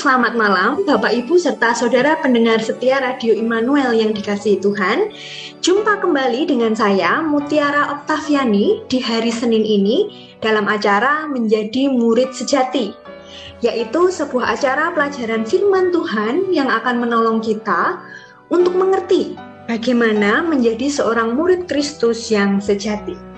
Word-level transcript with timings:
Selamat 0.00 0.32
malam 0.32 0.80
Bapak 0.88 1.12
Ibu 1.12 1.36
serta 1.36 1.76
saudara 1.76 2.16
pendengar 2.24 2.56
setia 2.64 3.04
Radio 3.04 3.36
Immanuel 3.36 3.92
yang 3.92 4.16
dikasihi 4.16 4.56
Tuhan. 4.56 5.12
Jumpa 5.60 6.00
kembali 6.00 6.48
dengan 6.48 6.72
saya 6.72 7.20
Mutiara 7.20 7.92
Oktaviani 7.92 8.80
di 8.88 8.96
hari 8.96 9.28
Senin 9.28 9.60
ini 9.60 10.08
dalam 10.40 10.72
acara 10.72 11.28
Menjadi 11.28 11.92
Murid 11.92 12.32
Sejati, 12.32 12.96
yaitu 13.60 14.08
sebuah 14.08 14.56
acara 14.56 14.88
pelajaran 14.96 15.44
firman 15.44 15.92
Tuhan 15.92 16.48
yang 16.48 16.72
akan 16.72 17.04
menolong 17.04 17.44
kita 17.44 18.00
untuk 18.48 18.72
mengerti 18.72 19.36
bagaimana 19.68 20.40
menjadi 20.40 20.88
seorang 20.88 21.36
murid 21.36 21.68
Kristus 21.68 22.32
yang 22.32 22.56
sejati. 22.56 23.29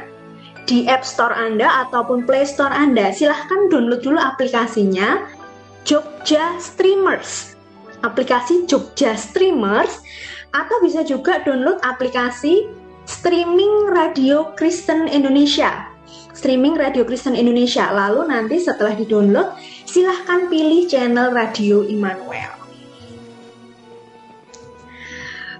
di 0.65 0.89
App 0.89 1.05
Store 1.05 1.33
Anda 1.33 1.85
ataupun 1.87 2.25
Play 2.25 2.45
Store 2.45 2.73
Anda. 2.73 3.13
Silahkan 3.13 3.69
download 3.69 4.01
dulu 4.01 4.17
aplikasinya 4.17 5.21
Jogja 5.85 6.57
Streamers. 6.57 7.53
Aplikasi 8.01 8.65
Jogja 8.65 9.13
Streamers 9.13 10.01
atau 10.49 10.81
bisa 10.81 11.05
juga 11.05 11.45
download 11.45 11.77
aplikasi 11.85 12.65
streaming 13.05 13.93
Radio 13.93 14.49
Kristen 14.57 15.05
Indonesia. 15.05 15.85
Streaming 16.33 16.73
Radio 16.73 17.05
Kristen 17.05 17.37
Indonesia. 17.37 17.93
Lalu 17.93 18.33
nanti 18.33 18.57
setelah 18.57 18.97
di-download, 18.97 19.53
silahkan 19.85 20.49
pilih 20.49 20.89
channel 20.89 21.29
Radio 21.29 21.85
Immanuel. 21.85 22.49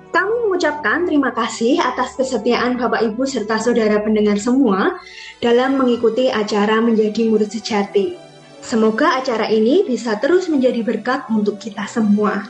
Kami 0.10 0.34
mengucapkan 0.50 1.06
terima 1.06 1.38
kasih 1.38 1.78
atas 1.78 2.18
kesetiaan 2.18 2.82
Bapak 2.82 3.06
Ibu 3.14 3.30
serta 3.30 3.62
saudara 3.62 4.02
pendengar 4.02 4.42
semua 4.42 4.98
dalam 5.38 5.78
mengikuti 5.78 6.34
acara 6.34 6.82
menjadi 6.82 7.30
murid 7.30 7.54
sejati. 7.54 8.25
Semoga 8.66 9.22
acara 9.22 9.46
ini 9.46 9.86
bisa 9.86 10.18
terus 10.18 10.50
menjadi 10.50 10.82
berkat 10.82 11.30
untuk 11.30 11.62
kita 11.62 11.86
semua. 11.86 12.50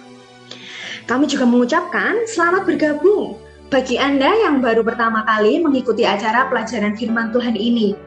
Kami 1.04 1.28
juga 1.28 1.44
mengucapkan 1.44 2.24
selamat 2.24 2.64
bergabung 2.64 3.36
bagi 3.68 4.00
Anda 4.00 4.32
yang 4.48 4.64
baru 4.64 4.80
pertama 4.88 5.28
kali 5.28 5.60
mengikuti 5.60 6.08
acara 6.08 6.48
pelajaran 6.48 6.96
firman 6.96 7.36
Tuhan 7.36 7.60
ini. 7.60 8.00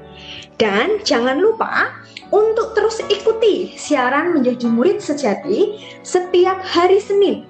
Dan 0.56 1.04
jangan 1.04 1.36
lupa 1.36 1.92
untuk 2.32 2.72
terus 2.72 3.04
ikuti 3.12 3.76
siaran 3.76 4.32
menjadi 4.32 4.64
murid 4.72 5.04
sejati 5.04 5.76
setiap 6.00 6.64
hari 6.64 7.04
Senin 7.04 7.44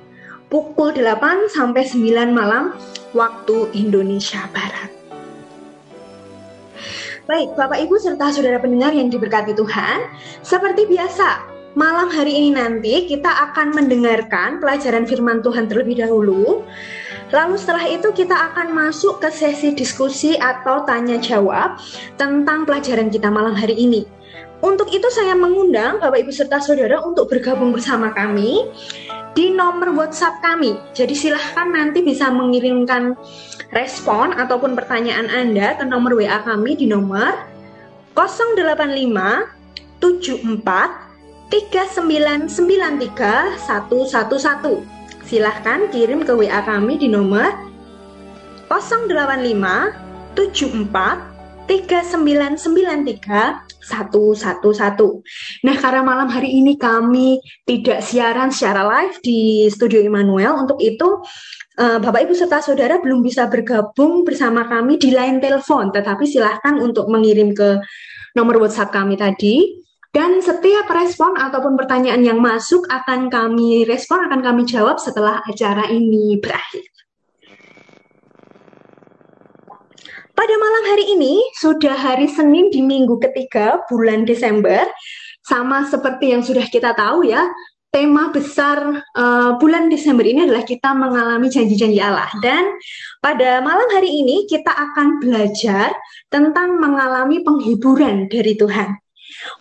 pukul 0.50 0.90
8 0.90 1.54
sampai 1.54 1.86
9 1.86 2.34
malam 2.34 2.75
waktu 3.14 3.70
Indonesia 3.78 4.42
Barat. 4.50 4.97
Baik, 7.28 7.61
Bapak 7.61 7.84
Ibu 7.84 8.00
serta 8.00 8.33
saudara 8.33 8.56
pendengar 8.56 8.89
yang 8.97 9.12
diberkati 9.12 9.53
Tuhan, 9.53 10.00
seperti 10.41 10.89
biasa, 10.89 11.44
malam 11.77 12.09
hari 12.09 12.33
ini 12.33 12.56
nanti 12.56 13.05
kita 13.05 13.28
akan 13.28 13.77
mendengarkan 13.77 14.65
pelajaran 14.65 15.05
firman 15.05 15.44
Tuhan 15.44 15.69
terlebih 15.69 16.00
dahulu. 16.00 16.65
Lalu 17.28 17.55
setelah 17.61 17.84
itu 17.84 18.17
kita 18.17 18.33
akan 18.33 18.72
masuk 18.72 19.21
ke 19.21 19.28
sesi 19.28 19.77
diskusi 19.77 20.41
atau 20.41 20.88
tanya 20.88 21.21
jawab 21.21 21.77
tentang 22.17 22.65
pelajaran 22.65 23.12
kita 23.12 23.28
malam 23.28 23.53
hari 23.53 23.77
ini. 23.77 24.09
Untuk 24.65 24.88
itu 24.88 25.12
saya 25.12 25.37
mengundang 25.37 26.00
Bapak 26.00 26.25
Ibu 26.25 26.33
serta 26.33 26.65
Saudara 26.65 27.05
untuk 27.05 27.28
bergabung 27.28 27.77
bersama 27.77 28.09
kami 28.17 28.72
di 29.38 29.54
nomor 29.54 29.94
WhatsApp 29.94 30.43
kami. 30.43 30.75
Jadi 30.99 31.15
silahkan 31.15 31.71
nanti 31.71 32.03
bisa 32.03 32.26
mengirimkan 32.26 33.15
respon 33.71 34.34
ataupun 34.34 34.75
pertanyaan 34.75 35.31
Anda 35.31 35.78
ke 35.78 35.87
nomor 35.87 36.19
WA 36.19 36.43
kami 36.43 36.75
di 36.75 36.91
nomor 36.91 37.38
085 38.19 38.66
74 40.03 41.54
3993 41.54 43.62
111. 43.62 44.82
Silahkan 45.22 45.87
kirim 45.94 46.26
ke 46.26 46.34
WA 46.34 46.59
kami 46.66 46.99
di 46.99 47.06
nomor 47.06 47.55
085 48.66 50.34
74 50.34 51.70
3993 51.70 53.68
111. 53.83 55.22
Nah, 55.65 55.77
karena 55.78 56.03
malam 56.03 56.28
hari 56.28 56.50
ini 56.59 56.75
kami 56.75 57.39
tidak 57.65 58.03
siaran 58.03 58.50
secara 58.50 58.84
live 58.84 59.16
di 59.22 59.71
Studio 59.71 60.03
Immanuel, 60.03 60.66
untuk 60.66 60.78
itu 60.83 61.22
uh, 61.78 61.99
Bapak 62.03 62.27
Ibu 62.27 62.34
serta 62.34 62.61
Saudara 62.61 62.99
belum 62.99 63.22
bisa 63.22 63.47
bergabung 63.47 64.27
bersama 64.27 64.67
kami 64.67 64.99
di 64.99 65.15
line 65.15 65.38
telepon, 65.38 65.94
tetapi 65.94 66.27
silahkan 66.27 66.77
untuk 66.83 67.06
mengirim 67.06 67.55
ke 67.55 67.78
nomor 68.34 68.59
WhatsApp 68.59 68.94
kami 68.94 69.15
tadi. 69.15 69.87
Dan 70.09 70.41
setiap 70.41 70.88
respon 70.88 71.37
ataupun 71.37 71.77
pertanyaan 71.77 72.25
yang 72.25 72.41
masuk 72.41 72.88
akan 72.88 73.28
kami 73.28 73.84
respon, 73.84 74.25
akan 74.25 74.41
kami 74.41 74.65
jawab 74.65 74.97
setelah 74.97 75.44
acara 75.44 75.84
ini 75.93 76.41
berakhir. 76.41 76.88
Pada 80.38 80.55
malam 80.55 80.85
hari 80.94 81.19
ini, 81.19 81.43
sudah 81.58 81.99
hari 81.99 82.31
Senin 82.31 82.70
di 82.70 82.79
minggu 82.79 83.19
ketiga 83.19 83.82
bulan 83.90 84.23
Desember, 84.23 84.87
sama 85.43 85.82
seperti 85.90 86.31
yang 86.31 86.46
sudah 86.46 86.62
kita 86.62 86.94
tahu 86.94 87.26
ya, 87.26 87.43
tema 87.90 88.31
besar 88.31 89.02
uh, 89.19 89.58
bulan 89.58 89.90
Desember 89.90 90.23
ini 90.23 90.46
adalah 90.46 90.62
kita 90.62 90.94
mengalami 90.94 91.50
janji-janji 91.50 91.99
Allah. 91.99 92.31
Dan 92.38 92.70
pada 93.19 93.58
malam 93.67 93.90
hari 93.90 94.14
ini 94.14 94.46
kita 94.46 94.70
akan 94.70 95.19
belajar 95.19 95.90
tentang 96.31 96.79
mengalami 96.79 97.43
penghiburan 97.43 98.31
dari 98.31 98.55
Tuhan. 98.55 98.94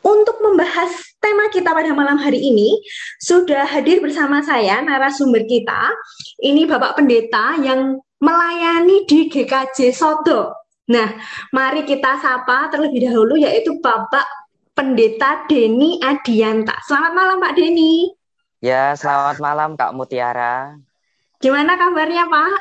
Untuk 0.05 0.37
membahas 0.45 0.93
tema 1.17 1.49
kita 1.49 1.73
pada 1.73 1.89
malam 1.97 2.21
hari 2.21 2.37
ini, 2.37 2.77
sudah 3.17 3.65
hadir 3.65 3.97
bersama 3.97 4.45
saya 4.45 4.77
narasumber 4.85 5.41
kita. 5.49 5.89
Ini 6.37 6.69
Bapak 6.69 7.01
Pendeta 7.01 7.57
yang 7.65 7.97
melayani 8.21 9.09
di 9.09 9.25
GKJ 9.25 9.89
Sodo. 9.89 10.66
Nah, 10.87 11.19
mari 11.51 11.83
kita 11.83 12.15
sapa 12.23 12.71
terlebih 12.71 13.11
dahulu 13.11 13.35
yaitu 13.35 13.75
Bapak 13.83 14.23
Pendeta 14.71 15.43
Deni 15.51 15.99
Adianta. 15.99 16.79
Selamat 16.87 17.11
malam 17.11 17.37
Pak 17.43 17.59
Deni. 17.59 18.07
Ya, 18.63 18.95
selamat 18.95 19.43
malam 19.43 19.75
Kak 19.75 19.91
Mutiara. 19.91 20.79
Gimana 21.43 21.75
kabarnya 21.75 22.23
Pak? 22.31 22.59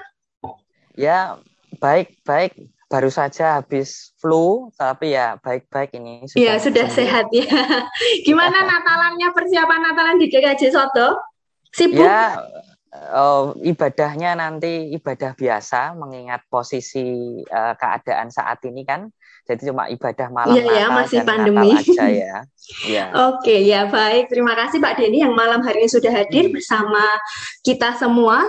Ya, 0.99 1.38
baik-baik. 1.78 2.67
Baru 2.90 3.11
saja 3.14 3.62
habis 3.62 4.14
flu, 4.19 4.75
tapi 4.75 5.14
ya 5.14 5.38
baik-baik 5.38 5.94
ini. 5.94 6.26
Sudah 6.26 6.43
ya, 6.43 6.52
sudah 6.58 6.87
sembuh. 6.90 6.99
sehat 6.99 7.26
ya. 7.31 7.46
Gimana 8.26 8.58
Natalannya, 8.75 9.28
persiapan 9.31 9.81
Natalan 9.87 10.19
di 10.19 10.26
GKJ 10.26 10.75
Soto? 10.75 11.14
Sibuk? 11.70 12.02
Ya, 12.02 12.43
uh, 13.12 13.54
ibadahnya 13.62 14.37
nanti 14.37 14.93
ibadah 14.96 15.37
biasa 15.37 15.94
mengingat 15.94 16.44
posisi 16.48 17.38
uh, 17.46 17.75
keadaan 17.76 18.32
saat 18.32 18.62
ini 18.66 18.82
kan 18.82 19.08
jadi 19.46 19.70
cuma 19.70 19.87
ibadah 19.87 20.28
malam 20.34 20.58
ya, 20.58 20.64
ya, 20.66 20.87
masih 20.90 21.22
dan 21.22 21.26
pandemi 21.31 21.70
aja 21.70 22.04
ya. 22.10 22.37
ya. 22.98 23.04
Oke 23.31 23.62
ya 23.62 23.87
baik 23.87 24.26
terima 24.26 24.58
kasih 24.58 24.82
Pak 24.82 24.98
Denny 24.98 25.22
yang 25.22 25.38
malam 25.38 25.62
hari 25.62 25.87
ini 25.87 25.90
sudah 25.90 26.10
hadir 26.10 26.50
hmm. 26.50 26.54
bersama 26.58 27.04
kita 27.62 27.94
semua. 27.94 28.43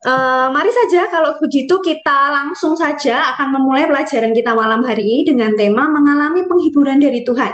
Uh, 0.00 0.48
mari 0.56 0.72
saja 0.72 1.12
kalau 1.12 1.36
begitu 1.36 1.76
kita 1.84 2.32
langsung 2.32 2.72
saja 2.72 3.36
akan 3.36 3.60
memulai 3.60 3.84
pelajaran 3.84 4.32
kita 4.32 4.56
malam 4.56 4.80
hari 4.80 5.04
ini 5.04 5.22
dengan 5.28 5.52
tema 5.52 5.92
mengalami 5.92 6.48
penghiburan 6.48 6.96
dari 6.96 7.20
Tuhan. 7.20 7.52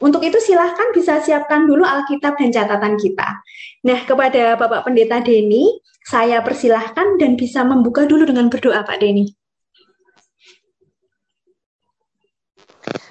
Untuk 0.00 0.24
itu 0.24 0.40
silahkan 0.40 0.88
bisa 0.96 1.20
siapkan 1.20 1.68
dulu 1.68 1.84
Alkitab 1.84 2.40
dan 2.40 2.48
catatan 2.48 2.96
kita. 2.96 3.44
Nah, 3.84 4.00
kepada 4.08 4.56
Bapak 4.56 4.88
Pendeta 4.88 5.20
Denny, 5.20 5.80
Saya 6.00 6.40
persilahkan 6.40 7.20
dan 7.20 7.36
bisa 7.36 7.60
membuka 7.60 8.08
dulu 8.08 8.24
dengan 8.24 8.48
berdoa 8.48 8.82
Pak 8.82 8.98
Denny. 9.04 9.36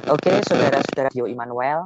Oke, 0.09 0.41
saudara-saudara 0.41 1.13
Bio 1.13 1.29
Immanuel, 1.29 1.85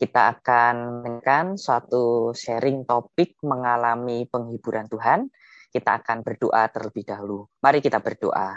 kita 0.00 0.32
akan 0.34 1.04
mendengarkan 1.04 1.60
suatu 1.60 2.32
sharing 2.32 2.88
topik 2.88 3.36
mengalami 3.44 4.24
penghiburan 4.24 4.88
Tuhan. 4.88 5.28
Kita 5.68 6.00
akan 6.00 6.24
berdoa 6.24 6.64
terlebih 6.72 7.04
dahulu. 7.04 7.44
Mari 7.60 7.84
kita 7.84 8.00
berdoa. 8.00 8.56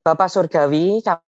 Bapak 0.00 0.32
Surgawi, 0.32 1.04
kami 1.04 1.31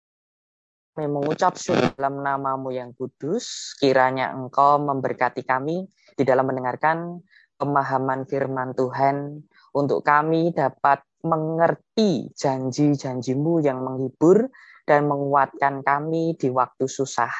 mengucap 1.02 1.58
syukur 1.58 1.90
dalam 1.98 2.22
namamu 2.22 2.70
yang 2.70 2.94
kudus, 2.94 3.74
kiranya 3.82 4.30
engkau 4.30 4.78
memberkati 4.78 5.42
kami 5.42 5.90
di 6.14 6.22
dalam 6.22 6.46
mendengarkan 6.46 7.18
pemahaman 7.58 8.22
firman 8.30 8.78
Tuhan, 8.78 9.42
untuk 9.74 10.06
kami 10.06 10.54
dapat 10.54 11.02
mengerti 11.26 12.30
janji-janjimu 12.38 13.66
yang 13.66 13.82
menghibur 13.82 14.46
dan 14.86 15.10
menguatkan 15.10 15.82
kami 15.82 16.38
di 16.38 16.54
waktu 16.54 16.86
susah. 16.86 17.32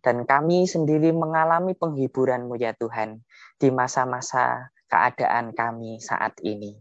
Dan 0.00 0.24
kami 0.24 0.64
sendiri 0.64 1.12
mengalami 1.12 1.76
penghiburanmu 1.76 2.56
ya 2.56 2.72
Tuhan 2.78 3.20
di 3.60 3.68
masa-masa 3.68 4.72
keadaan 4.88 5.52
kami 5.52 6.00
saat 6.00 6.40
ini. 6.40 6.78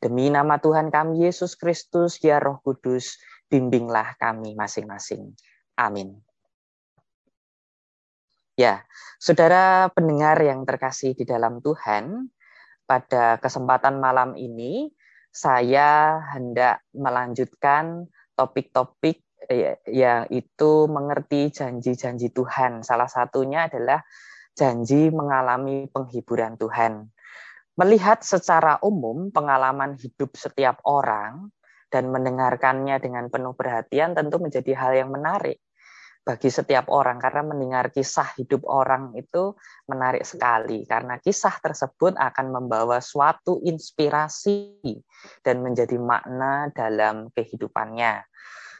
Demi 0.00 0.32
nama 0.32 0.56
Tuhan 0.56 0.88
kami 0.88 1.28
Yesus 1.28 1.54
Kristus, 1.54 2.16
ya 2.24 2.40
Roh 2.40 2.64
Kudus, 2.64 3.20
bimbinglah 3.52 4.16
kami 4.16 4.56
masing-masing. 4.56 5.36
Amin. 5.82 6.22
Ya, 8.54 8.84
saudara 9.18 9.88
pendengar 9.90 10.38
yang 10.38 10.62
terkasih 10.62 11.16
di 11.16 11.24
dalam 11.26 11.58
Tuhan, 11.64 12.30
pada 12.86 13.40
kesempatan 13.40 13.98
malam 13.98 14.36
ini 14.38 14.92
saya 15.32 16.20
hendak 16.36 16.84
melanjutkan 16.92 18.06
topik-topik 18.36 19.24
Ya, 19.50 19.74
yang 19.90 20.30
itu 20.30 20.86
mengerti 20.86 21.50
janji-janji 21.50 22.30
Tuhan. 22.30 22.86
Salah 22.86 23.10
satunya 23.10 23.66
adalah 23.66 24.06
janji 24.54 25.10
mengalami 25.10 25.90
penghiburan 25.90 26.54
Tuhan. 26.54 27.10
Melihat 27.74 28.22
secara 28.22 28.78
umum 28.84 29.32
pengalaman 29.34 29.98
hidup 29.98 30.36
setiap 30.38 30.78
orang 30.86 31.50
dan 31.90 32.12
mendengarkannya 32.12 33.00
dengan 33.02 33.32
penuh 33.32 33.56
perhatian 33.56 34.14
tentu 34.14 34.38
menjadi 34.38 34.72
hal 34.76 34.92
yang 34.94 35.10
menarik 35.10 35.58
bagi 36.22 36.54
setiap 36.54 36.86
orang 36.86 37.18
karena 37.18 37.42
mendengar 37.42 37.90
kisah 37.90 38.38
hidup 38.38 38.62
orang 38.70 39.10
itu 39.18 39.58
menarik 39.90 40.22
sekali 40.22 40.86
karena 40.86 41.18
kisah 41.18 41.58
tersebut 41.58 42.14
akan 42.14 42.46
membawa 42.54 43.02
suatu 43.02 43.58
inspirasi 43.58 44.78
dan 45.42 45.66
menjadi 45.66 45.98
makna 45.98 46.70
dalam 46.70 47.26
kehidupannya. 47.34 48.22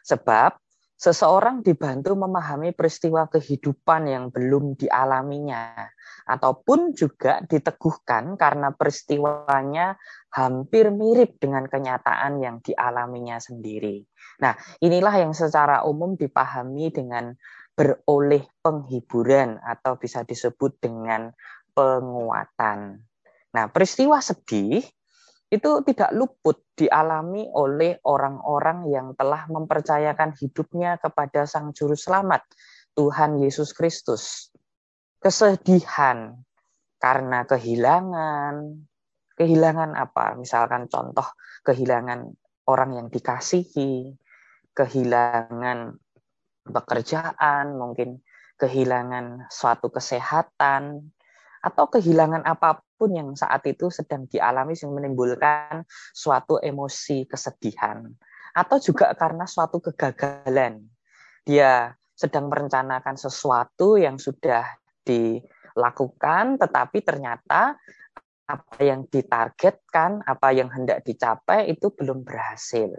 Sebab 0.07 0.55
seseorang 1.03 1.67
dibantu 1.67 2.15
memahami 2.15 2.71
peristiwa 2.71 3.27
kehidupan 3.27 4.07
yang 4.07 4.25
belum 4.31 4.79
dialaminya, 4.79 5.91
ataupun 6.31 6.95
juga 6.95 7.43
diteguhkan 7.43 8.39
karena 8.39 8.71
peristiwanya 8.71 9.99
hampir 10.31 10.95
mirip 10.95 11.43
dengan 11.43 11.67
kenyataan 11.67 12.39
yang 12.39 12.63
dialaminya 12.63 13.43
sendiri. 13.43 14.07
Nah, 14.39 14.55
inilah 14.79 15.27
yang 15.27 15.35
secara 15.35 15.83
umum 15.83 16.15
dipahami 16.15 16.95
dengan 16.95 17.35
beroleh 17.75 18.47
penghiburan 18.63 19.59
atau 19.59 19.99
bisa 19.99 20.23
disebut 20.23 20.79
dengan 20.79 21.35
penguatan. 21.75 23.03
Nah, 23.51 23.65
peristiwa 23.75 24.23
sedih 24.23 24.87
itu 25.53 25.85
tidak 25.85 26.17
luput 26.17 26.65
dialami 26.73 27.45
oleh 27.53 28.01
orang-orang 28.09 28.89
yang 28.89 29.13
telah 29.13 29.45
mempercayakan 29.53 30.33
hidupnya 30.33 30.97
kepada 30.97 31.45
Sang 31.45 31.77
Juru 31.77 31.93
Selamat, 31.93 32.41
Tuhan 32.97 33.37
Yesus 33.37 33.77
Kristus. 33.77 34.49
Kesedihan 35.21 36.41
karena 36.97 37.45
kehilangan, 37.45 38.81
kehilangan 39.37 39.93
apa? 39.93 40.41
Misalkan 40.41 40.89
contoh 40.89 41.29
kehilangan 41.69 42.33
orang 42.65 42.97
yang 42.97 43.07
dikasihi, 43.13 44.09
kehilangan 44.73 46.01
pekerjaan, 46.65 47.77
mungkin 47.77 48.25
kehilangan 48.57 49.53
suatu 49.53 49.93
kesehatan, 49.93 51.13
atau 51.63 51.85
kehilangan 51.93 52.43
apa 52.49 52.81
pun 52.81 52.92
yang 53.11 53.35
saat 53.35 53.67
itu 53.67 53.91
sedang 53.91 54.31
dialami 54.31 54.79
yang 54.79 54.95
menimbulkan 54.95 55.83
suatu 56.15 56.63
emosi 56.63 57.27
kesedihan 57.27 58.07
atau 58.53 58.77
juga 58.79 59.11
karena 59.17 59.49
suatu 59.49 59.81
kegagalan. 59.83 60.87
Dia 61.43 61.91
sedang 62.15 62.47
merencanakan 62.47 63.19
sesuatu 63.19 63.99
yang 63.99 64.21
sudah 64.21 64.63
dilakukan 65.03 66.63
tetapi 66.63 67.03
ternyata 67.03 67.75
apa 68.47 68.79
yang 68.85 69.09
ditargetkan, 69.09 70.23
apa 70.23 70.53
yang 70.53 70.69
hendak 70.69 71.03
dicapai 71.03 71.73
itu 71.73 71.91
belum 71.91 72.23
berhasil. 72.23 72.93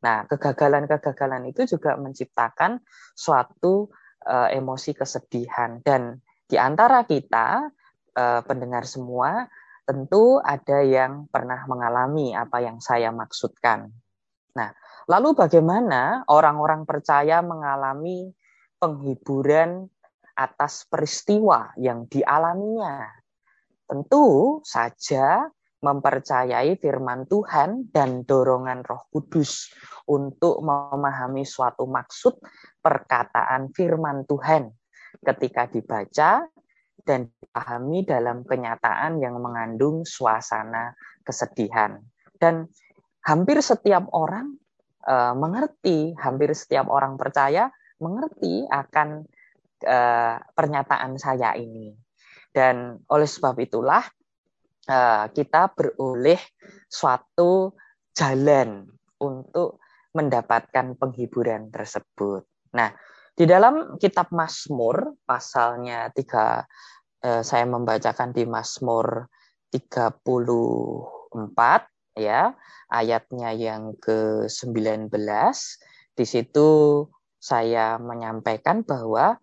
Nah, 0.00 0.24
kegagalan-kegagalan 0.30 1.50
itu 1.50 1.66
juga 1.76 1.98
menciptakan 1.98 2.80
suatu 3.12 3.90
uh, 4.24 4.48
emosi 4.48 4.94
kesedihan 4.96 5.82
dan 5.82 6.22
di 6.46 6.56
antara 6.56 7.04
kita 7.04 7.70
uh, 8.16 8.40
pendengar 8.44 8.84
semua, 8.88 9.48
tentu 9.82 10.38
ada 10.40 10.80
yang 10.84 11.26
pernah 11.28 11.66
mengalami 11.66 12.32
apa 12.32 12.62
yang 12.62 12.78
saya 12.78 13.10
maksudkan. 13.10 13.90
Nah, 14.54 14.70
lalu 15.08 15.34
bagaimana 15.34 16.22
orang-orang 16.28 16.84
percaya 16.86 17.40
mengalami 17.40 18.30
penghiburan 18.78 19.88
atas 20.36 20.86
peristiwa 20.86 21.72
yang 21.80 22.06
dialaminya? 22.06 23.10
Tentu 23.88 24.60
saja 24.64 25.50
mempercayai 25.82 26.78
firman 26.78 27.26
Tuhan 27.26 27.90
dan 27.90 28.22
dorongan 28.22 28.86
Roh 28.86 29.10
Kudus 29.10 29.74
untuk 30.06 30.62
memahami 30.62 31.42
suatu 31.42 31.90
maksud 31.90 32.38
perkataan 32.78 33.74
firman 33.74 34.22
Tuhan 34.22 34.70
ketika 35.26 35.66
dibaca 35.66 36.46
dan 37.02 37.30
dipahami 37.42 38.06
dalam 38.06 38.46
kenyataan 38.46 39.18
yang 39.18 39.38
mengandung 39.42 40.06
suasana 40.06 40.94
kesedihan. 41.26 41.98
Dan 42.38 42.66
hampir 43.26 43.58
setiap 43.62 44.10
orang 44.14 44.58
uh, 45.06 45.34
mengerti, 45.34 46.14
hampir 46.18 46.54
setiap 46.54 46.90
orang 46.90 47.18
percaya 47.18 47.70
mengerti 48.02 48.66
akan 48.66 49.26
uh, 49.86 50.36
pernyataan 50.54 51.18
saya 51.18 51.54
ini. 51.54 51.94
Dan 52.52 52.98
oleh 53.08 53.26
sebab 53.26 53.56
itulah 53.62 54.02
uh, 54.90 55.26
kita 55.30 55.70
beroleh 55.72 56.38
suatu 56.90 57.72
jalan 58.12 58.84
untuk 59.22 59.80
mendapatkan 60.12 60.98
penghiburan 61.00 61.72
tersebut. 61.72 62.44
Nah, 62.76 62.92
di 63.32 63.48
dalam 63.48 63.96
kitab 63.96 64.28
Mazmur 64.28 65.16
pasalnya 65.24 66.12
3 66.12 66.68
eh, 67.24 67.42
saya 67.42 67.64
membacakan 67.64 68.36
di 68.36 68.44
Mazmur 68.44 69.24
34 69.72 72.20
ya, 72.20 72.52
ayatnya 72.92 73.56
yang 73.56 73.96
ke-19. 73.96 75.08
Di 76.12 76.24
situ 76.28 76.68
saya 77.40 77.96
menyampaikan 77.96 78.84
bahwa 78.84 79.40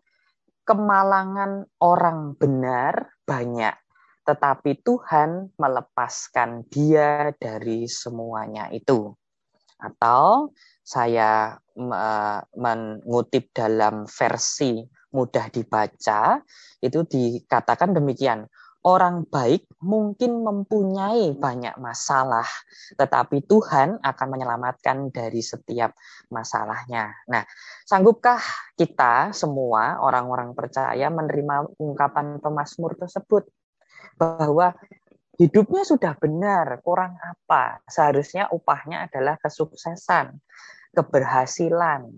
kemalangan 0.69 1.65
orang 1.81 2.37
benar 2.37 3.17
banyak, 3.25 3.73
tetapi 4.21 4.85
Tuhan 4.85 5.49
melepaskan 5.57 6.69
dia 6.69 7.33
dari 7.41 7.89
semuanya 7.89 8.69
itu. 8.69 9.17
Atau 9.81 10.53
saya 10.85 11.57
mengutip 12.53 13.55
dalam 13.55 14.03
versi 14.05 14.83
mudah 15.15 15.49
dibaca, 15.49 16.43
itu 16.83 16.99
dikatakan 17.07 17.95
demikian. 17.95 18.45
Orang 18.79 19.27
baik 19.27 19.67
mungkin 19.83 20.39
mempunyai 20.39 21.35
banyak 21.35 21.75
masalah, 21.83 22.47
tetapi 22.95 23.43
Tuhan 23.43 23.99
akan 23.99 24.27
menyelamatkan 24.31 25.11
dari 25.11 25.43
setiap 25.43 25.91
masalahnya. 26.31 27.11
Nah, 27.27 27.43
sanggupkah 27.83 28.39
kita 28.79 29.35
semua 29.35 29.99
orang-orang 29.99 30.55
percaya 30.55 31.11
menerima 31.11 31.75
ungkapan 31.75 32.39
pemazmur 32.39 32.95
tersebut? 32.95 33.51
Bahwa 34.15 34.71
hidupnya 35.35 35.83
sudah 35.83 36.15
benar, 36.15 36.79
kurang 36.79 37.19
apa? 37.19 37.83
Seharusnya 37.83 38.47
upahnya 38.47 39.11
adalah 39.11 39.35
kesuksesan, 39.43 40.39
keberhasilan, 40.93 42.09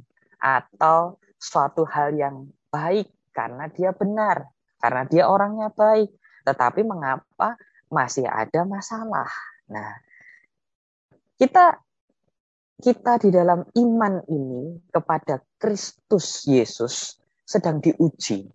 atau 0.42 1.22
suatu 1.38 1.86
hal 1.86 2.18
yang 2.18 2.50
baik 2.74 3.10
karena 3.32 3.70
dia 3.70 3.94
benar, 3.94 4.50
karena 4.82 5.04
dia 5.06 5.24
orangnya 5.30 5.70
baik. 5.70 6.10
Tetapi 6.42 6.82
mengapa 6.82 7.56
masih 7.94 8.26
ada 8.26 8.66
masalah? 8.66 9.30
Nah, 9.70 9.94
kita 11.38 11.78
kita 12.82 13.22
di 13.22 13.30
dalam 13.30 13.62
iman 13.62 14.26
ini 14.26 14.82
kepada 14.90 15.38
Kristus 15.62 16.50
Yesus 16.50 17.22
sedang 17.46 17.78
diuji. 17.78 18.50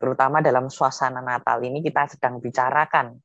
Terutama 0.00 0.40
dalam 0.40 0.72
suasana 0.72 1.20
Natal 1.20 1.60
ini 1.60 1.84
kita 1.84 2.08
sedang 2.08 2.40
bicarakan 2.40 3.20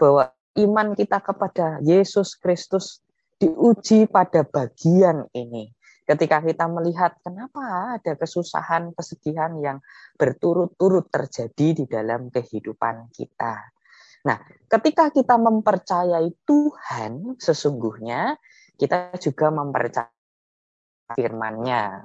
bahwa 0.00 0.32
iman 0.56 0.96
kita 0.96 1.20
kepada 1.20 1.84
Yesus 1.84 2.40
Kristus 2.40 3.03
diuji 3.38 4.06
pada 4.10 4.46
bagian 4.46 5.26
ini. 5.34 5.70
Ketika 6.04 6.44
kita 6.44 6.68
melihat 6.68 7.16
kenapa 7.24 7.96
ada 7.96 8.12
kesusahan, 8.12 8.92
kesedihan 8.92 9.56
yang 9.56 9.80
berturut-turut 10.20 11.08
terjadi 11.08 11.68
di 11.72 11.84
dalam 11.88 12.28
kehidupan 12.28 13.08
kita. 13.08 13.72
Nah, 14.28 14.36
ketika 14.68 15.08
kita 15.08 15.40
mempercayai 15.40 16.28
Tuhan 16.44 17.40
sesungguhnya, 17.40 18.36
kita 18.76 19.16
juga 19.16 19.48
mempercayai 19.48 20.12
firman-Nya. 21.16 22.04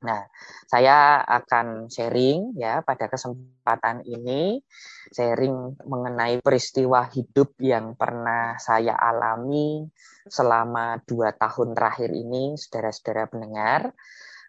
Nah, 0.00 0.24
saya 0.64 1.20
akan 1.28 1.92
sharing 1.92 2.56
ya 2.56 2.80
pada 2.80 3.04
kesempatan 3.04 4.00
ini 4.08 4.64
sharing 5.12 5.76
mengenai 5.84 6.40
peristiwa 6.40 7.04
hidup 7.12 7.52
yang 7.60 7.92
pernah 8.00 8.56
saya 8.56 8.96
alami 8.96 9.84
selama 10.24 11.04
dua 11.04 11.36
tahun 11.36 11.76
terakhir 11.76 12.16
ini, 12.16 12.56
saudara-saudara 12.56 13.28
pendengar. 13.28 13.92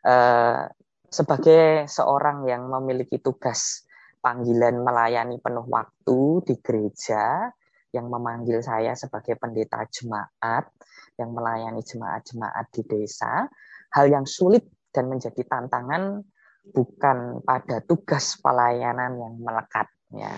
Eh, 0.07 0.63
sebagai 1.11 1.91
seorang 1.91 2.47
yang 2.47 2.71
memiliki 2.71 3.19
tugas 3.19 3.83
panggilan 4.23 4.79
melayani 4.79 5.35
penuh 5.43 5.67
waktu 5.67 6.47
di 6.47 6.55
gereja 6.63 7.51
yang 7.91 8.07
memanggil 8.07 8.63
saya 8.63 8.95
sebagai 8.95 9.35
pendeta 9.35 9.83
jemaat 9.91 10.71
yang 11.19 11.35
melayani 11.35 11.83
jemaat-jemaat 11.83 12.71
di 12.71 12.87
desa, 12.87 13.51
hal 13.91 14.05
yang 14.07 14.23
sulit 14.23 14.63
dan 14.91 15.07
menjadi 15.07 15.41
tantangan 15.47 16.23
bukan 16.61 17.41
pada 17.41 17.81
tugas 17.81 18.37
pelayanan 18.37 19.17
yang 19.17 19.33
melekat 19.41 19.89
ya. 20.13 20.31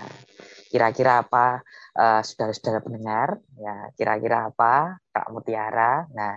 Kira-kira 0.72 1.22
apa 1.22 1.62
uh, 1.94 2.20
saudara-saudara 2.24 2.80
pendengar? 2.82 3.38
Ya 3.60 3.92
kira-kira 3.94 4.50
apa 4.50 4.98
Kak 5.12 5.30
Mutiara? 5.30 6.08
Nah 6.10 6.34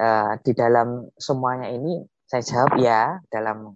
uh, 0.00 0.32
di 0.40 0.52
dalam 0.56 1.06
semuanya 1.18 1.70
ini 1.70 2.02
saya 2.26 2.42
jawab 2.46 2.78
ya 2.78 3.18
dalam 3.30 3.74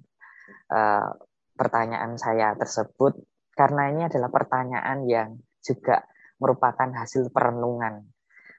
uh, 0.71 1.09
pertanyaan 1.55 2.19
saya 2.19 2.55
tersebut 2.59 3.19
karena 3.55 3.91
ini 3.91 4.03
adalah 4.11 4.31
pertanyaan 4.31 5.07
yang 5.07 5.39
juga 5.63 6.03
merupakan 6.43 6.91
hasil 6.91 7.31
perenungan 7.31 8.03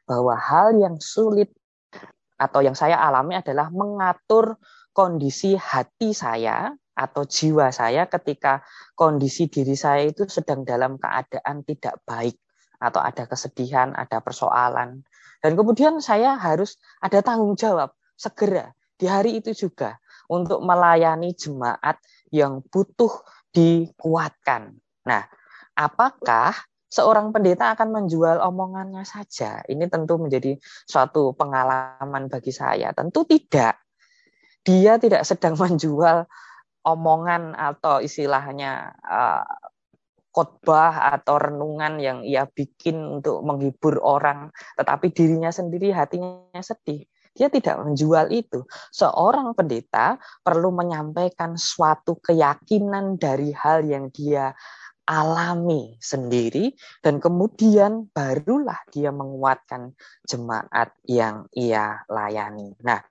bahwa 0.08 0.36
hal 0.40 0.76
yang 0.80 0.96
sulit 1.00 1.52
atau 2.36 2.60
yang 2.64 2.76
saya 2.76 3.00
alami 3.00 3.40
adalah 3.40 3.72
mengatur 3.72 4.60
kondisi 4.96 5.60
hati 5.60 6.16
saya 6.16 6.72
atau 6.96 7.28
jiwa 7.28 7.76
saya 7.76 8.08
ketika 8.08 8.64
kondisi 8.96 9.52
diri 9.52 9.76
saya 9.76 10.08
itu 10.08 10.24
sedang 10.32 10.64
dalam 10.64 10.96
keadaan 10.96 11.68
tidak 11.68 12.00
baik 12.08 12.40
atau 12.80 13.04
ada 13.04 13.28
kesedihan, 13.28 13.92
ada 13.92 14.24
persoalan. 14.24 15.04
Dan 15.44 15.60
kemudian 15.60 16.00
saya 16.00 16.40
harus 16.40 16.80
ada 17.04 17.20
tanggung 17.20 17.60
jawab 17.60 17.92
segera 18.16 18.72
di 18.96 19.06
hari 19.12 19.44
itu 19.44 19.52
juga 19.52 20.00
untuk 20.32 20.64
melayani 20.64 21.36
jemaat 21.36 22.00
yang 22.32 22.64
butuh 22.72 23.12
dikuatkan. 23.52 24.80
Nah, 25.06 25.24
apakah 25.76 26.56
seorang 26.88 27.36
pendeta 27.36 27.76
akan 27.76 27.92
menjual 27.92 28.40
omongannya 28.40 29.04
saja? 29.04 29.62
Ini 29.68 29.92
tentu 29.92 30.16
menjadi 30.16 30.56
suatu 30.88 31.36
pengalaman 31.36 32.32
bagi 32.32 32.56
saya. 32.56 32.96
Tentu 32.96 33.28
tidak 33.28 33.85
dia 34.66 34.98
tidak 34.98 35.24
sedang 35.24 35.56
menjual 35.62 36.26
omongan 36.86 37.54
atau 37.54 38.02
istilahnya 38.02 38.94
uh, 39.06 39.46
khotbah 40.36 41.16
atau 41.16 41.40
renungan 41.40 41.96
yang 42.04 42.20
ia 42.28 42.44
bikin 42.44 43.00
untuk 43.00 43.40
menghibur 43.42 44.04
orang, 44.04 44.52
tetapi 44.76 45.16
dirinya 45.16 45.48
sendiri 45.48 45.96
hatinya 45.96 46.60
sedih. 46.60 47.08
Dia 47.36 47.48
tidak 47.52 47.84
menjual 47.84 48.32
itu. 48.32 48.64
Seorang 48.92 49.56
pendeta 49.56 50.20
perlu 50.44 50.72
menyampaikan 50.76 51.56
suatu 51.56 52.20
keyakinan 52.20 53.16
dari 53.20 53.52
hal 53.56 53.84
yang 53.88 54.08
dia 54.12 54.56
alami 55.06 55.96
sendiri 56.02 56.74
dan 57.06 57.22
kemudian 57.22 58.10
barulah 58.10 58.82
dia 58.90 59.14
menguatkan 59.14 59.94
jemaat 60.26 60.98
yang 61.06 61.46
ia 61.54 62.02
layani. 62.10 62.74
Nah, 62.82 63.04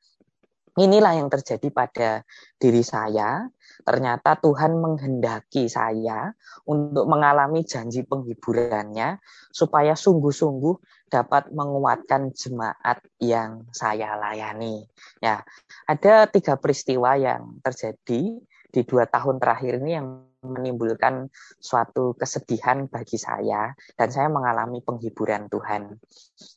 Inilah 0.75 1.15
yang 1.15 1.31
terjadi 1.31 1.71
pada 1.71 2.11
diri 2.59 2.83
saya. 2.83 3.47
Ternyata 3.85 4.39
Tuhan 4.43 4.81
menghendaki 4.81 5.71
saya 5.71 6.35
untuk 6.67 7.07
mengalami 7.07 7.63
janji 7.63 8.03
penghiburannya 8.03 9.23
supaya 9.55 9.95
sungguh-sungguh 9.95 11.07
dapat 11.13 11.55
menguatkan 11.55 12.35
jemaat 12.35 13.07
yang 13.23 13.71
saya 13.71 14.19
layani. 14.19 14.83
Ya, 15.23 15.47
ada 15.87 16.27
tiga 16.27 16.59
peristiwa 16.59 17.15
yang 17.15 17.63
terjadi 17.63 18.43
di 18.75 18.81
dua 18.83 19.07
tahun 19.07 19.39
terakhir 19.39 19.79
ini 19.79 19.91
yang 19.95 20.27
menimbulkan 20.45 21.33
suatu 21.57 22.13
kesedihan 22.15 22.87
bagi 22.87 23.17
saya 23.17 23.73
dan 23.97 24.09
saya 24.13 24.29
mengalami 24.29 24.85
penghiburan 24.85 25.49
Tuhan. 25.49 25.97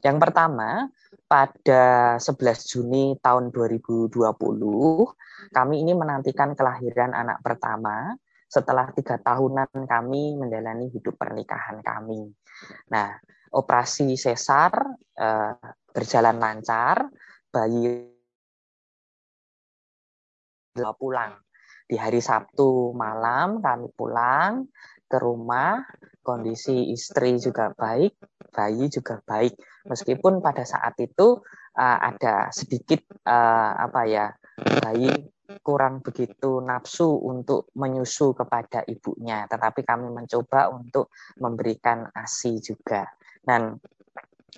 Yang 0.03 0.17
pertama, 0.19 0.91
pada 1.25 2.15
11 2.19 2.67
Juni 2.67 3.15
tahun 3.23 3.49
2020, 3.55 4.11
kami 5.55 5.75
ini 5.81 5.93
menantikan 5.95 6.53
kelahiran 6.53 7.15
anak 7.15 7.39
pertama 7.39 8.15
setelah 8.47 8.91
tiga 8.95 9.19
tahunan 9.19 9.87
kami 9.87 10.39
menjalani 10.39 10.87
hidup 10.91 11.19
pernikahan 11.19 11.83
kami. 11.83 12.31
Nah, 12.91 13.11
operasi 13.51 14.15
sesar 14.15 14.71
eh, 15.15 15.55
berjalan 15.91 16.37
lancar, 16.39 17.07
bayi 17.51 18.13
pulang 20.77 21.46
di 21.87 21.95
hari 21.95 22.19
Sabtu 22.19 22.91
malam 22.91 23.63
kami 23.63 23.87
pulang 23.95 24.67
ke 25.07 25.17
rumah, 25.17 25.87
kondisi 26.19 26.91
istri 26.91 27.39
juga 27.39 27.71
baik, 27.71 28.19
bayi 28.51 28.91
juga 28.91 29.23
baik. 29.23 29.55
Meskipun 29.87 30.43
pada 30.43 30.67
saat 30.67 30.99
itu 30.99 31.39
uh, 31.79 31.97
ada 32.03 32.51
sedikit 32.51 33.07
uh, 33.23 33.71
apa 33.87 34.01
ya, 34.03 34.27
bayi 34.83 35.15
kurang 35.63 36.03
begitu 36.03 36.59
nafsu 36.59 37.07
untuk 37.07 37.71
menyusu 37.79 38.35
kepada 38.35 38.83
ibunya, 38.83 39.47
tetapi 39.47 39.87
kami 39.87 40.11
mencoba 40.11 40.67
untuk 40.67 41.15
memberikan 41.39 42.11
ASI 42.11 42.59
juga. 42.59 43.07
Dan 43.39 43.79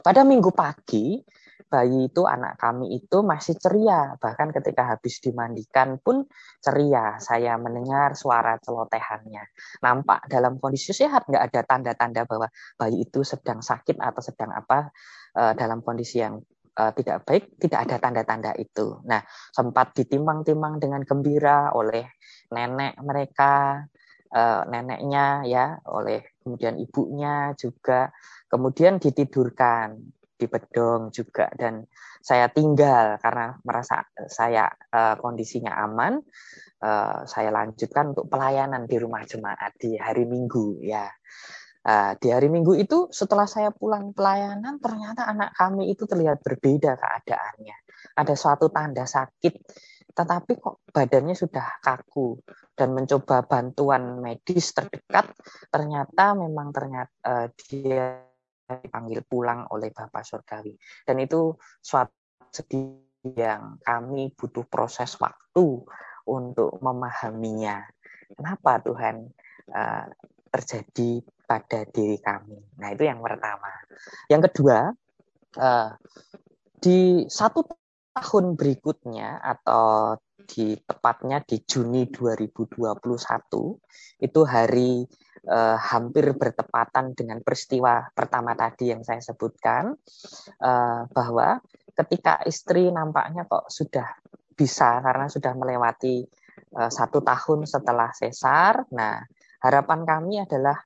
pada 0.01 0.25
minggu 0.25 0.49
pagi 0.49 1.21
bayi 1.69 2.09
itu 2.09 2.25
anak 2.25 2.57
kami 2.57 2.97
itu 2.97 3.21
masih 3.21 3.55
ceria. 3.61 4.17
Bahkan 4.17 4.49
ketika 4.51 4.89
habis 4.89 5.21
dimandikan 5.21 6.01
pun 6.01 6.25
ceria 6.59 7.21
saya 7.21 7.55
mendengar 7.61 8.17
suara 8.17 8.57
celotehannya. 8.57 9.45
Nampak 9.85 10.25
dalam 10.27 10.57
kondisi 10.57 10.91
sehat 10.91 11.29
nggak 11.29 11.53
ada 11.53 11.61
tanda-tanda 11.63 12.25
bahwa 12.25 12.49
bayi 12.75 13.05
itu 13.05 13.21
sedang 13.21 13.61
sakit 13.61 14.01
atau 14.01 14.21
sedang 14.25 14.51
apa 14.51 14.89
uh, 15.37 15.53
dalam 15.53 15.85
kondisi 15.85 16.25
yang 16.25 16.41
uh, 16.75 16.91
tidak 16.97 17.23
baik 17.23 17.61
tidak 17.61 17.85
ada 17.85 17.95
tanda-tanda 18.01 18.51
itu. 18.57 18.99
Nah 19.05 19.21
sempat 19.53 19.93
ditimang-timang 19.93 20.81
dengan 20.81 21.05
gembira 21.05 21.69
oleh 21.77 22.09
nenek 22.49 22.97
mereka 23.05 23.85
uh, 24.33 24.65
neneknya 24.65 25.45
ya 25.45 25.77
oleh 25.85 26.33
kemudian 26.41 26.81
ibunya 26.81 27.53
juga. 27.53 28.09
Kemudian 28.49 28.97
ditidurkan 28.97 30.17
di 30.39 30.47
Bedong 30.47 31.11
juga. 31.11 31.51
Dan 31.51 31.83
saya 32.23 32.47
tinggal 32.47 33.19
karena 33.19 33.59
merasa 33.67 34.07
saya 34.31 34.71
uh, 34.71 35.19
kondisinya 35.19 35.75
aman 35.83 36.23
uh, 36.79 37.27
saya 37.27 37.51
lanjutkan 37.51 38.15
untuk 38.15 38.31
pelayanan 38.31 38.87
di 38.87 38.95
rumah 38.95 39.27
jemaat 39.27 39.75
di 39.75 39.99
hari 39.99 40.23
Minggu 40.23 40.79
ya. 40.79 41.11
Uh, 41.79 42.15
di 42.19 42.31
hari 42.31 42.47
Minggu 42.47 42.75
itu 42.75 43.11
setelah 43.11 43.47
saya 43.47 43.71
pulang 43.71 44.15
pelayanan 44.15 44.79
ternyata 44.79 45.27
anak 45.27 45.55
kami 45.55 45.91
itu 45.91 46.07
terlihat 46.07 46.39
berbeda 46.39 46.95
keadaannya. 46.95 47.77
Ada 48.15 48.35
suatu 48.39 48.71
tanda 48.71 49.03
sakit 49.03 49.59
tetapi 50.09 50.59
kok 50.59 50.83
badannya 50.91 51.31
sudah 51.31 51.79
kaku 51.79 52.43
dan 52.75 52.91
mencoba 52.91 53.39
bantuan 53.47 54.19
medis 54.19 54.75
terdekat 54.75 55.31
ternyata 55.71 56.35
memang 56.35 56.75
ternyata 56.75 57.13
uh, 57.23 57.47
dia 57.55 58.28
dipanggil 58.77 59.25
pulang 59.25 59.65
oleh 59.73 59.89
Bapak 59.89 60.21
Surgawi. 60.21 60.77
Dan 61.01 61.17
itu 61.17 61.57
suatu 61.81 62.13
sedih 62.53 63.01
yang 63.25 63.81
kami 63.81 64.31
butuh 64.37 64.63
proses 64.69 65.17
waktu 65.17 65.83
untuk 66.29 66.77
memahaminya. 66.79 67.83
Kenapa 68.29 68.79
Tuhan 68.85 69.33
uh, 69.73 70.05
terjadi 70.53 71.25
pada 71.49 71.83
diri 71.89 72.21
kami? 72.21 72.61
Nah 72.77 72.93
itu 72.93 73.09
yang 73.09 73.19
pertama. 73.19 73.73
Yang 74.29 74.53
kedua, 74.53 74.93
uh, 75.57 75.91
di 76.79 77.25
satu 77.27 77.65
tahun 78.15 78.55
berikutnya 78.55 79.41
atau 79.41 80.15
di 80.49 80.73
tepatnya 80.81 81.45
di 81.45 81.61
Juni 81.61 82.09
2021 82.09 82.89
itu 84.25 84.41
hari 84.49 85.05
eh, 85.45 85.77
hampir 85.77 86.33
bertepatan 86.35 87.15
dengan 87.15 87.39
peristiwa 87.43 88.09
pertama 88.11 88.55
tadi 88.55 88.91
yang 88.91 89.03
saya 89.05 89.21
sebutkan 89.23 89.95
eh, 90.59 91.01
bahwa 91.09 91.59
ketika 91.95 92.43
istri 92.47 92.89
nampaknya 92.89 93.43
kok 93.47 93.67
sudah 93.67 94.07
bisa 94.55 94.99
karena 94.99 95.27
sudah 95.31 95.53
melewati 95.55 96.23
eh, 96.75 96.91
satu 96.91 97.23
tahun 97.23 97.63
setelah 97.67 98.11
sesar. 98.11 98.87
Nah, 98.91 99.19
harapan 99.63 100.03
kami 100.03 100.43
adalah 100.43 100.77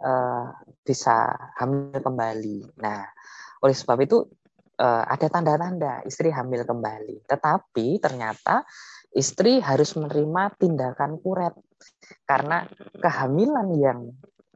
eh, 0.00 0.46
bisa 0.84 1.32
hamil 1.60 2.00
kembali. 2.00 2.80
Nah, 2.80 3.04
oleh 3.60 3.74
sebab 3.74 3.98
itu 4.00 4.22
uh, 4.78 5.04
ada 5.04 5.26
tanda-tanda 5.26 6.02
istri 6.06 6.30
hamil 6.30 6.62
kembali. 6.62 7.26
Tetapi 7.26 7.98
ternyata 7.98 8.62
istri 9.12 9.58
harus 9.58 9.98
menerima 9.98 10.54
tindakan 10.58 11.18
kuret 11.18 11.54
karena 12.24 12.64
kehamilan 12.98 13.68
yang 13.78 14.00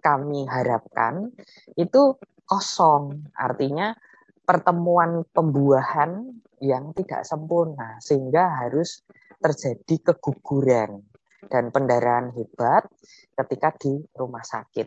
kami 0.02 0.45
harapkan 0.50 1.31
itu 1.79 2.19
kosong. 2.45 3.31
Artinya 3.38 3.95
pertemuan 4.43 5.23
pembuahan 5.31 6.29
yang 6.59 6.91
tidak 6.93 7.23
sempurna 7.25 7.99
sehingga 8.02 8.67
harus 8.67 9.07
terjadi 9.43 10.14
keguguran 10.14 11.02
dan 11.50 11.75
pendarahan 11.75 12.31
hebat 12.35 12.87
ketika 13.35 13.75
di 13.75 13.99
rumah 14.14 14.47
sakit 14.47 14.87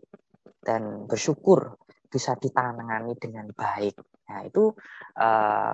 dan 0.64 1.04
bersyukur 1.08 1.76
bisa 2.08 2.40
ditangani 2.40 3.12
dengan 3.20 3.52
baik. 3.52 4.15
Nah, 4.26 4.42
itu 4.42 4.74
uh, 5.22 5.74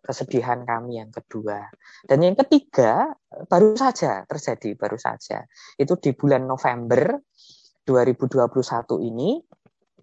kesedihan 0.00 0.64
kami 0.64 0.96
yang 0.96 1.12
kedua. 1.12 1.68
Dan 2.08 2.24
yang 2.24 2.36
ketiga, 2.40 3.12
baru 3.48 3.76
saja 3.76 4.24
terjadi, 4.24 4.72
baru 4.76 4.96
saja. 4.96 5.44
Itu 5.76 6.00
di 6.00 6.16
bulan 6.16 6.48
November 6.48 7.20
2021 7.84 9.08
ini, 9.12 9.36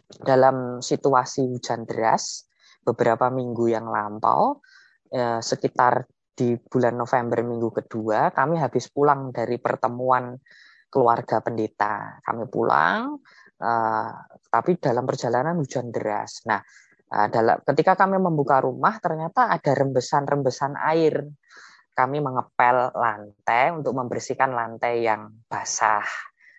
dalam 0.09 0.81
situasi 0.81 1.49
hujan 1.49 1.85
deras, 1.85 2.49
beberapa 2.81 3.29
minggu 3.29 3.69
yang 3.69 3.85
lampau, 3.85 4.65
eh, 5.13 5.37
sekitar 5.37 6.09
di 6.33 6.55
bulan 6.55 6.95
November 6.95 7.43
minggu 7.43 7.69
kedua, 7.83 8.31
kami 8.31 8.57
habis 8.57 8.87
pulang 8.89 9.29
dari 9.35 9.59
pertemuan 9.59 10.39
keluarga 10.87 11.43
pendeta. 11.43 12.17
Kami 12.23 12.49
pulang, 12.49 13.19
uh, 13.61 14.11
tapi 14.49 14.79
dalam 14.79 15.03
perjalanan 15.05 15.59
hujan 15.59 15.91
deras. 15.93 16.41
Nah, 16.47 16.63
uh, 17.13 17.27
dalam, 17.29 17.57
ketika 17.65 17.97
kami 17.97 18.17
membuka 18.21 18.61
rumah, 18.61 18.97
ternyata 19.01 19.49
ada 19.49 19.71
rembesan-rembesan 19.73 20.77
air. 20.79 21.25
Kami 21.93 22.23
mengepel 22.23 22.95
lantai 22.95 23.75
untuk 23.75 23.91
membersihkan 23.91 24.55
lantai 24.55 25.03
yang 25.03 25.35
basah. 25.51 26.07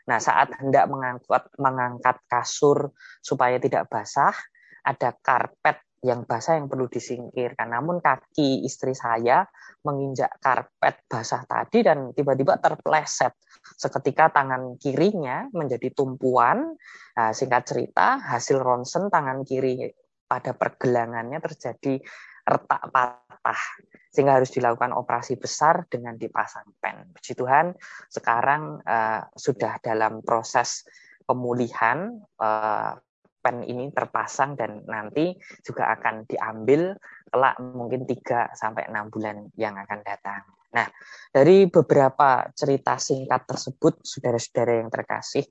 Nah, 0.05 0.21
saat 0.21 0.53
hendak 0.61 0.85
mengangkat, 0.91 1.49
mengangkat 1.57 2.21
kasur 2.29 2.93
supaya 3.25 3.57
tidak 3.57 3.89
basah, 3.89 4.37
ada 4.85 5.17
karpet 5.17 5.81
yang 6.01 6.25
basah 6.25 6.57
yang 6.57 6.69
perlu 6.69 6.89
disingkirkan. 6.89 7.73
Namun 7.73 8.01
kaki 8.01 8.65
istri 8.65 8.97
saya 8.97 9.45
menginjak 9.85 10.33
karpet 10.41 11.05
basah 11.09 11.45
tadi 11.45 11.85
dan 11.85 12.13
tiba-tiba 12.17 12.57
terpleset. 12.57 13.37
Seketika 13.77 14.33
tangan 14.33 14.81
kirinya 14.81 15.49
menjadi 15.53 15.93
tumpuan. 15.93 16.73
Nah, 17.17 17.33
singkat 17.37 17.69
cerita, 17.69 18.17
hasil 18.17 18.61
ronsen 18.61 19.13
tangan 19.13 19.45
kiri 19.45 19.93
pada 20.31 20.55
pergelangannya 20.55 21.43
terjadi 21.43 21.99
retak 22.47 22.83
patah 22.95 23.63
sehingga 24.11 24.39
harus 24.39 24.55
dilakukan 24.55 24.95
operasi 24.95 25.35
besar 25.39 25.87
dengan 25.91 26.15
dipasang 26.15 26.71
pen. 26.79 27.11
Puji 27.11 27.35
Tuhan, 27.35 27.75
sekarang 28.11 28.79
uh, 28.87 29.27
sudah 29.35 29.83
dalam 29.83 30.23
proses 30.23 30.87
pemulihan 31.27 32.15
uh, 32.39 32.95
pen 33.41 33.65
ini 33.65 33.91
terpasang 33.91 34.55
dan 34.55 34.85
nanti 34.87 35.35
juga 35.65 35.91
akan 35.95 36.29
diambil 36.29 36.95
kelak 37.31 37.57
mungkin 37.63 38.05
3 38.05 38.53
sampai 38.53 38.91
6 38.91 39.15
bulan 39.15 39.37
yang 39.57 39.79
akan 39.79 40.01
datang. 40.05 40.43
Nah, 40.71 40.87
dari 41.35 41.67
beberapa 41.67 42.47
cerita 42.55 42.95
singkat 42.99 43.43
tersebut, 43.47 44.07
saudara-saudara 44.07 44.79
yang 44.79 44.91
terkasih, 44.93 45.43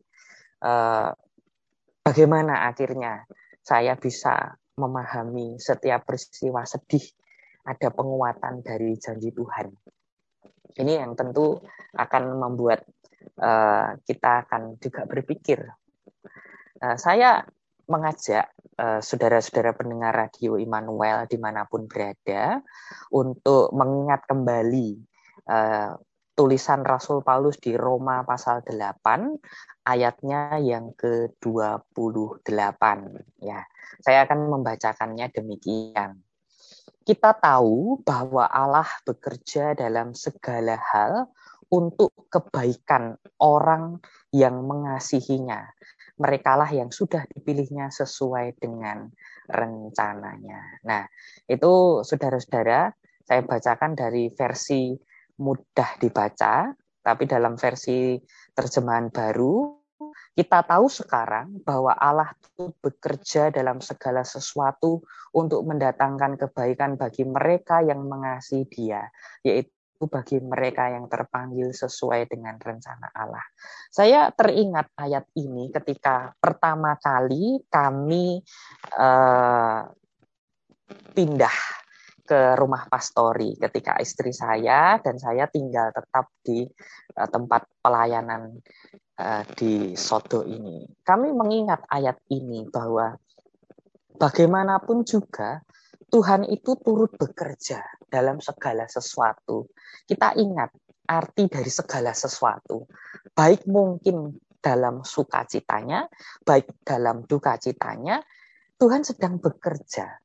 eh, 0.64 1.10
bagaimana 2.04 2.68
akhirnya 2.72 3.28
saya 3.60 4.00
bisa 4.00 4.59
memahami 4.80 5.60
setiap 5.60 6.08
peristiwa 6.08 6.64
sedih 6.64 7.04
ada 7.68 7.92
penguatan 7.92 8.64
dari 8.64 8.96
janji 8.96 9.36
Tuhan. 9.36 9.68
Ini 10.80 11.04
yang 11.04 11.20
tentu 11.20 11.60
akan 11.94 12.24
membuat 12.40 12.88
uh, 13.44 14.00
kita 14.08 14.48
akan 14.48 14.80
juga 14.80 15.04
berpikir. 15.04 15.60
Uh, 16.80 16.96
saya 16.96 17.44
mengajak 17.90 18.54
eh, 18.78 19.02
saudara-saudara 19.02 19.74
pendengar 19.74 20.14
radio 20.14 20.62
Immanuel 20.62 21.26
di 21.26 21.42
mana 21.42 21.66
pun 21.66 21.90
berada 21.90 22.62
untuk 23.10 23.74
mengingat 23.74 24.30
kembali 24.30 24.90
uh, 25.50 25.98
tulisan 26.38 26.86
Rasul 26.86 27.26
Paulus 27.26 27.58
di 27.58 27.74
Roma 27.74 28.22
pasal 28.24 28.62
8 28.62 29.79
ayatnya 29.90 30.62
yang 30.62 30.94
ke-28 30.94 32.84
ya. 33.42 33.66
Saya 34.06 34.30
akan 34.30 34.40
membacakannya 34.54 35.34
demikian. 35.34 36.22
Kita 37.02 37.34
tahu 37.34 38.06
bahwa 38.06 38.46
Allah 38.46 38.86
bekerja 39.02 39.74
dalam 39.74 40.14
segala 40.14 40.78
hal 40.78 41.34
untuk 41.74 42.30
kebaikan 42.30 43.18
orang 43.42 43.98
yang 44.30 44.62
mengasihinya 44.62 45.66
merekalah 46.20 46.68
yang 46.68 46.92
sudah 46.92 47.24
dipilihnya 47.32 47.88
sesuai 47.90 48.60
dengan 48.60 49.08
rencananya. 49.48 50.84
Nah, 50.84 51.08
itu 51.48 52.04
saudara-saudara, 52.04 52.92
saya 53.24 53.42
bacakan 53.48 53.96
dari 53.96 54.28
versi 54.36 54.94
mudah 55.40 55.96
dibaca, 55.96 56.76
tapi 57.00 57.24
dalam 57.24 57.56
versi 57.56 58.20
terjemahan 58.52 59.08
baru, 59.08 59.79
kita 60.40 60.64
tahu 60.64 60.88
sekarang 60.88 61.60
bahwa 61.68 61.92
Allah 62.00 62.32
itu 62.40 62.72
bekerja 62.80 63.52
dalam 63.52 63.84
segala 63.84 64.24
sesuatu 64.24 65.04
untuk 65.36 65.68
mendatangkan 65.68 66.40
kebaikan 66.40 66.96
bagi 66.96 67.28
mereka 67.28 67.84
yang 67.84 68.08
mengasihi 68.08 68.64
Dia, 68.72 69.04
yaitu 69.44 70.08
bagi 70.08 70.40
mereka 70.40 70.96
yang 70.96 71.12
terpanggil 71.12 71.76
sesuai 71.76 72.32
dengan 72.32 72.56
rencana 72.56 73.12
Allah. 73.12 73.44
Saya 73.92 74.32
teringat 74.32 74.96
ayat 74.96 75.28
ini 75.36 75.76
ketika 75.76 76.32
pertama 76.40 76.96
kali 76.96 77.60
kami 77.68 78.40
uh, 78.96 79.92
pindah 81.12 81.58
ke 82.24 82.56
rumah 82.56 82.88
pastori 82.88 83.60
ketika 83.60 84.00
istri 84.00 84.32
saya 84.32 85.02
dan 85.04 85.20
saya 85.20 85.52
tinggal 85.52 85.92
tetap 85.92 86.32
di 86.46 86.64
uh, 87.18 87.28
tempat 87.28 87.68
pelayanan 87.84 88.56
uh, 89.20 89.44
di 89.60 89.94
Sodo 90.00 90.48
ini. 90.48 90.88
Kami 91.04 91.36
mengingat 91.36 91.84
ayat 91.92 92.24
ini 92.32 92.64
bahwa 92.72 93.20
bagaimanapun 94.16 95.04
juga 95.04 95.60
Tuhan 96.10 96.48
itu 96.50 96.74
turut 96.82 97.14
bekerja 97.14 97.84
dalam 98.10 98.42
segala 98.42 98.90
sesuatu. 98.90 99.70
Kita 100.10 100.34
ingat 100.34 100.74
arti 101.06 101.46
dari 101.46 101.70
segala 101.70 102.18
sesuatu. 102.18 102.90
Baik 103.36 103.70
mungkin 103.70 104.34
dalam 104.60 105.06
sukacitanya, 105.06 106.10
baik 106.42 106.82
dalam 106.82 107.24
duka 107.30 107.62
citanya, 107.62 108.26
Tuhan 108.82 109.06
sedang 109.06 109.38
bekerja. 109.38 110.18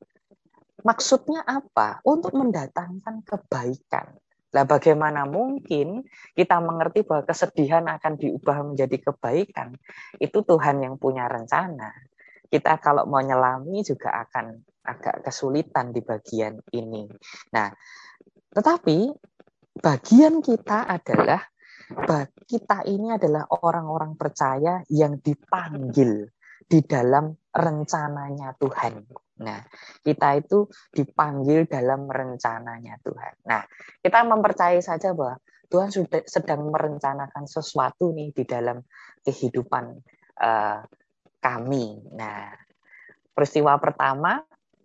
Maksudnya 0.84 1.44
apa? 1.44 2.00
Untuk 2.04 2.32
mendatangkan 2.36 3.24
kebaikan. 3.24 4.23
Lah 4.54 4.62
bagaimana 4.62 5.26
mungkin 5.26 6.06
kita 6.32 6.62
mengerti 6.62 7.02
bahwa 7.02 7.26
kesedihan 7.26 7.84
akan 7.90 8.14
diubah 8.14 8.62
menjadi 8.62 9.10
kebaikan? 9.10 9.74
Itu 10.22 10.46
Tuhan 10.46 10.78
yang 10.78 10.94
punya 10.96 11.26
rencana. 11.26 11.90
Kita 12.46 12.78
kalau 12.78 13.10
mau 13.10 13.18
nyelami 13.18 13.82
juga 13.82 14.14
akan 14.22 14.62
agak 14.86 15.26
kesulitan 15.26 15.90
di 15.90 16.00
bagian 16.06 16.54
ini. 16.70 17.10
Nah, 17.50 17.66
tetapi 18.54 19.10
bagian 19.82 20.38
kita 20.38 20.86
adalah 20.86 21.42
kita 22.46 22.86
ini 22.86 23.12
adalah 23.12 23.44
orang-orang 23.50 24.14
percaya 24.14 24.80
yang 24.88 25.18
dipanggil 25.18 26.30
di 26.64 26.80
dalam 26.80 27.34
rencananya 27.54 28.58
Tuhan. 28.58 29.06
Nah, 29.46 29.62
kita 30.02 30.42
itu 30.42 30.66
dipanggil 30.90 31.70
dalam 31.70 32.10
rencananya 32.10 32.98
Tuhan. 32.98 33.34
Nah, 33.46 33.62
kita 34.02 34.26
mempercayai 34.26 34.82
saja 34.82 35.14
bahwa 35.14 35.38
Tuhan 35.70 35.90
sudah 35.94 36.22
sedang 36.26 36.66
merencanakan 36.70 37.46
sesuatu 37.46 38.10
nih 38.10 38.34
di 38.34 38.44
dalam 38.46 38.82
kehidupan 39.22 39.84
uh, 40.42 40.82
kami. 41.38 41.86
Nah, 42.14 42.54
peristiwa 43.34 43.78
pertama 43.78 44.42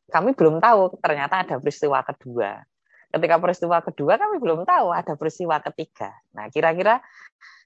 kami 0.09 0.33
belum 0.33 0.61
tahu 0.61 0.97
ternyata 1.01 1.45
ada 1.45 1.55
peristiwa 1.57 2.01
kedua. 2.05 2.61
Ketika 3.09 3.41
peristiwa 3.41 3.81
kedua 3.81 4.13
kami 4.21 4.37
belum 4.37 4.65
tahu 4.65 4.93
ada 4.93 5.13
peristiwa 5.17 5.57
ketiga. 5.61 6.13
Nah, 6.37 6.49
kira-kira 6.53 7.01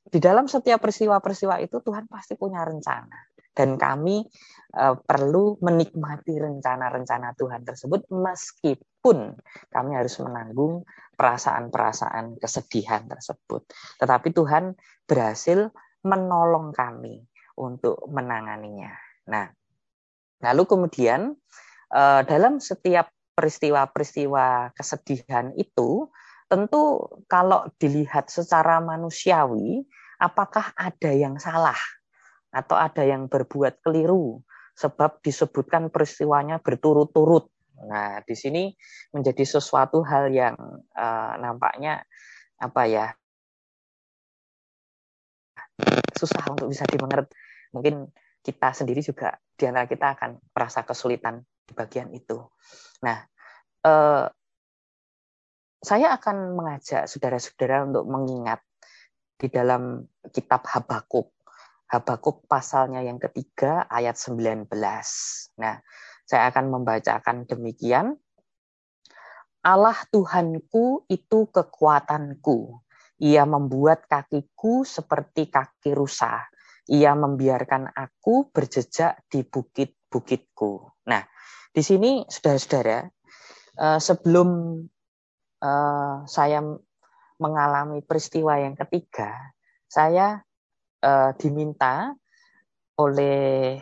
di 0.03 0.19
dalam 0.19 0.47
setiap 0.51 0.83
peristiwa-peristiwa 0.83 1.63
itu 1.63 1.79
Tuhan 1.79 2.11
pasti 2.11 2.35
punya 2.35 2.63
rencana 2.63 3.33
dan 3.53 3.77
kami 3.77 4.25
uh, 4.77 4.97
perlu 4.97 5.61
menikmati 5.61 6.41
rencana-rencana 6.41 7.37
Tuhan 7.37 7.61
tersebut 7.61 8.09
meskipun 8.09 9.37
kami 9.69 9.91
harus 9.93 10.17
menanggung 10.19 10.83
perasaan-perasaan 11.13 12.41
kesedihan 12.41 13.05
tersebut. 13.05 13.69
Tetapi 14.01 14.33
Tuhan 14.33 14.73
berhasil 15.05 15.69
menolong 16.03 16.73
kami 16.73 17.21
untuk 17.53 18.01
menanganinya. 18.09 18.91
Nah, 19.29 19.45
lalu 20.41 20.63
kemudian 20.65 21.37
uh, 21.93 22.21
dalam 22.25 22.57
setiap 22.57 23.13
peristiwa-peristiwa 23.37 24.73
kesedihan 24.73 25.53
itu, 25.53 26.09
tentu 26.49 27.07
kalau 27.29 27.69
dilihat 27.77 28.29
secara 28.29 28.81
manusiawi, 28.81 29.85
apakah 30.21 30.73
ada 30.77 31.11
yang 31.13 31.37
salah 31.37 31.77
atau 32.53 32.77
ada 32.77 33.01
yang 33.01 33.25
berbuat 33.25 33.81
keliru 33.81 34.39
sebab 34.77 35.21
disebutkan 35.25 35.89
peristiwanya 35.89 36.61
berturut-turut. 36.61 37.49
Nah, 37.83 38.21
di 38.21 38.37
sini 38.37 38.69
menjadi 39.11 39.43
sesuatu 39.43 40.05
hal 40.05 40.29
yang 40.29 40.55
uh, 40.93 41.33
nampaknya 41.41 42.05
apa 42.61 42.81
ya 42.85 43.07
susah 46.13 46.53
untuk 46.53 46.69
bisa 46.69 46.85
dimengerti. 46.87 47.33
Mungkin 47.73 48.07
kita 48.45 48.69
sendiri 48.75 49.01
juga 49.01 49.35
di 49.57 49.65
antara 49.65 49.89
kita 49.89 50.13
akan 50.13 50.37
merasa 50.53 50.85
kesulitan 50.85 51.41
di 51.63 51.73
bagian 51.73 52.11
itu. 52.11 52.37
Nah, 53.01 53.23
eh, 53.83 54.25
saya 55.83 56.07
akan 56.15 56.55
mengajak 56.55 57.07
saudara-saudara 57.07 57.87
untuk 57.87 58.07
mengingat 58.07 58.63
di 59.35 59.47
dalam 59.51 60.07
kitab 60.31 60.63
Habakuk. 60.63 61.31
Habakuk 61.91 62.50
pasalnya 62.50 63.04
yang 63.06 63.22
ketiga 63.22 63.86
ayat 63.86 64.17
19. 64.17 64.65
Nah, 65.60 65.78
saya 66.24 66.50
akan 66.50 66.65
membacakan 66.72 67.46
demikian. 67.46 68.17
Allah 69.63 69.96
Tuhanku 70.12 71.08
itu 71.08 71.48
kekuatanku. 71.52 72.84
Ia 73.24 73.48
membuat 73.48 74.10
kakiku 74.10 74.84
seperti 74.84 75.48
kaki 75.48 75.96
rusa. 75.96 76.43
Ia 76.91 77.15
membiarkan 77.15 77.96
aku 77.96 78.52
berjejak 78.52 79.24
di 79.32 79.48
bukit-bukitku. 79.48 80.72
Nah, 81.08 81.24
di 81.72 81.80
sini 81.80 82.28
saudara-saudara, 82.28 83.08
eh, 83.80 84.00
sebelum 84.04 84.50
eh, 85.63 86.15
saya 86.28 86.60
mengalami 87.39 88.04
peristiwa 88.04 88.60
yang 88.60 88.76
ketiga, 88.76 89.56
saya 89.88 90.43
eh, 91.03 91.31
diminta 91.37 92.15
oleh 92.97 93.77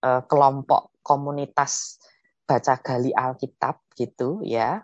kelompok 0.00 0.96
komunitas 1.04 2.00
baca 2.48 2.80
gali 2.80 3.12
Alkitab 3.12 3.84
gitu 3.92 4.40
ya, 4.40 4.80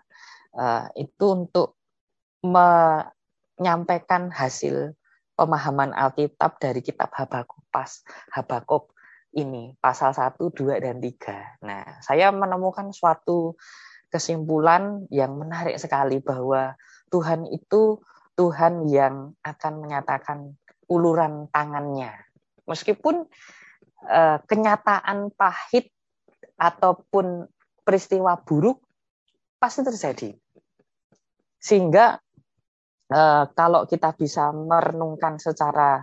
itu 0.92 1.24
untuk 1.24 1.80
menyampaikan 2.44 4.28
hasil 4.28 4.92
pemahaman 5.40 5.96
Alkitab 5.96 6.60
dari 6.60 6.84
kitab 6.84 7.16
Habakuk 7.16 7.64
pas 7.72 8.04
Habakuk 8.28 8.92
ini 9.36 9.76
pasal 9.80 10.16
1, 10.16 10.36
2 10.40 10.80
dan 10.80 10.96
3. 11.00 11.64
Nah, 11.64 11.84
saya 12.00 12.32
menemukan 12.32 12.88
suatu 12.92 13.56
kesimpulan 14.08 15.04
yang 15.12 15.36
menarik 15.36 15.76
sekali 15.76 16.24
bahwa 16.24 16.72
Tuhan 17.12 17.44
itu 17.52 18.00
Tuhan 18.36 18.88
yang 18.88 19.36
akan 19.44 19.72
menyatakan 19.84 20.56
uluran 20.90 21.50
tangannya. 21.50 22.14
Meskipun 22.66 23.26
eh, 24.06 24.38
kenyataan 24.42 25.34
pahit 25.34 25.90
ataupun 26.58 27.46
peristiwa 27.82 28.38
buruk 28.42 28.82
pasti 29.58 29.82
terjadi. 29.86 30.30
Sehingga 31.58 32.18
eh, 33.10 33.44
kalau 33.54 33.86
kita 33.86 34.14
bisa 34.14 34.50
merenungkan 34.50 35.38
secara 35.38 36.02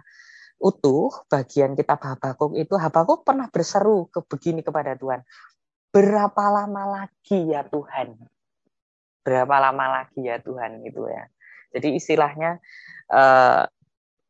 utuh 0.64 1.12
bagian 1.28 1.76
kitab 1.76 2.00
Habakuk 2.00 2.56
itu 2.56 2.80
Habakuk 2.80 3.28
pernah 3.28 3.52
berseru 3.52 4.08
ke 4.08 4.24
begini 4.24 4.64
kepada 4.64 4.96
Tuhan. 4.96 5.20
Berapa 5.92 6.44
lama 6.50 7.04
lagi 7.04 7.52
ya 7.52 7.68
Tuhan? 7.68 8.16
Berapa 9.28 9.56
lama 9.60 10.02
lagi 10.02 10.24
ya 10.24 10.40
Tuhan 10.40 10.80
gitu 10.88 11.06
ya. 11.12 11.28
Jadi 11.76 12.00
istilahnya 12.00 12.64
uh, 13.12 13.68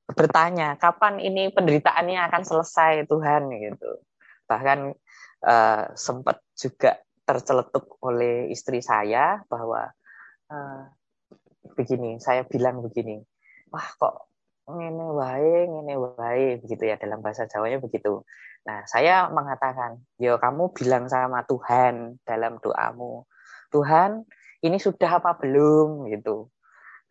bertanya 0.10 0.76
kapan 0.76 1.24
ini 1.24 1.50
penderitaannya 1.54 2.20
akan 2.28 2.44
selesai 2.44 3.08
Tuhan 3.08 3.48
gitu. 3.56 4.04
Bahkan 4.48 4.80
uh, 5.48 5.84
sempat 5.96 6.44
juga 6.56 7.00
terceletuk 7.24 7.98
oleh 8.04 8.52
istri 8.52 8.84
saya 8.84 9.40
bahwa 9.48 9.88
uh, 10.52 10.84
begini, 11.80 12.20
saya 12.20 12.44
bilang 12.44 12.84
begini, 12.84 13.24
wah 13.72 13.88
kok 13.96 14.28
ngene 14.68 15.08
wae, 15.16 15.68
ngene 15.68 15.96
wae 16.00 16.60
begitu 16.60 16.84
ya 16.88 16.96
dalam 17.00 17.20
bahasa 17.24 17.48
Jawanya 17.48 17.80
begitu. 17.80 18.24
Nah, 18.64 18.88
saya 18.88 19.28
mengatakan, 19.28 20.00
"Yo 20.16 20.40
kamu 20.40 20.72
bilang 20.72 21.12
sama 21.12 21.44
Tuhan 21.44 22.20
dalam 22.24 22.64
doamu, 22.64 23.28
Tuhan, 23.76 24.24
ini 24.64 24.80
sudah 24.80 25.20
apa 25.20 25.36
belum?" 25.36 26.08
gitu. 26.12 26.48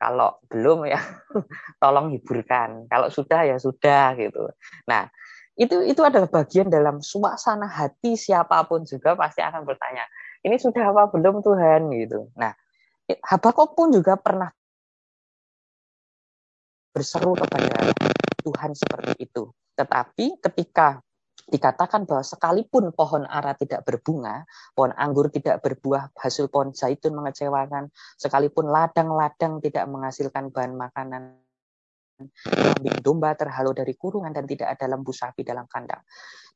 Kalau 0.02 0.42
belum 0.50 0.90
ya 0.90 0.98
tolong 1.82 2.10
hiburkan. 2.10 2.90
Kalau 2.90 3.06
sudah 3.06 3.46
ya 3.46 3.56
sudah 3.62 4.18
gitu. 4.18 4.50
Nah, 4.90 5.06
itu 5.54 5.78
itu 5.86 6.02
adalah 6.02 6.26
bagian 6.26 6.66
dalam 6.66 6.98
suasana 6.98 7.70
hati 7.70 8.18
siapa 8.18 8.66
pun 8.66 8.82
juga 8.82 9.14
pasti 9.14 9.46
akan 9.46 9.62
bertanya, 9.62 10.02
"Ini 10.42 10.58
sudah 10.58 10.90
apa 10.90 11.06
belum 11.14 11.38
Tuhan?" 11.38 11.86
gitu. 11.94 12.26
Nah, 12.34 12.50
Habakuk 13.22 13.74
pun 13.76 13.92
juga 13.92 14.16
pernah 14.16 14.48
berseru 16.92 17.34
kepada 17.34 17.92
Tuhan 18.44 18.72
seperti 18.76 19.26
itu. 19.26 19.50
Tetapi 19.74 20.38
ketika 20.38 21.00
dikatakan 21.52 22.08
bahwa 22.08 22.24
sekalipun 22.24 22.96
pohon 22.96 23.28
ara 23.28 23.52
tidak 23.52 23.84
berbunga, 23.84 24.48
pohon 24.72 24.96
anggur 24.96 25.28
tidak 25.28 25.60
berbuah, 25.60 26.08
hasil 26.16 26.48
pohon 26.48 26.72
zaitun 26.72 27.12
mengecewakan, 27.12 27.92
sekalipun 28.16 28.72
ladang-ladang 28.72 29.60
tidak 29.60 29.84
menghasilkan 29.84 30.48
bahan 30.48 30.72
makanan, 30.72 31.36
kambing 32.48 32.98
domba 33.04 33.36
terhalau 33.36 33.76
dari 33.76 33.92
kurungan 33.92 34.32
dan 34.32 34.48
tidak 34.48 34.72
ada 34.72 34.88
lembu 34.88 35.12
sapi 35.12 35.44
dalam 35.44 35.68
kandang. 35.68 36.00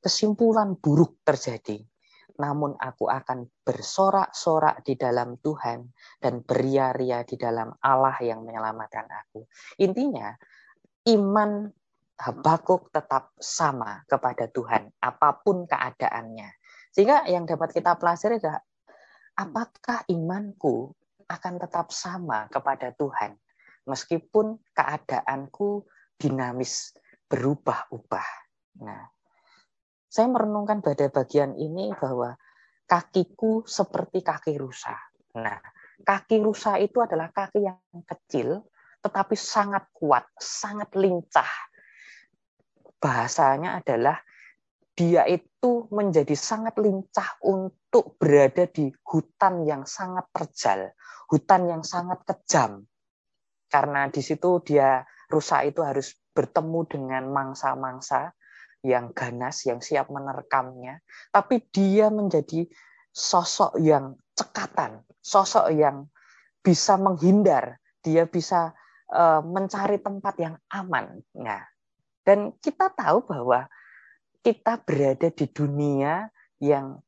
Kesimpulan 0.00 0.80
buruk 0.80 1.20
terjadi. 1.20 1.84
Namun 2.36 2.76
aku 2.76 3.08
akan 3.08 3.48
bersorak-sorak 3.64 4.84
di 4.84 4.92
dalam 5.00 5.40
Tuhan 5.40 5.88
dan 6.20 6.44
beria-ria 6.44 7.24
di 7.24 7.40
dalam 7.40 7.72
Allah 7.80 8.12
yang 8.20 8.44
menyelamatkan 8.44 9.08
aku. 9.08 9.48
Intinya, 9.80 10.36
iman 11.08 11.72
Habakuk 12.16 12.88
tetap 12.88 13.36
sama 13.36 14.00
kepada 14.08 14.48
Tuhan, 14.48 14.88
apa 15.04 15.36
pun 15.44 15.68
keadaannya. 15.68 16.48
Sehingga 16.88 17.28
yang 17.28 17.44
dapat 17.44 17.76
kita 17.76 18.00
pelajari 18.00 18.40
adalah, 18.40 18.64
apakah 19.36 20.00
imanku 20.08 20.96
akan 21.28 21.54
tetap 21.60 21.92
sama 21.92 22.48
kepada 22.48 22.96
Tuhan, 22.96 23.36
meskipun 23.84 24.56
keadaanku 24.72 25.84
dinamis, 26.16 26.96
berubah-ubah. 27.28 28.28
Nah, 28.80 29.04
saya 30.08 30.26
merenungkan 30.32 30.80
pada 30.80 31.12
bagian 31.12 31.52
ini 31.60 31.92
bahwa 32.00 32.32
kakiku 32.88 33.68
seperti 33.68 34.24
kaki 34.24 34.56
rusa. 34.56 34.96
Nah, 35.36 35.60
Kaki 36.04 36.44
rusa 36.44 36.76
itu 36.76 37.00
adalah 37.00 37.32
kaki 37.32 37.64
yang 37.64 37.80
kecil, 38.04 38.68
tetapi 39.00 39.32
sangat 39.32 39.88
kuat, 39.96 40.28
sangat 40.36 40.92
lincah. 40.92 41.48
Bahasanya 43.00 43.80
adalah 43.80 44.18
dia 44.96 45.28
itu 45.28 45.84
menjadi 45.92 46.32
sangat 46.32 46.80
lincah 46.80 47.36
untuk 47.44 48.16
berada 48.16 48.64
di 48.64 48.88
hutan 49.04 49.68
yang 49.68 49.84
sangat 49.84 50.24
terjal, 50.32 50.96
hutan 51.28 51.68
yang 51.68 51.82
sangat 51.84 52.24
kejam. 52.24 52.88
Karena 53.68 54.08
di 54.08 54.24
situ 54.24 54.64
dia 54.64 55.04
rusa 55.28 55.68
itu 55.68 55.84
harus 55.84 56.16
bertemu 56.32 56.80
dengan 56.88 57.28
mangsa-mangsa 57.28 58.32
yang 58.80 59.12
ganas, 59.12 59.68
yang 59.68 59.84
siap 59.84 60.08
menerkamnya. 60.08 61.04
Tapi 61.28 61.60
dia 61.68 62.08
menjadi 62.08 62.64
sosok 63.12 63.76
yang 63.82 64.16
cekatan, 64.32 65.04
sosok 65.20 65.72
yang 65.76 66.08
bisa 66.64 66.96
menghindar, 66.96 67.82
dia 68.00 68.24
bisa 68.24 68.72
uh, 69.12 69.42
mencari 69.42 70.00
tempat 70.00 70.34
yang 70.40 70.54
aman. 70.70 71.20
Nah, 71.36 71.62
dan 72.26 72.58
kita 72.58 72.90
tahu 72.90 73.22
bahwa 73.22 73.70
kita 74.42 74.82
berada 74.82 75.30
di 75.30 75.46
dunia 75.46 76.26
yang 76.58 76.98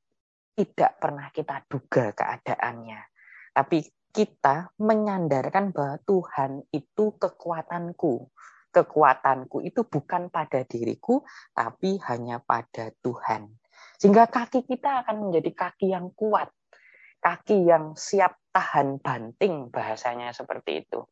tidak 0.55 1.03
pernah 1.03 1.27
kita 1.35 1.67
duga 1.67 2.15
keadaannya. 2.15 3.03
Tapi 3.51 3.79
kita 4.15 4.71
menyandarkan 4.79 5.75
bahwa 5.75 5.99
Tuhan 6.07 6.63
itu 6.71 7.19
kekuatanku. 7.19 8.31
Kekuatanku 8.71 9.67
itu 9.67 9.83
bukan 9.87 10.31
pada 10.31 10.63
diriku, 10.63 11.27
tapi 11.51 11.99
hanya 12.07 12.39
pada 12.39 12.95
Tuhan. 13.03 13.59
Sehingga 13.99 14.31
kaki 14.31 14.67
kita 14.71 15.03
akan 15.03 15.31
menjadi 15.31 15.51
kaki 15.51 15.95
yang 15.95 16.15
kuat. 16.15 16.51
Kaki 17.19 17.67
yang 17.67 17.99
siap 17.99 18.39
tahan 18.55 19.03
banting, 19.03 19.75
bahasanya 19.75 20.31
seperti 20.31 20.87
itu 20.87 21.03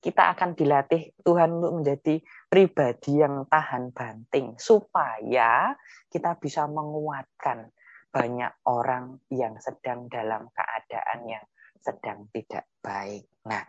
kita 0.00 0.32
akan 0.32 0.56
dilatih 0.56 1.12
Tuhan 1.20 1.60
untuk 1.60 1.84
menjadi 1.84 2.24
pribadi 2.48 3.20
yang 3.20 3.44
tahan 3.46 3.92
banting 3.92 4.56
supaya 4.56 5.76
kita 6.08 6.40
bisa 6.40 6.64
menguatkan 6.64 7.68
banyak 8.10 8.50
orang 8.66 9.20
yang 9.30 9.54
sedang 9.60 10.10
dalam 10.10 10.48
keadaan 10.50 11.20
yang 11.28 11.44
sedang 11.78 12.26
tidak 12.34 12.66
baik. 12.82 13.28
Nah, 13.46 13.62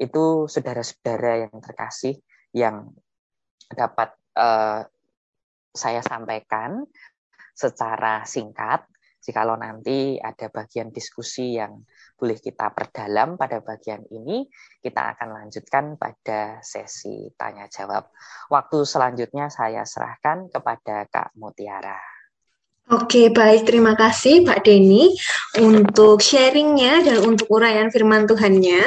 itu 0.00 0.46
saudara-saudara 0.46 1.48
yang 1.48 1.56
terkasih 1.60 2.16
yang 2.56 2.92
dapat 3.72 4.16
uh, 4.36 4.84
saya 5.70 6.00
sampaikan 6.02 6.86
secara 7.54 8.24
singkat. 8.24 8.86
Jikalau 9.20 9.60
nanti 9.60 10.16
ada 10.16 10.48
bagian 10.48 10.88
diskusi 10.88 11.60
yang 11.60 11.84
boleh 12.16 12.40
kita 12.40 12.72
perdalam 12.72 13.36
pada 13.36 13.60
bagian 13.60 14.00
ini, 14.08 14.48
kita 14.80 15.16
akan 15.16 15.28
lanjutkan 15.44 16.00
pada 16.00 16.64
sesi 16.64 17.28
tanya 17.36 17.68
jawab. 17.68 18.08
Waktu 18.48 18.84
selanjutnya 18.88 19.52
saya 19.52 19.84
serahkan 19.84 20.48
kepada 20.48 21.04
Kak 21.12 21.36
Mutiara. 21.36 22.00
Oke, 22.90 23.30
baik. 23.30 23.70
Terima 23.70 23.94
kasih 23.94 24.42
Pak 24.42 24.66
Denny 24.66 25.14
untuk 25.62 26.18
sharingnya 26.18 27.06
dan 27.06 27.22
untuk 27.22 27.46
uraian 27.46 27.86
firman 27.86 28.26
Tuhannya. 28.26 28.82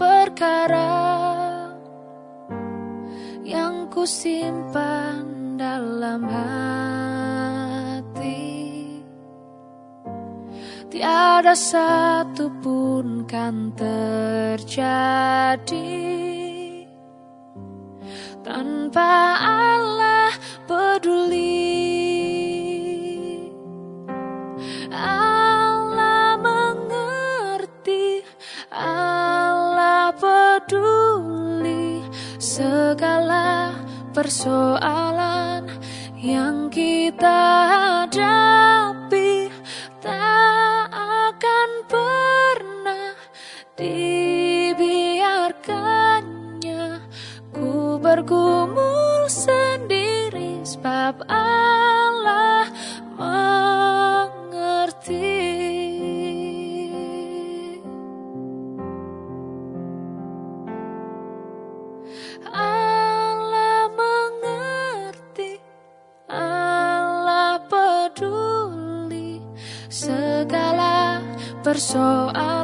perkara 0.00 0.94
yang 3.44 3.92
ku 3.92 4.08
simpan 4.08 5.58
dalam 5.60 6.24
hati 6.24 6.77
Tiada 11.38 11.54
satu 11.54 12.50
pun 12.58 13.22
kan 13.22 13.70
terjadi. 13.78 14.82
Tanpa 18.42 19.38
Allah 19.46 20.34
peduli. 20.66 21.62
Allah 24.90 26.34
mengerti 26.42 28.26
Allah 28.74 30.10
peduli 30.18 32.02
segala 32.42 33.78
persoalan 34.10 35.70
yang 36.18 36.66
kita 36.66 37.38
hadapi 37.70 38.87
bergumul 48.08 49.28
sendiri 49.28 50.64
sebab 50.64 51.28
Allah 51.28 52.72
mengerti. 53.20 54.48
Allah 62.48 63.92
mengerti 63.92 65.60
Allah 66.32 67.60
peduli 67.68 69.44
segala 69.92 71.20
persoalan. 71.60 72.57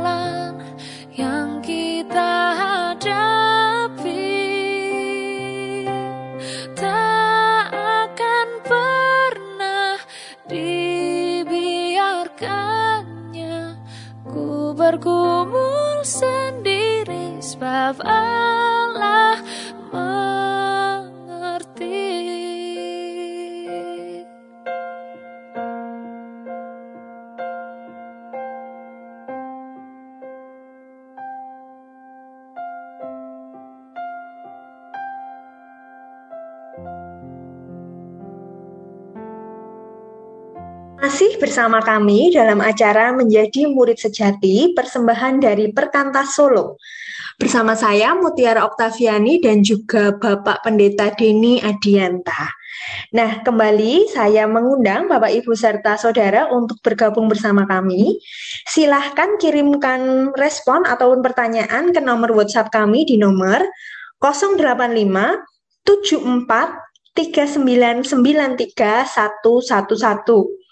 Ku 15.04 15.12
bergumul 15.12 16.00
sendiri 16.00 17.36
sebab 17.36 18.00
bersama 41.44 41.84
kami 41.84 42.32
dalam 42.32 42.64
acara 42.64 43.12
Menjadi 43.12 43.68
Murid 43.68 44.00
Sejati, 44.00 44.72
persembahan 44.72 45.44
dari 45.44 45.68
Perkantas 45.76 46.32
Solo. 46.32 46.80
Bersama 47.36 47.76
saya 47.76 48.16
Mutiara 48.16 48.64
Oktaviani 48.64 49.44
dan 49.44 49.60
juga 49.60 50.16
Bapak 50.16 50.64
Pendeta 50.64 51.12
Deni 51.12 51.60
Adianta. 51.60 52.48
Nah, 53.12 53.44
kembali 53.44 54.08
saya 54.08 54.48
mengundang 54.48 55.04
Bapak 55.04 55.36
Ibu 55.36 55.52
serta 55.52 56.00
Saudara 56.00 56.48
untuk 56.48 56.80
bergabung 56.80 57.28
bersama 57.28 57.68
kami. 57.68 58.16
Silahkan 58.64 59.36
kirimkan 59.36 60.32
respon 60.40 60.88
ataupun 60.88 61.20
pertanyaan 61.20 61.92
ke 61.92 62.00
nomor 62.00 62.32
WhatsApp 62.32 62.72
kami 62.72 63.04
di 63.04 63.20
nomor 63.20 63.60
085 64.16 64.64
74 65.84 66.40
3993 67.12 69.12
111. 69.12 70.63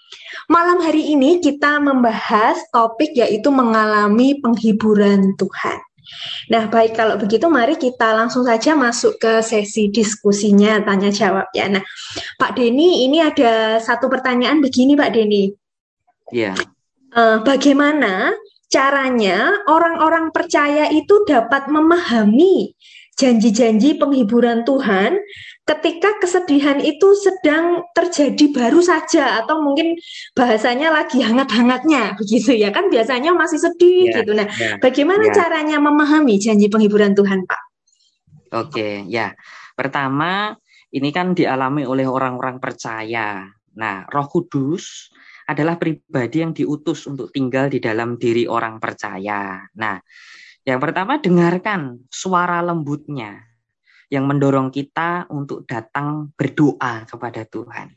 Malam 0.51 0.83
hari 0.83 1.15
ini 1.15 1.39
kita 1.39 1.79
membahas 1.79 2.59
topik 2.71 3.15
yaitu 3.15 3.47
mengalami 3.47 4.39
penghiburan 4.43 5.35
Tuhan. 5.39 5.79
Nah, 6.51 6.67
baik 6.67 6.99
kalau 6.99 7.15
begitu 7.15 7.47
mari 7.47 7.79
kita 7.79 8.11
langsung 8.11 8.43
saja 8.43 8.75
masuk 8.75 9.15
ke 9.17 9.39
sesi 9.39 9.87
diskusinya 9.87 10.83
tanya 10.83 11.09
jawab 11.09 11.47
ya. 11.55 11.71
Nah, 11.71 11.83
Pak 12.35 12.59
Denny 12.59 13.07
ini 13.07 13.23
ada 13.23 13.79
satu 13.79 14.11
pertanyaan 14.11 14.59
begini 14.59 14.99
Pak 14.99 15.11
Denny. 15.15 15.55
Iya. 16.35 16.53
Yeah. 16.53 16.55
Uh, 17.13 17.37
bagaimana 17.45 18.33
caranya 18.73 19.53
orang-orang 19.69 20.33
percaya 20.33 20.89
itu 20.89 21.23
dapat 21.29 21.69
memahami 21.69 22.73
janji-janji 23.13 24.01
penghiburan 24.01 24.65
Tuhan 24.65 25.21
ketika 25.63 26.19
kesedihan 26.19 26.75
itu 26.83 27.15
sedang 27.15 27.87
terjadi 27.95 28.51
baru 28.51 28.83
saja 28.83 29.39
atau 29.43 29.63
mungkin 29.63 29.95
bahasanya 30.35 30.91
lagi 30.91 31.23
hangat-hangatnya 31.23 32.19
begitu 32.19 32.51
ya 32.51 32.67
kan 32.75 32.91
biasanya 32.91 33.31
masih 33.31 33.63
sedih 33.63 34.11
ya, 34.11 34.15
gitu. 34.19 34.31
Nah, 34.35 34.47
ya, 34.51 34.75
bagaimana 34.83 35.31
ya. 35.31 35.33
caranya 35.39 35.79
memahami 35.79 36.35
janji 36.35 36.67
penghiburan 36.67 37.15
Tuhan, 37.15 37.47
Pak? 37.47 37.61
Oke, 38.53 39.07
ya. 39.07 39.31
Pertama, 39.73 40.51
ini 40.91 41.09
kan 41.15 41.31
dialami 41.31 41.87
oleh 41.87 42.05
orang-orang 42.05 42.59
percaya. 42.59 43.47
Nah, 43.79 44.03
Roh 44.11 44.27
Kudus 44.27 45.09
adalah 45.47 45.79
pribadi 45.79 46.43
yang 46.43 46.51
diutus 46.51 47.07
untuk 47.07 47.31
tinggal 47.31 47.71
di 47.71 47.79
dalam 47.79 48.19
diri 48.19 48.45
orang 48.45 48.83
percaya. 48.83 49.63
Nah, 49.79 49.95
yang 50.67 50.79
pertama 50.83 51.23
dengarkan 51.23 52.03
suara 52.11 52.59
lembutnya 52.59 53.52
yang 54.13 54.29
mendorong 54.29 54.69
kita 54.69 55.25
untuk 55.33 55.65
datang 55.65 56.29
berdoa 56.37 57.09
kepada 57.09 57.49
Tuhan. 57.49 57.89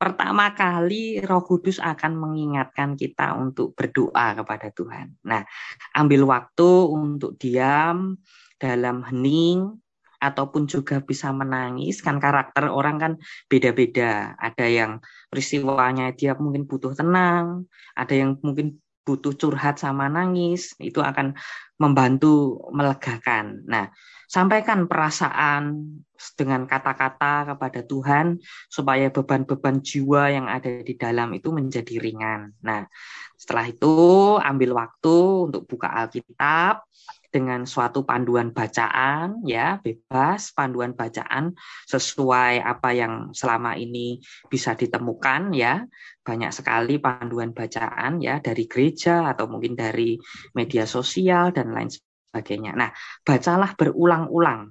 Pertama 0.00 0.56
kali 0.56 1.20
Roh 1.20 1.44
Kudus 1.44 1.76
akan 1.76 2.16
mengingatkan 2.16 2.96
kita 2.96 3.36
untuk 3.36 3.76
berdoa 3.76 4.32
kepada 4.32 4.72
Tuhan. 4.72 5.12
Nah, 5.28 5.44
ambil 5.92 6.24
waktu 6.24 6.70
untuk 6.88 7.36
diam 7.36 8.16
dalam 8.56 9.04
hening 9.04 9.76
ataupun 10.16 10.64
juga 10.64 11.04
bisa 11.04 11.36
menangis 11.36 12.00
kan 12.00 12.16
karakter 12.16 12.72
orang 12.72 12.96
kan 12.96 13.12
beda-beda. 13.52 14.32
Ada 14.40 14.72
yang 14.72 14.92
peristiwanya 15.28 16.16
dia 16.16 16.32
mungkin 16.32 16.64
butuh 16.64 16.96
tenang, 16.96 17.68
ada 17.92 18.16
yang 18.16 18.40
mungkin 18.40 18.80
butuh 19.04 19.36
curhat 19.36 19.76
sama 19.76 20.08
nangis, 20.08 20.72
itu 20.80 21.04
akan 21.04 21.36
membantu 21.76 22.56
melegakan. 22.72 23.64
Nah, 23.68 23.92
sampaikan 24.30 24.86
perasaan 24.86 25.90
dengan 26.38 26.70
kata-kata 26.70 27.50
kepada 27.50 27.82
Tuhan 27.82 28.38
supaya 28.70 29.10
beban-beban 29.10 29.82
jiwa 29.82 30.30
yang 30.30 30.46
ada 30.46 30.86
di 30.86 30.94
dalam 30.94 31.34
itu 31.34 31.50
menjadi 31.50 31.98
ringan. 31.98 32.54
Nah, 32.62 32.86
setelah 33.34 33.66
itu 33.66 33.94
ambil 34.38 34.78
waktu 34.78 35.16
untuk 35.50 35.66
buka 35.66 35.90
Alkitab, 35.90 36.86
dengan 37.30 37.62
suatu 37.62 38.02
panduan 38.02 38.50
bacaan 38.50 39.46
ya 39.46 39.78
bebas 39.78 40.50
panduan 40.50 40.98
bacaan 40.98 41.54
sesuai 41.86 42.58
apa 42.58 42.90
yang 42.90 43.30
selama 43.30 43.78
ini 43.78 44.18
bisa 44.50 44.74
ditemukan 44.74 45.54
ya 45.54 45.86
banyak 46.26 46.50
sekali 46.50 46.98
panduan 46.98 47.54
bacaan 47.54 48.18
ya 48.18 48.42
dari 48.42 48.66
gereja 48.66 49.30
atau 49.30 49.46
mungkin 49.46 49.78
dari 49.78 50.18
media 50.58 50.84
sosial 50.84 51.54
dan 51.54 51.70
lain 51.70 51.88
sebagainya. 51.88 52.09
Nah, 52.30 52.90
bacalah 53.26 53.74
berulang-ulang 53.74 54.70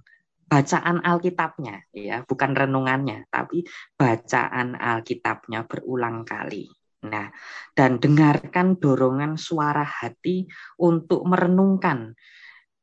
bacaan 0.50 1.06
Alkitabnya 1.06 1.86
ya, 1.94 2.26
bukan 2.26 2.58
renungannya, 2.58 3.30
tapi 3.30 3.62
bacaan 3.94 4.74
Alkitabnya 4.74 5.70
berulang 5.70 6.26
kali. 6.26 6.66
Nah, 7.06 7.32
dan 7.78 8.02
dengarkan 8.02 8.76
dorongan 8.76 9.40
suara 9.40 9.86
hati 9.86 10.50
untuk 10.82 11.24
merenungkan 11.24 12.12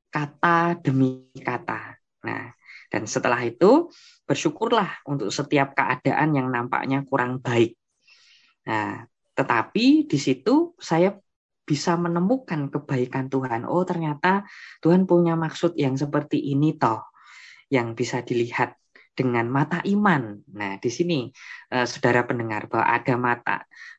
kata 0.08 0.80
demi 0.80 1.28
kata. 1.36 1.98
Nah, 2.24 2.48
dan 2.88 3.04
setelah 3.04 3.44
itu 3.44 3.90
bersyukurlah 4.24 5.04
untuk 5.04 5.28
setiap 5.28 5.76
keadaan 5.76 6.32
yang 6.32 6.48
nampaknya 6.48 7.04
kurang 7.04 7.42
baik. 7.44 7.77
Nah, 8.64 9.04
tetapi 9.37 10.08
di 10.08 10.18
situ 10.18 10.72
saya 10.81 11.12
bisa 11.67 11.98
menemukan 11.98 12.71
kebaikan 12.71 13.27
Tuhan. 13.27 13.67
Oh, 13.67 13.83
ternyata 13.83 14.46
Tuhan 14.79 15.04
punya 15.04 15.35
maksud 15.35 15.75
yang 15.75 15.98
seperti 15.98 16.38
ini 16.38 16.79
toh 16.79 17.02
yang 17.67 17.98
bisa 17.98 18.23
dilihat 18.23 18.79
dengan 19.17 19.48
mata 19.48 19.83
iman. 19.83 20.38
Nah, 20.54 20.79
di 20.79 20.92
sini 20.92 21.27
eh, 21.75 21.87
saudara 21.88 22.23
pendengar 22.29 22.71
bahwa 22.71 22.87
ada 22.87 23.14
mata 23.19 23.56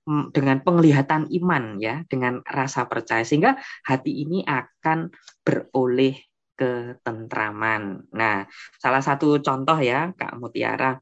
mm, 0.07 0.31
dengan 0.31 0.63
penglihatan 0.63 1.27
iman 1.27 1.81
ya, 1.81 2.05
dengan 2.07 2.39
rasa 2.45 2.87
percaya 2.87 3.27
sehingga 3.27 3.59
hati 3.83 4.23
ini 4.23 4.45
akan 4.47 5.11
beroleh 5.43 6.15
ketentraman. 6.55 8.07
Nah, 8.13 8.45
salah 8.77 9.03
satu 9.03 9.41
contoh 9.41 9.77
ya 9.81 10.13
Kak 10.15 10.37
Mutiara 10.39 10.95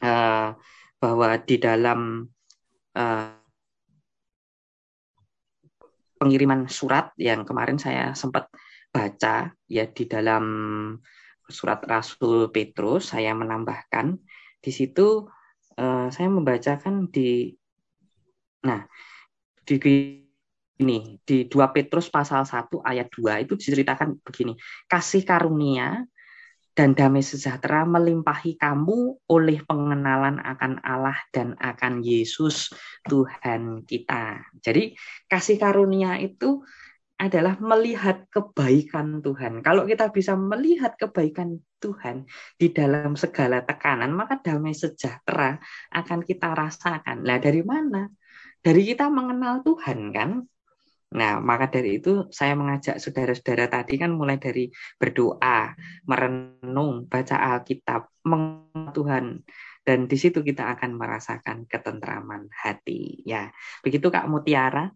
eh, 0.00 0.48
bahwa 0.96 1.28
di 1.42 1.56
dalam 1.58 2.24
eh, 2.96 3.43
pengiriman 6.24 6.64
surat 6.72 7.12
yang 7.20 7.44
kemarin 7.44 7.76
saya 7.76 8.16
sempat 8.16 8.48
baca 8.88 9.52
ya 9.68 9.84
di 9.84 10.08
dalam 10.08 10.44
surat 11.44 11.84
Rasul 11.84 12.48
Petrus 12.48 13.12
saya 13.12 13.36
menambahkan 13.36 14.16
di 14.64 14.72
situ 14.72 15.28
uh, 15.76 16.08
saya 16.08 16.32
membacakan 16.32 17.12
di 17.12 17.52
nah 18.64 18.80
di 19.68 19.76
ini 20.74 21.20
di 21.20 21.44
2 21.46 21.76
Petrus 21.76 22.08
pasal 22.08 22.48
1 22.48 22.72
ayat 22.80 23.12
2 23.12 23.44
itu 23.44 23.54
diceritakan 23.60 24.24
begini 24.24 24.56
kasih 24.88 25.22
karunia 25.22 26.08
dan 26.74 26.98
damai 26.98 27.22
sejahtera 27.22 27.86
melimpahi 27.86 28.58
kamu 28.58 29.22
oleh 29.30 29.62
pengenalan 29.62 30.42
akan 30.42 30.82
Allah 30.82 31.16
dan 31.30 31.54
akan 31.62 32.02
Yesus 32.02 32.74
Tuhan 33.06 33.86
kita. 33.86 34.42
Jadi 34.58 34.98
kasih 35.30 35.56
karunia 35.62 36.18
itu 36.18 36.66
adalah 37.14 37.54
melihat 37.62 38.26
kebaikan 38.26 39.22
Tuhan. 39.22 39.62
Kalau 39.62 39.86
kita 39.86 40.10
bisa 40.10 40.34
melihat 40.34 40.98
kebaikan 40.98 41.62
Tuhan 41.78 42.26
di 42.58 42.74
dalam 42.74 43.14
segala 43.14 43.62
tekanan, 43.62 44.10
maka 44.10 44.42
damai 44.42 44.74
sejahtera 44.74 45.62
akan 45.94 46.20
kita 46.26 46.58
rasakan. 46.58 47.22
Nah, 47.22 47.38
dari 47.38 47.62
mana? 47.62 48.10
Dari 48.58 48.82
kita 48.82 49.06
mengenal 49.14 49.62
Tuhan 49.62 50.10
kan? 50.10 50.42
Nah, 51.14 51.38
maka 51.38 51.70
dari 51.70 52.02
itu 52.02 52.26
saya 52.34 52.58
mengajak 52.58 52.98
saudara-saudara 52.98 53.70
tadi 53.70 53.94
kan 54.02 54.10
mulai 54.10 54.36
dari 54.36 54.66
berdoa, 54.98 55.70
merenung, 56.10 57.06
baca 57.06 57.36
Alkitab, 57.54 58.10
mengenal 58.26 58.90
Tuhan 58.90 59.24
dan 59.84 60.08
di 60.08 60.16
situ 60.16 60.40
kita 60.40 60.72
akan 60.74 60.96
merasakan 60.96 61.68
ketentraman 61.68 62.48
hati. 62.50 63.20
Ya, 63.22 63.52
begitu 63.84 64.08
Kak 64.08 64.26
Mutiara. 64.26 64.88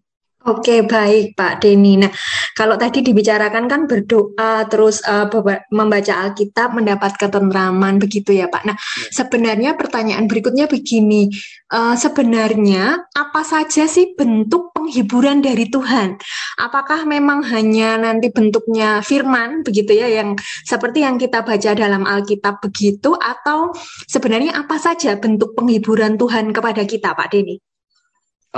Oke, 0.46 0.86
baik 0.86 1.34
Pak 1.34 1.66
Denny. 1.66 1.98
Nah, 1.98 2.14
kalau 2.54 2.78
tadi 2.78 3.02
dibicarakan 3.02 3.66
kan 3.66 3.90
berdoa 3.90 4.70
terus 4.70 5.02
uh, 5.02 5.26
membaca 5.74 6.14
Alkitab 6.14 6.78
mendapat 6.78 7.18
ketentraman 7.18 7.98
begitu 7.98 8.30
ya 8.30 8.46
Pak. 8.46 8.62
Nah, 8.62 8.78
ya. 8.78 9.10
sebenarnya 9.10 9.74
pertanyaan 9.74 10.30
berikutnya 10.30 10.70
begini, 10.70 11.26
uh, 11.74 11.98
sebenarnya 11.98 13.10
apa 13.18 13.42
saja 13.42 13.90
sih 13.90 14.14
bentuk 14.14 14.70
penghiburan 14.78 15.42
dari 15.42 15.66
Tuhan? 15.74 16.22
Apakah 16.62 17.02
memang 17.02 17.42
hanya 17.50 17.98
nanti 17.98 18.30
bentuknya 18.30 19.02
firman 19.02 19.66
begitu 19.66 19.90
ya 19.90 20.06
yang 20.06 20.38
seperti 20.62 21.02
yang 21.02 21.18
kita 21.18 21.42
baca 21.42 21.74
dalam 21.74 22.06
Alkitab 22.06 22.62
begitu 22.62 23.10
atau 23.18 23.74
sebenarnya 24.06 24.54
apa 24.54 24.78
saja 24.78 25.18
bentuk 25.18 25.58
penghiburan 25.58 26.14
Tuhan 26.14 26.54
kepada 26.54 26.86
kita 26.86 27.18
Pak 27.18 27.34
Denny? 27.34 27.58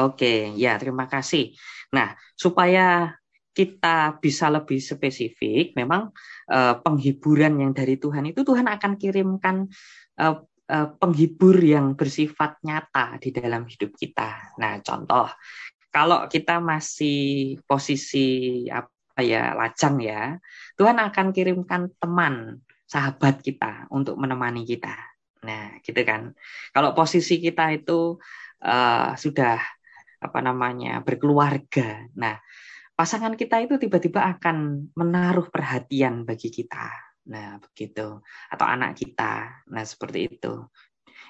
Oke, 0.01 0.57
ya 0.57 0.81
terima 0.81 1.05
kasih. 1.05 1.53
Nah, 1.93 2.17
supaya 2.39 3.13
kita 3.51 4.17
bisa 4.23 4.47
lebih 4.49 4.79
spesifik, 4.79 5.75
memang 5.75 6.15
uh, 6.49 6.75
penghiburan 6.81 7.59
yang 7.61 7.73
dari 7.75 7.99
Tuhan 7.99 8.31
itu 8.31 8.47
Tuhan 8.47 8.65
akan 8.71 8.93
kirimkan 8.97 9.67
uh, 10.23 10.37
uh, 10.71 10.89
penghibur 10.97 11.59
yang 11.59 11.99
bersifat 11.99 12.63
nyata 12.63 13.19
di 13.19 13.35
dalam 13.35 13.67
hidup 13.67 13.93
kita. 13.99 14.55
Nah, 14.57 14.79
contoh, 14.81 15.29
kalau 15.91 16.31
kita 16.31 16.63
masih 16.63 17.59
posisi 17.67 18.65
apa 18.71 19.21
ya 19.21 19.53
lajang 19.59 19.99
ya, 19.99 20.39
Tuhan 20.79 20.97
akan 20.97 21.35
kirimkan 21.35 21.91
teman, 21.99 22.63
sahabat 22.87 23.43
kita 23.43 23.91
untuk 23.91 24.15
menemani 24.15 24.63
kita. 24.63 24.95
Nah, 25.43 25.83
gitu 25.83 26.01
kan. 26.07 26.33
Kalau 26.71 26.95
posisi 26.95 27.43
kita 27.43 27.75
itu 27.75 28.17
uh, 28.63 29.11
sudah 29.19 29.59
apa 30.21 30.39
namanya 30.45 31.01
berkeluarga. 31.01 32.05
Nah, 32.15 32.37
pasangan 32.93 33.35
kita 33.35 33.65
itu 33.65 33.81
tiba-tiba 33.81 34.29
akan 34.37 34.89
menaruh 34.93 35.49
perhatian 35.49 36.29
bagi 36.29 36.53
kita. 36.53 36.93
Nah, 37.33 37.57
begitu. 37.59 38.21
Atau 38.53 38.67
anak 38.69 39.01
kita. 39.01 39.65
Nah, 39.73 39.85
seperti 39.85 40.29
itu. 40.29 40.69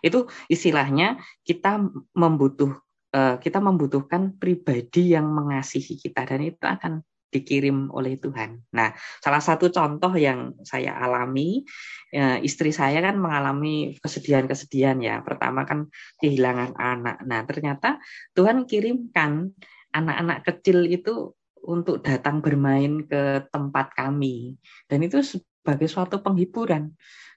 Itu 0.03 0.26
istilahnya 0.51 1.22
kita 1.47 1.78
membutuh 2.18 2.74
eh, 3.14 3.36
kita 3.38 3.62
membutuhkan 3.62 4.34
pribadi 4.34 5.14
yang 5.14 5.30
mengasihi 5.30 5.95
kita 5.99 6.26
dan 6.26 6.41
itu 6.43 6.64
akan 6.66 7.07
dikirim 7.31 7.89
oleh 7.95 8.18
Tuhan. 8.18 8.59
Nah, 8.74 8.93
salah 9.22 9.41
satu 9.41 9.70
contoh 9.70 10.11
yang 10.18 10.59
saya 10.66 10.99
alami, 10.99 11.62
ya, 12.11 12.43
istri 12.43 12.74
saya 12.74 12.99
kan 13.01 13.16
mengalami 13.16 13.97
kesedihan-kesedihan 14.03 14.99
ya. 14.99 15.22
Pertama 15.22 15.62
kan 15.62 15.87
kehilangan 16.18 16.74
anak. 16.74 17.22
Nah, 17.24 17.41
ternyata 17.47 18.03
Tuhan 18.35 18.66
kirimkan 18.66 19.55
anak-anak 19.95 20.43
kecil 20.47 20.91
itu 20.91 21.35
untuk 21.62 22.03
datang 22.03 22.43
bermain 22.43 23.07
ke 23.07 23.47
tempat 23.53 23.95
kami. 23.95 24.59
Dan 24.91 25.07
itu 25.07 25.22
sebagai 25.22 25.87
suatu 25.87 26.18
penghiburan. 26.24 26.91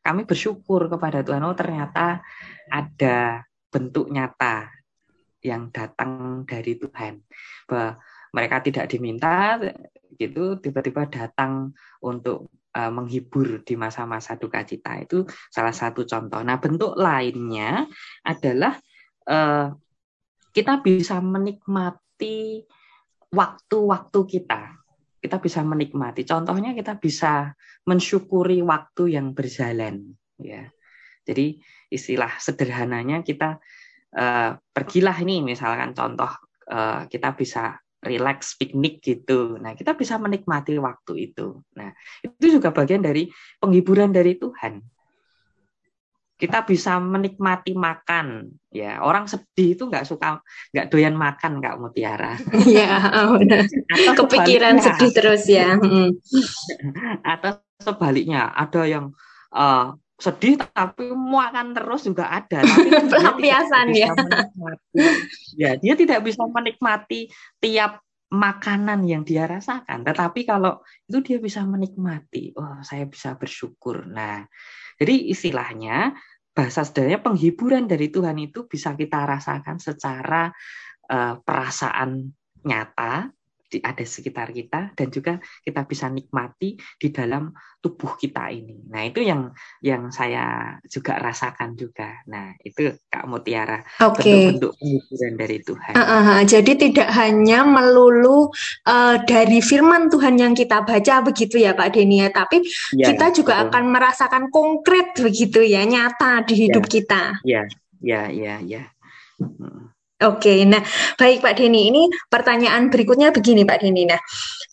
Kami 0.03 0.27
bersyukur 0.27 0.91
kepada 0.91 1.23
Tuhan, 1.23 1.47
oh 1.47 1.55
ternyata 1.55 2.19
ada 2.67 3.45
bentuk 3.71 4.11
nyata 4.11 4.67
yang 5.43 5.71
datang 5.71 6.43
dari 6.47 6.79
Tuhan. 6.79 7.23
Bahwa 7.67 7.99
mereka 8.33 8.65
tidak 8.65 8.89
diminta 8.89 9.61
gitu 10.17 10.57
tiba-tiba 10.57 11.05
datang 11.09 11.73
untuk 12.01 12.49
uh, 12.73 12.91
menghibur 12.91 13.61
di 13.61 13.77
masa-masa 13.77 14.35
duka 14.35 14.65
cita 14.65 14.97
itu 15.01 15.25
salah 15.49 15.73
satu 15.73 16.03
contoh. 16.03 16.41
Nah 16.41 16.57
bentuk 16.57 16.97
lainnya 16.97 17.85
adalah 18.25 18.77
uh, 19.29 19.69
kita 20.53 20.81
bisa 20.81 21.17
menikmati 21.21 22.61
waktu-waktu 23.33 24.19
kita. 24.29 24.61
Kita 25.23 25.39
bisa 25.39 25.63
menikmati. 25.63 26.27
Contohnya 26.27 26.75
kita 26.75 26.99
bisa 26.99 27.55
mensyukuri 27.87 28.59
waktu 28.59 29.15
yang 29.15 29.31
berjalan. 29.31 30.13
Ya, 30.35 30.67
jadi 31.23 31.55
istilah 31.87 32.35
sederhananya 32.41 33.23
kita 33.23 33.63
uh, 34.17 34.51
pergilah 34.59 35.15
ini 35.23 35.39
misalkan 35.55 35.95
contoh 35.95 36.27
uh, 36.67 37.07
kita 37.07 37.31
bisa 37.39 37.79
relax 38.03 38.59
piknik 38.59 38.99
gitu. 39.01 39.55
Nah, 39.57 39.73
kita 39.73 39.95
bisa 39.95 40.19
menikmati 40.19 40.75
waktu 40.77 41.31
itu. 41.31 41.63
Nah, 41.79 41.89
itu 42.21 42.59
juga 42.59 42.69
bagian 42.69 43.01
dari 43.01 43.31
penghiburan 43.57 44.11
dari 44.11 44.35
Tuhan. 44.37 44.83
Kita 46.33 46.67
bisa 46.67 46.99
menikmati 46.99 47.71
makan. 47.71 48.51
Ya, 48.67 48.99
orang 48.99 49.31
sedih 49.31 49.79
itu 49.79 49.87
nggak 49.87 50.03
suka, 50.03 50.43
nggak 50.75 50.87
doyan 50.91 51.15
makan, 51.15 51.63
Kak 51.63 51.79
Mutiara. 51.79 52.35
Iya, 52.67 52.99
benar. 53.39 53.63
Kepikiran 54.19 54.75
sedih 54.83 55.11
terus 55.15 55.47
ya. 55.47 55.79
Atau 57.33 57.63
sebaliknya, 57.79 58.51
ada 58.51 58.83
yang 58.83 59.15
uh, 59.55 59.95
sedih 60.23 60.55
tapi 60.71 61.11
makan 61.11 61.75
terus 61.75 62.07
juga 62.07 62.31
ada. 62.31 62.63
Tapi 62.67 63.11
pelampiasan 63.11 63.91
ya. 63.91 64.09
ya 65.59 65.71
dia 65.75 65.93
tidak 65.99 66.23
bisa 66.23 66.47
menikmati 66.47 67.27
tiap 67.59 67.99
makanan 68.31 69.03
yang 69.03 69.27
dia 69.27 69.43
rasakan. 69.43 70.07
Tetapi 70.07 70.47
kalau 70.47 70.79
itu 71.11 71.19
dia 71.19 71.37
bisa 71.43 71.67
menikmati. 71.67 72.55
Oh 72.55 72.79
saya 72.87 73.03
bisa 73.03 73.35
bersyukur. 73.35 74.07
Nah 74.07 74.47
jadi 74.95 75.27
istilahnya 75.35 76.15
bahasa 76.55 76.87
sederhananya 76.87 77.25
penghiburan 77.25 77.83
dari 77.89 78.07
Tuhan 78.07 78.39
itu 78.39 78.69
bisa 78.69 78.95
kita 78.95 79.27
rasakan 79.27 79.81
secara 79.81 80.53
uh, 81.11 81.35
perasaan 81.41 82.31
nyata 82.63 83.27
di, 83.73 83.81
ada 83.81 84.05
sekitar 84.05 84.53
kita 84.53 84.93
dan 84.93 85.07
juga 85.09 85.41
kita 85.65 85.81
bisa 85.89 86.05
nikmati 86.13 86.77
di 86.77 87.09
dalam 87.09 87.49
tubuh 87.81 88.13
kita 88.15 88.53
ini. 88.53 88.85
Nah, 88.93 89.03
itu 89.09 89.25
yang 89.25 89.49
yang 89.81 90.13
saya 90.13 90.77
juga 90.85 91.17
rasakan 91.17 91.73
juga. 91.73 92.21
Nah, 92.29 92.53
itu 92.61 92.93
Kak 93.09 93.25
Mutiara 93.25 93.81
okay. 93.97 94.53
bentuk-bentuk 94.53 94.71
penghiburan 94.77 95.33
dari 95.35 95.57
Tuhan. 95.65 95.93
Uh, 95.97 96.01
uh, 96.05 96.39
jadi 96.45 96.71
tidak 96.77 97.09
hanya 97.11 97.65
melulu 97.65 98.53
uh, 98.85 99.17
dari 99.25 99.59
firman 99.59 100.07
Tuhan 100.13 100.37
yang 100.37 100.53
kita 100.53 100.85
baca 100.85 101.25
begitu 101.25 101.57
ya 101.59 101.73
Pak 101.73 101.97
Denia, 101.97 102.29
tapi 102.29 102.63
ya, 102.93 103.11
kita 103.11 103.33
juga 103.33 103.59
betul. 103.59 103.67
akan 103.67 103.83
merasakan 103.89 104.43
konkret 104.53 105.17
begitu 105.17 105.59
ya, 105.65 105.83
nyata 105.83 106.45
di 106.45 106.53
hidup 106.69 106.85
ya, 106.87 106.91
kita. 106.91 107.23
Ya, 107.43 107.63
ya, 107.99 108.21
ya, 108.31 108.55
ya. 108.63 108.83
Hmm. 109.41 109.92
Oke, 110.23 110.63
nah 110.63 110.79
baik 111.19 111.43
Pak 111.43 111.59
Deni, 111.59 111.91
ini 111.91 112.03
pertanyaan 112.31 112.87
berikutnya 112.87 113.35
begini 113.35 113.67
Pak 113.67 113.83
Deni. 113.83 114.07
Nah, 114.07 114.21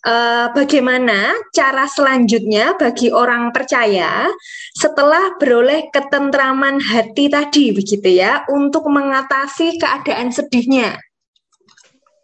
eh, 0.07 0.47
bagaimana 0.55 1.35
cara 1.51 1.91
selanjutnya 1.91 2.79
bagi 2.79 3.11
orang 3.11 3.51
percaya 3.51 4.31
setelah 4.71 5.35
beroleh 5.35 5.91
ketentraman 5.91 6.79
hati 6.79 7.27
tadi, 7.27 7.75
begitu 7.75 8.15
ya, 8.15 8.47
untuk 8.47 8.87
mengatasi 8.87 9.75
keadaan 9.75 10.31
sedihnya? 10.31 10.95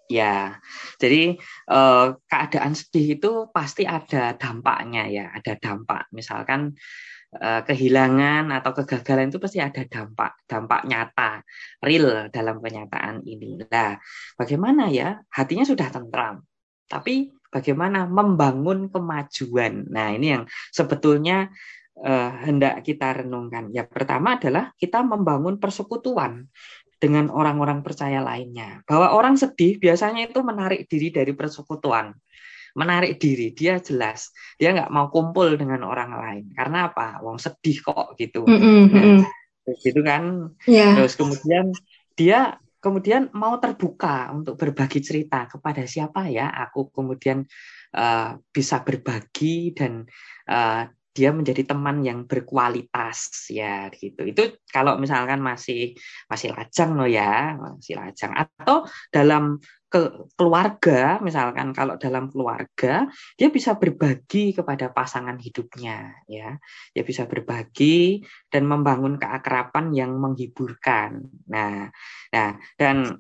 Ya, 0.07 0.63
jadi 1.03 1.35
eh, 1.67 2.05
keadaan 2.31 2.79
sedih 2.79 3.19
itu 3.19 3.31
pasti 3.51 3.83
ada 3.83 4.39
dampaknya 4.39 5.03
ya, 5.11 5.35
ada 5.35 5.59
dampak. 5.59 6.07
Misalkan 6.15 6.79
Eh, 7.27 7.61
kehilangan 7.67 8.55
atau 8.55 8.71
kegagalan 8.71 9.27
itu 9.27 9.35
pasti 9.35 9.59
ada 9.59 9.83
dampak 9.83 10.47
dampak 10.47 10.87
nyata 10.87 11.43
real 11.83 12.31
dalam 12.31 12.63
kenyataan 12.63 13.19
ini. 13.27 13.67
Nah, 13.67 13.99
bagaimana 14.39 14.87
ya 14.87 15.19
hatinya 15.35 15.67
sudah 15.67 15.91
tentram, 15.91 16.39
tapi 16.87 17.35
bagaimana 17.51 18.07
membangun 18.07 18.87
kemajuan. 18.87 19.91
Nah, 19.91 20.15
ini 20.15 20.39
yang 20.39 20.43
sebetulnya 20.71 21.51
uh, 21.99 22.31
hendak 22.47 22.87
kita 22.87 23.19
renungkan. 23.19 23.75
Ya, 23.75 23.83
pertama 23.83 24.39
adalah 24.39 24.71
kita 24.79 25.03
membangun 25.03 25.59
persekutuan 25.59 26.47
dengan 26.95 27.27
orang-orang 27.27 27.83
percaya 27.83 28.23
lainnya. 28.23 28.87
Bahwa 28.87 29.11
orang 29.11 29.35
sedih 29.35 29.75
biasanya 29.83 30.31
itu 30.31 30.39
menarik 30.47 30.87
diri 30.87 31.11
dari 31.11 31.35
persekutuan 31.35 32.15
menarik 32.77 33.17
diri. 33.17 33.51
Dia 33.57 33.81
jelas. 33.81 34.29
Dia 34.61 34.77
nggak 34.77 34.93
mau 34.93 35.09
kumpul 35.09 35.57
dengan 35.57 35.81
orang 35.81 36.13
lain. 36.13 36.45
Karena 36.53 36.93
apa? 36.93 37.17
Wong 37.25 37.41
sedih 37.41 37.81
kok 37.81 38.13
gitu. 38.21 38.45
Mm 38.45 38.87
-hmm. 38.93 39.17
nah, 39.65 39.75
gitu 39.81 40.01
kan. 40.05 40.53
Yeah. 40.69 40.93
terus 40.93 41.17
kemudian 41.17 41.73
dia 42.13 42.61
kemudian 42.77 43.33
mau 43.33 43.57
terbuka 43.57 44.29
untuk 44.31 44.55
berbagi 44.55 45.01
cerita 45.01 45.49
kepada 45.49 45.83
siapa 45.89 46.29
ya? 46.29 46.53
Aku 46.69 46.93
kemudian 46.93 47.41
uh, 47.97 48.37
bisa 48.53 48.85
berbagi 48.85 49.73
dan 49.73 50.05
uh, 50.45 50.85
dia 51.17 51.33
menjadi 51.33 51.73
teman 51.73 52.05
yang 52.05 52.29
berkualitas 52.29 53.49
ya 53.49 53.89
gitu. 53.89 54.21
Itu 54.21 54.61
kalau 54.69 55.01
misalkan 55.01 55.41
masih 55.41 55.97
masih 56.29 56.53
lajang 56.53 56.93
loh 56.93 57.09
ya, 57.09 57.57
masih 57.57 57.97
lajang. 57.97 58.37
Atau 58.37 58.85
dalam 59.09 59.57
ke 59.87 60.27
keluarga 60.35 61.15
misalkan 61.23 61.71
kalau 61.71 61.95
dalam 61.95 62.27
keluarga 62.27 63.07
dia 63.39 63.47
bisa 63.47 63.79
berbagi 63.79 64.51
kepada 64.51 64.91
pasangan 64.91 65.39
hidupnya 65.39 66.11
ya. 66.27 66.59
Dia 66.91 67.03
bisa 67.07 67.23
berbagi 67.23 68.19
dan 68.51 68.67
membangun 68.67 69.15
keakraban 69.15 69.95
yang 69.95 70.19
menghiburkan. 70.19 71.23
Nah 71.47 71.87
nah 72.35 72.49
dan 72.75 73.15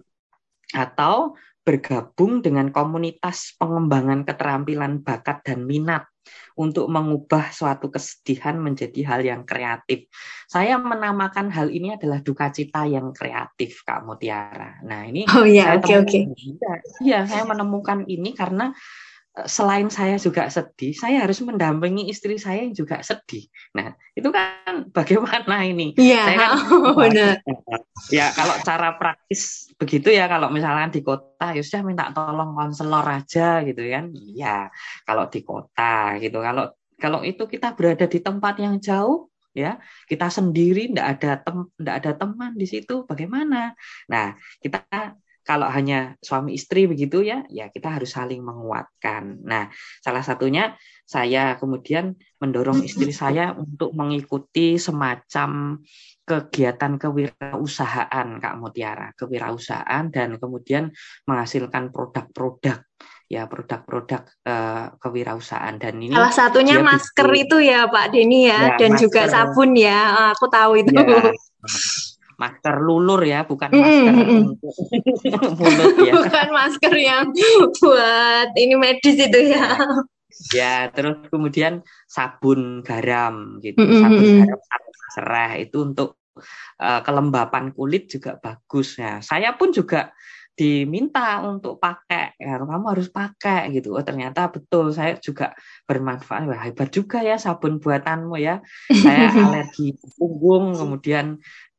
atau 0.75 1.39
bergabung 1.67 2.39
dengan 2.39 2.71
komunitas 2.71 3.51
pengembangan 3.59 4.23
keterampilan 4.23 5.03
bakat 5.03 5.43
dan 5.43 5.67
minat 5.67 6.07
untuk 6.55 6.87
mengubah 6.87 7.51
suatu 7.51 7.91
kesedihan 7.91 8.55
menjadi 8.55 9.03
hal 9.03 9.21
yang 9.27 9.41
kreatif. 9.43 10.07
Saya 10.47 10.79
menamakan 10.79 11.51
hal 11.51 11.67
ini 11.67 11.99
adalah 11.99 12.23
duka 12.23 12.47
cita 12.55 12.87
yang 12.87 13.11
kreatif, 13.11 13.83
Kak 13.83 14.07
Mutiara. 14.07 14.79
Nah, 14.87 15.03
ini 15.11 15.27
Oh 15.27 15.43
iya, 15.43 15.75
oke 15.75 15.91
oke. 16.07 16.19
Iya, 17.03 17.27
saya 17.27 17.43
menemukan 17.43 18.07
ini 18.07 18.31
karena 18.31 18.71
selain 19.45 19.85
saya 19.93 20.17
juga 20.17 20.49
sedih, 20.49 20.97
saya 20.97 21.21
harus 21.21 21.37
mendampingi 21.45 22.09
istri 22.09 22.41
saya 22.41 22.65
yang 22.65 22.73
juga 22.73 23.05
sedih. 23.05 23.45
Nah, 23.77 23.93
itu 24.17 24.29
kan 24.33 24.73
bagaimana 24.97 25.61
ini? 25.67 25.93
Iya, 25.93 26.23
kan, 26.33 26.49
benar. 26.97 27.37
Ya, 28.09 28.33
kalau 28.33 28.57
cara 28.65 28.97
praktis 28.97 29.69
begitu 29.77 30.09
ya, 30.09 30.25
kalau 30.25 30.49
misalnya 30.49 30.89
di 30.89 31.05
kota, 31.05 31.53
ya 31.53 31.61
sudah 31.61 31.85
minta 31.85 32.09
tolong 32.09 32.57
konselor 32.57 33.05
aja 33.05 33.61
gitu 33.61 33.85
kan. 33.85 34.09
Iya, 34.09 34.73
kalau 35.05 35.29
di 35.29 35.45
kota 35.45 36.17
gitu. 36.17 36.41
Kalau 36.41 36.73
kalau 36.97 37.21
itu 37.21 37.45
kita 37.45 37.77
berada 37.77 38.09
di 38.09 38.19
tempat 38.25 38.57
yang 38.57 38.81
jauh, 38.81 39.29
ya 39.57 39.81
kita 40.05 40.29
sendiri 40.29 40.93
tidak 40.93 41.07
ada 41.17 41.31
tem 41.41 41.57
tidak 41.81 41.95
ada 42.01 42.11
teman 42.13 42.53
di 42.53 42.69
situ 42.69 43.09
bagaimana 43.09 43.73
nah 44.05 44.37
kita 44.61 44.85
kalau 45.47 45.71
hanya 45.71 46.19
suami 46.19 46.59
istri 46.59 46.91
begitu 46.91 47.23
ya, 47.23 47.47
ya 47.47 47.71
kita 47.71 47.95
harus 47.95 48.11
saling 48.11 48.43
menguatkan. 48.43 49.39
Nah, 49.47 49.71
salah 50.03 50.19
satunya 50.19 50.75
saya 51.07 51.55
kemudian 51.55 52.19
mendorong 52.43 52.83
istri 52.83 53.15
saya 53.15 53.55
untuk 53.55 53.95
mengikuti 53.95 54.75
semacam 54.75 55.79
kegiatan 56.27 56.99
kewirausahaan 56.99 58.27
Kak 58.43 58.55
Mutiara, 58.59 59.15
kewirausahaan 59.15 60.11
dan 60.11 60.35
kemudian 60.35 60.91
menghasilkan 61.23 61.95
produk-produk 61.95 62.83
ya 63.31 63.47
produk-produk 63.47 64.27
uh, 64.43 64.99
kewirausahaan. 64.99 65.79
Dan 65.79 66.03
ini 66.03 66.11
salah 66.11 66.35
satunya 66.35 66.83
masker 66.83 67.27
bikin, 67.31 67.43
itu 67.47 67.57
ya 67.71 67.87
Pak 67.87 68.11
Denny 68.11 68.51
ya, 68.51 68.75
ya 68.75 68.75
dan 68.75 68.91
masker, 68.99 69.03
juga 69.07 69.21
sabun 69.31 69.71
ya. 69.79 70.35
Aku 70.35 70.51
tahu 70.51 70.83
itu. 70.83 70.91
Ya, 70.91 71.31
masker 72.37 72.75
lulur 72.79 73.21
ya, 73.25 73.43
bukan 73.43 73.69
masker 73.73 74.13
mm 74.13 74.23
-hmm. 74.23 74.43
mulut 75.59 75.95
ya. 76.05 76.11
Bukan 76.13 76.47
masker 76.53 76.93
yang 76.95 77.33
buat 77.81 78.49
ini 78.53 78.75
medis 78.77 79.17
itu 79.17 79.39
ya. 79.51 79.77
Ya, 80.53 80.75
terus 80.93 81.25
kemudian 81.33 81.81
sabun 82.05 82.85
garam 82.85 83.57
gitu, 83.65 83.81
mm 83.81 83.89
-hmm. 83.89 84.01
sabun 84.05 84.25
garam 84.45 84.61
sabun 84.61 84.95
serai 85.17 85.55
itu 85.65 85.77
untuk 85.81 86.21
uh, 86.77 87.01
kelembapan 87.01 87.73
kulit 87.73 88.05
juga 88.05 88.37
bagus 88.37 89.01
ya. 89.01 89.17
Saya 89.25 89.57
pun 89.57 89.73
juga 89.73 90.13
diminta 90.57 91.45
untuk 91.45 91.77
pakai 91.77 92.33
ya 92.41 92.57
kamu 92.57 92.85
harus 92.89 93.13
pakai 93.13 93.69
gitu 93.77 93.93
oh 93.93 94.01
ternyata 94.01 94.49
betul 94.49 94.89
saya 94.89 95.13
juga 95.21 95.53
bermanfaat 95.85 96.49
Wah, 96.49 96.65
hebat 96.65 96.89
juga 96.89 97.21
ya 97.21 97.37
sabun 97.37 97.77
buatanmu 97.77 98.33
ya 98.41 98.65
saya 98.89 99.29
alergi 99.45 99.93
punggung 100.17 100.73
kemudian 100.73 101.37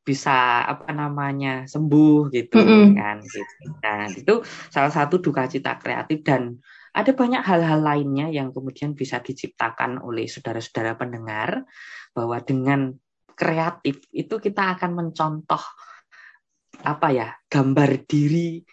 bisa 0.09 0.65
apa 0.65 0.89
namanya 0.97 1.69
sembuh 1.69 2.33
gitu 2.33 2.57
mm 2.57 2.65
-hmm. 2.65 2.89
kan 2.97 3.17
gitu. 3.21 3.65
Nah, 3.85 4.09
itu 4.09 4.35
salah 4.73 4.89
satu 4.89 5.21
duka 5.21 5.45
cita 5.45 5.77
kreatif 5.77 6.25
dan 6.25 6.57
ada 6.97 7.13
banyak 7.13 7.45
hal-hal 7.45 7.85
lainnya 7.85 8.33
yang 8.33 8.49
kemudian 8.57 8.97
bisa 8.97 9.21
diciptakan 9.21 10.01
oleh 10.01 10.25
saudara-saudara 10.25 10.97
pendengar 10.97 11.69
bahwa 12.17 12.41
dengan 12.41 12.97
kreatif 13.37 14.01
itu 14.11 14.41
kita 14.41 14.81
akan 14.81 14.97
mencontoh 14.97 15.61
apa 16.83 17.09
ya 17.13 17.29
gambar 17.53 18.09
diri 18.09 18.65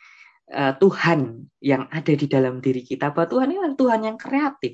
uh, 0.55 0.73
Tuhan 0.79 1.51
yang 1.59 1.91
ada 1.91 2.13
di 2.15 2.25
dalam 2.31 2.63
diri 2.63 2.81
kita 2.81 3.11
bahwa 3.11 3.27
Tuhan 3.27 3.47
ini 3.51 3.59
adalah 3.59 3.77
Tuhan 3.77 4.01
yang 4.07 4.17
kreatif 4.17 4.73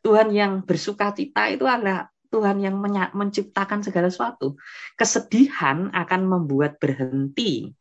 Tuhan 0.00 0.28
yang 0.32 0.52
bersuka 0.64 1.12
cita 1.12 1.52
itu 1.52 1.68
adalah 1.68 2.08
Tuhan 2.30 2.62
yang 2.62 2.78
menciptakan 3.12 3.82
segala 3.82 4.06
sesuatu. 4.08 4.54
Kesedihan 4.94 5.90
akan 5.90 6.20
membuat 6.24 6.78
berhenti 6.78 7.74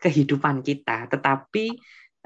kehidupan 0.00 0.66
kita, 0.66 1.06
tetapi 1.06 1.76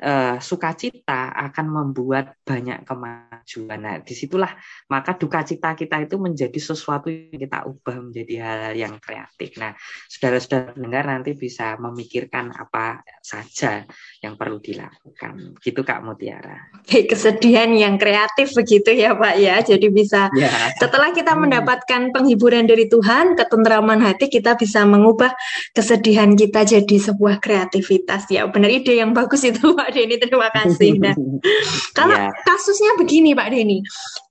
uh, 0.03 0.37
sukacita 0.43 1.31
akan 1.31 1.67
membuat 1.71 2.35
banyak 2.43 2.83
kemajuan. 2.83 3.79
Nah, 3.79 3.97
di 4.03 4.15
situlah 4.17 4.51
maka 4.91 5.15
duka 5.15 5.47
cita 5.47 5.79
kita 5.79 6.03
itu 6.03 6.19
menjadi 6.19 6.59
sesuatu 6.59 7.07
yang 7.13 7.39
kita 7.39 7.69
ubah 7.69 7.97
menjadi 8.11 8.35
hal, 8.43 8.59
-hal 8.71 8.75
yang 8.75 8.95
kreatif. 8.99 9.55
Nah, 9.61 9.77
saudara-saudara 10.11 10.75
dengar 10.75 11.05
nanti 11.07 11.37
bisa 11.39 11.79
memikirkan 11.79 12.51
apa 12.51 13.05
saja 13.23 13.87
yang 14.25 14.35
perlu 14.35 14.59
dilakukan. 14.59 15.61
Gitu 15.61 15.81
Kak 15.85 16.01
Mutiara. 16.03 16.73
Oke, 16.81 17.07
kesedihan 17.07 17.71
yang 17.71 18.01
kreatif 18.01 18.57
begitu 18.57 18.91
ya 18.91 19.15
Pak 19.15 19.35
ya. 19.39 19.61
Jadi 19.63 19.87
bisa 19.93 20.33
ya. 20.35 20.51
setelah 20.81 21.13
kita 21.13 21.37
hmm. 21.37 21.41
mendapatkan 21.47 22.03
penghiburan 22.11 22.67
dari 22.67 22.89
Tuhan, 22.89 23.37
ketentraman 23.39 24.01
hati 24.03 24.33
kita 24.33 24.57
bisa 24.59 24.83
mengubah 24.89 25.33
kesedihan 25.77 26.33
kita 26.35 26.65
jadi 26.65 26.97
sebuah 26.97 27.39
kreativitas. 27.39 28.27
Ya, 28.33 28.47
benar 28.49 28.71
ide 28.73 28.97
yang 28.99 29.13
bagus 29.13 29.45
itu 29.45 29.75
Pak. 29.77 29.84
Pak 29.85 29.93
Denny, 29.93 30.17
terima 30.17 30.49
kasih. 30.49 30.97
Nah, 30.97 31.13
kalau 31.99 32.17
yeah. 32.17 32.33
kasusnya 32.49 32.97
begini 32.97 33.37
Pak 33.37 33.53
Denny, 33.53 33.85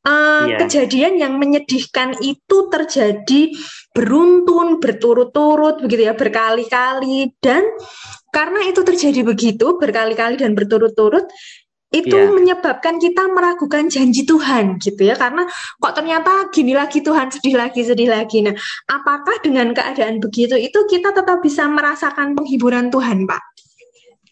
uh, 0.10 0.50
yeah. 0.50 0.58
kejadian 0.66 1.22
yang 1.22 1.38
menyedihkan 1.38 2.18
itu 2.26 2.74
terjadi 2.74 3.54
beruntun, 3.94 4.82
berturut-turut, 4.82 5.86
begitu 5.86 6.10
ya, 6.10 6.18
berkali-kali 6.18 7.38
dan 7.38 7.62
karena 8.34 8.66
itu 8.66 8.82
terjadi 8.82 9.22
begitu 9.22 9.78
berkali-kali 9.78 10.42
dan 10.42 10.58
berturut-turut, 10.58 11.30
itu 11.94 12.18
yeah. 12.18 12.34
menyebabkan 12.34 12.98
kita 12.98 13.30
meragukan 13.30 13.86
janji 13.86 14.26
Tuhan 14.26 14.82
gitu 14.82 15.06
ya 15.06 15.14
karena 15.14 15.46
kok 15.78 15.94
ternyata 15.94 16.50
gini 16.50 16.74
lagi 16.74 17.06
Tuhan 17.06 17.30
sedih 17.30 17.54
lagi 17.54 17.86
sedih 17.86 18.10
lagi 18.10 18.42
nah 18.42 18.58
apakah 18.90 19.38
dengan 19.46 19.78
keadaan 19.78 20.18
begitu 20.18 20.58
itu 20.58 20.90
kita 20.90 21.14
tetap 21.14 21.46
bisa 21.46 21.70
merasakan 21.70 22.34
penghiburan 22.34 22.90
Tuhan 22.90 23.30
Pak 23.30 23.53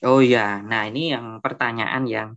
Oh 0.01 0.17
ya, 0.17 0.65
nah 0.65 0.89
ini 0.89 1.13
yang 1.13 1.37
pertanyaan 1.45 2.09
yang 2.09 2.29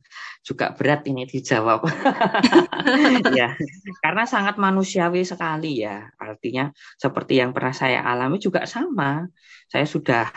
juga 0.45 0.77
berat 0.77 1.09
ini 1.09 1.25
dijawab. 1.25 1.89
ya, 3.41 3.57
karena 4.05 4.29
sangat 4.29 4.61
manusiawi 4.61 5.25
sekali 5.25 5.81
ya. 5.81 6.13
Artinya 6.21 6.69
seperti 7.01 7.41
yang 7.41 7.57
pernah 7.57 7.73
saya 7.73 8.05
alami 8.05 8.37
juga 8.37 8.69
sama. 8.69 9.25
Saya 9.65 9.89
sudah 9.89 10.29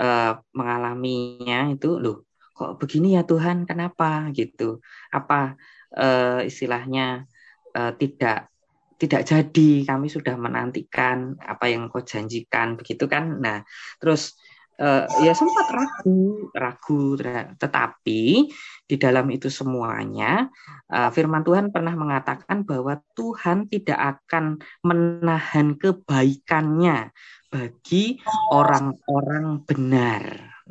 uh, 0.00 0.40
mengalaminya 0.56 1.68
itu 1.68 2.00
loh. 2.00 2.24
Kok 2.56 2.80
begini 2.80 3.20
ya 3.20 3.22
Tuhan? 3.28 3.68
Kenapa 3.68 4.32
gitu? 4.32 4.80
Apa 5.12 5.60
uh, 5.92 6.40
istilahnya 6.40 7.28
uh, 7.76 7.92
tidak 8.00 8.48
tidak 8.96 9.26
jadi 9.26 9.70
kami 9.82 10.06
sudah 10.06 10.38
menantikan 10.38 11.34
apa 11.42 11.66
yang 11.66 11.90
kau 11.90 12.06
janjikan 12.06 12.78
begitu 12.78 13.10
kan 13.10 13.42
nah 13.42 13.66
terus 13.98 14.38
uh, 14.80 15.04
ya 15.20 15.32
sempat 15.36 15.66
ragu, 15.68 16.48
ragu, 16.54 17.16
tetapi 17.58 18.52
di 18.86 18.96
dalam 19.00 19.26
itu 19.32 19.48
semuanya 19.48 20.48
uh, 20.92 21.10
Firman 21.12 21.44
Tuhan 21.44 21.72
pernah 21.72 21.92
mengatakan 21.96 22.64
bahwa 22.64 23.00
Tuhan 23.16 23.68
tidak 23.68 23.98
akan 23.98 24.60
menahan 24.84 25.76
kebaikannya 25.76 27.12
bagi 27.52 28.16
orang-orang 28.48 29.60
benar. 29.68 30.22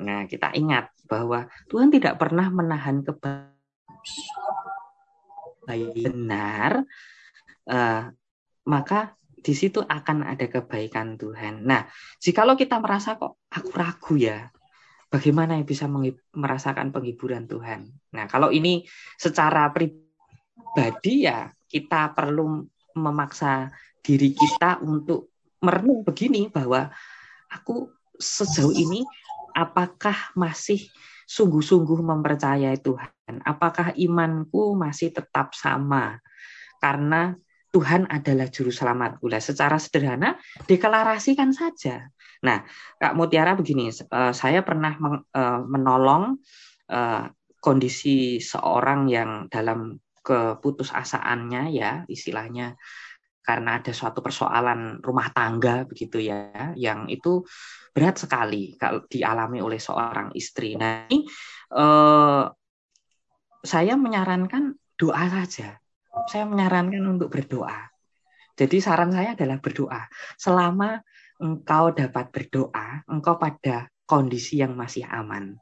Nah, 0.02 0.26
kita 0.26 0.50
ingat 0.58 0.90
bahwa 1.06 1.46
Tuhan 1.70 1.94
tidak 1.94 2.18
pernah 2.18 2.50
menahan 2.50 3.06
kebaikan 3.06 3.52
benar, 5.94 6.84
uh, 7.70 8.10
maka 8.66 9.14
di 9.42 9.54
situ 9.58 9.82
akan 9.82 10.24
ada 10.24 10.46
kebaikan 10.46 11.18
Tuhan. 11.18 11.66
Nah, 11.66 11.90
jikalau 12.22 12.54
kita 12.54 12.78
merasa 12.78 13.18
kok 13.18 13.42
aku 13.50 13.70
ragu 13.74 14.16
ya, 14.22 14.48
bagaimana 15.10 15.58
yang 15.58 15.66
bisa 15.66 15.90
merasakan 16.38 16.94
penghiburan 16.94 17.50
Tuhan? 17.50 17.90
Nah, 18.14 18.26
kalau 18.30 18.54
ini 18.54 18.86
secara 19.18 19.74
pribadi 19.74 21.26
ya 21.26 21.50
kita 21.66 22.14
perlu 22.14 22.62
memaksa 22.96 23.74
diri 24.06 24.32
kita 24.38 24.80
untuk 24.86 25.34
merenung 25.62 26.06
begini 26.06 26.50
bahwa 26.50 26.90
aku 27.50 27.90
sejauh 28.18 28.74
ini 28.74 29.02
apakah 29.58 30.34
masih 30.38 30.86
sungguh-sungguh 31.26 32.00
mempercayai 32.02 32.78
Tuhan? 32.80 33.42
Apakah 33.42 33.96
imanku 33.98 34.78
masih 34.78 35.16
tetap 35.16 35.56
sama? 35.58 36.20
Karena 36.82 37.34
Tuhan 37.72 38.08
adalah 38.12 38.52
juru 38.52 38.70
selamatku. 38.70 39.32
Lah 39.32 39.40
secara 39.40 39.80
sederhana 39.80 40.36
deklarasikan 40.68 41.56
saja. 41.56 42.12
Nah, 42.44 42.68
Kak 43.00 43.16
Mutiara 43.16 43.56
begini, 43.56 43.88
uh, 43.90 44.36
saya 44.36 44.60
pernah 44.62 44.92
uh, 45.32 45.60
menolong 45.64 46.36
uh, 46.92 47.32
kondisi 47.64 48.44
seorang 48.44 49.08
yang 49.08 49.48
dalam 49.48 49.96
keputusasaannya 50.22 51.74
ya 51.74 52.06
istilahnya 52.06 52.78
karena 53.42 53.82
ada 53.82 53.90
suatu 53.90 54.22
persoalan 54.22 55.02
rumah 55.02 55.34
tangga 55.34 55.84
begitu 55.90 56.22
ya, 56.22 56.78
yang 56.78 57.10
itu 57.10 57.42
berat 57.92 58.22
sekali 58.22 58.78
kalau 58.78 59.04
dialami 59.10 59.60
oleh 59.60 59.82
seorang 59.82 60.30
istri. 60.38 60.78
Nah, 60.78 61.10
ini 61.10 61.26
eh, 61.74 62.44
saya 63.66 63.94
menyarankan 63.98 64.78
doa 64.94 65.26
saja. 65.26 65.81
Saya 66.28 66.44
menyarankan 66.48 67.04
untuk 67.08 67.32
berdoa. 67.32 67.92
Jadi 68.56 68.78
saran 68.84 69.16
saya 69.16 69.34
adalah 69.34 69.58
berdoa. 69.58 70.06
Selama 70.36 71.00
engkau 71.42 71.96
dapat 71.96 72.30
berdoa, 72.30 73.02
engkau 73.10 73.40
pada 73.40 73.90
kondisi 74.06 74.62
yang 74.62 74.76
masih 74.78 75.08
aman. 75.08 75.56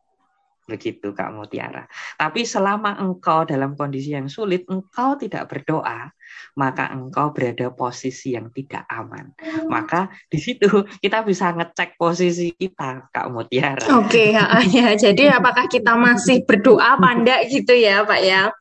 Begitu 0.70 1.18
Kak 1.18 1.34
Mutiara. 1.34 1.90
Tapi 2.14 2.46
selama 2.46 2.94
engkau 3.02 3.42
dalam 3.42 3.74
kondisi 3.74 4.14
yang 4.14 4.30
sulit, 4.30 4.70
engkau 4.70 5.18
tidak 5.18 5.50
berdoa, 5.50 6.14
maka 6.54 6.94
engkau 6.94 7.34
berada 7.34 7.74
posisi 7.74 8.38
yang 8.38 8.54
tidak 8.54 8.86
aman. 8.86 9.34
Maka 9.66 10.14
di 10.30 10.38
situ 10.38 10.86
kita 11.02 11.26
bisa 11.26 11.58
ngecek 11.58 11.98
posisi 11.98 12.54
kita, 12.54 13.10
Kak 13.10 13.34
Mutiara. 13.34 13.82
Oke, 13.98 14.30
okay, 14.30 14.38
ya, 14.38 14.46
ya. 14.70 14.88
Jadi 14.94 15.26
apakah 15.26 15.66
kita 15.66 15.98
masih 15.98 16.46
berdoa 16.46 17.02
panda 17.02 17.42
gitu 17.50 17.74
ya, 17.74 18.06
Pak 18.06 18.22
ya? 18.22 18.54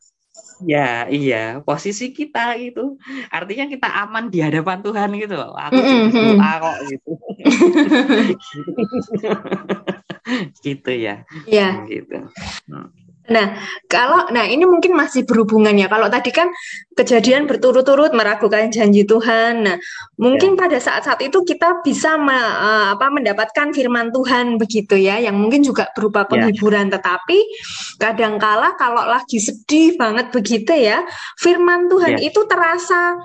Ya, 0.67 1.07
iya, 1.07 1.63
posisi 1.63 2.11
kita 2.11 2.59
gitu. 2.59 2.99
Artinya 3.31 3.71
kita 3.71 3.87
aman 3.87 4.27
di 4.27 4.43
hadapan 4.43 4.83
Tuhan 4.83 5.15
gitu. 5.15 5.39
Aku 5.39 5.79
mm 5.79 6.11
-hmm. 6.11 6.35
kok 6.39 6.77
gitu. 6.91 7.11
gitu 10.65 10.91
ya. 10.91 11.23
Iya. 11.47 11.87
Gitu. 11.87 12.17
Hmm. 12.67 12.98
Nah, 13.29 13.55
kalau 13.85 14.27
nah 14.33 14.45
ini 14.49 14.65
mungkin 14.65 14.97
masih 14.97 15.23
berhubungan 15.23 15.73
ya. 15.77 15.85
Kalau 15.85 16.09
tadi 16.09 16.33
kan 16.33 16.49
kejadian 16.97 17.45
berturut-turut 17.45 18.11
meragukan 18.11 18.67
janji 18.73 19.05
Tuhan. 19.05 19.63
Nah, 19.63 19.77
mungkin 20.17 20.57
ya. 20.57 20.57
pada 20.65 20.77
saat-saat 20.81 21.21
itu 21.23 21.45
kita 21.45 21.85
bisa 21.85 22.17
me, 22.17 22.35
uh, 22.35 22.97
apa 22.97 23.07
mendapatkan 23.13 23.71
firman 23.71 24.09
Tuhan 24.09 24.57
begitu 24.57 24.97
ya, 24.97 25.21
yang 25.21 25.37
mungkin 25.37 25.61
juga 25.61 25.87
berupa 25.93 26.25
ya. 26.25 26.27
penghiburan. 26.27 26.89
Ya. 26.89 26.99
Tetapi 26.99 27.39
kadangkala 28.01 28.75
kalau 28.75 29.05
lagi 29.05 29.37
sedih 29.37 29.95
banget 29.95 30.33
begitu 30.33 30.73
ya, 30.73 31.05
firman 31.37 31.87
Tuhan 31.87 32.17
ya. 32.17 32.33
itu 32.33 32.41
terasa 32.49 33.15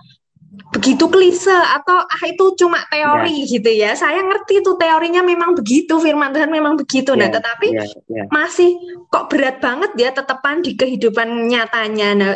begitu 0.74 1.06
klise 1.06 1.54
atau 1.54 2.02
ah 2.02 2.22
itu 2.26 2.58
cuma 2.58 2.82
teori 2.90 3.46
yeah. 3.46 3.50
gitu 3.50 3.70
ya. 3.70 3.90
Saya 3.94 4.20
ngerti 4.22 4.60
itu 4.60 4.74
teorinya 4.74 5.22
memang 5.22 5.54
begitu, 5.54 5.98
firman 6.02 6.34
Tuhan 6.34 6.50
memang 6.50 6.74
begitu. 6.74 7.14
Nah, 7.14 7.30
ya, 7.30 7.38
tetapi 7.38 7.68
yeah. 7.72 7.88
Yeah. 8.10 8.26
masih 8.30 8.74
kok 9.08 9.30
berat 9.30 9.62
banget 9.62 9.90
ya 9.94 10.10
tetepan 10.10 10.60
di 10.60 10.74
kehidupan 10.74 11.48
nyatanya. 11.50 12.08
Nah, 12.14 12.32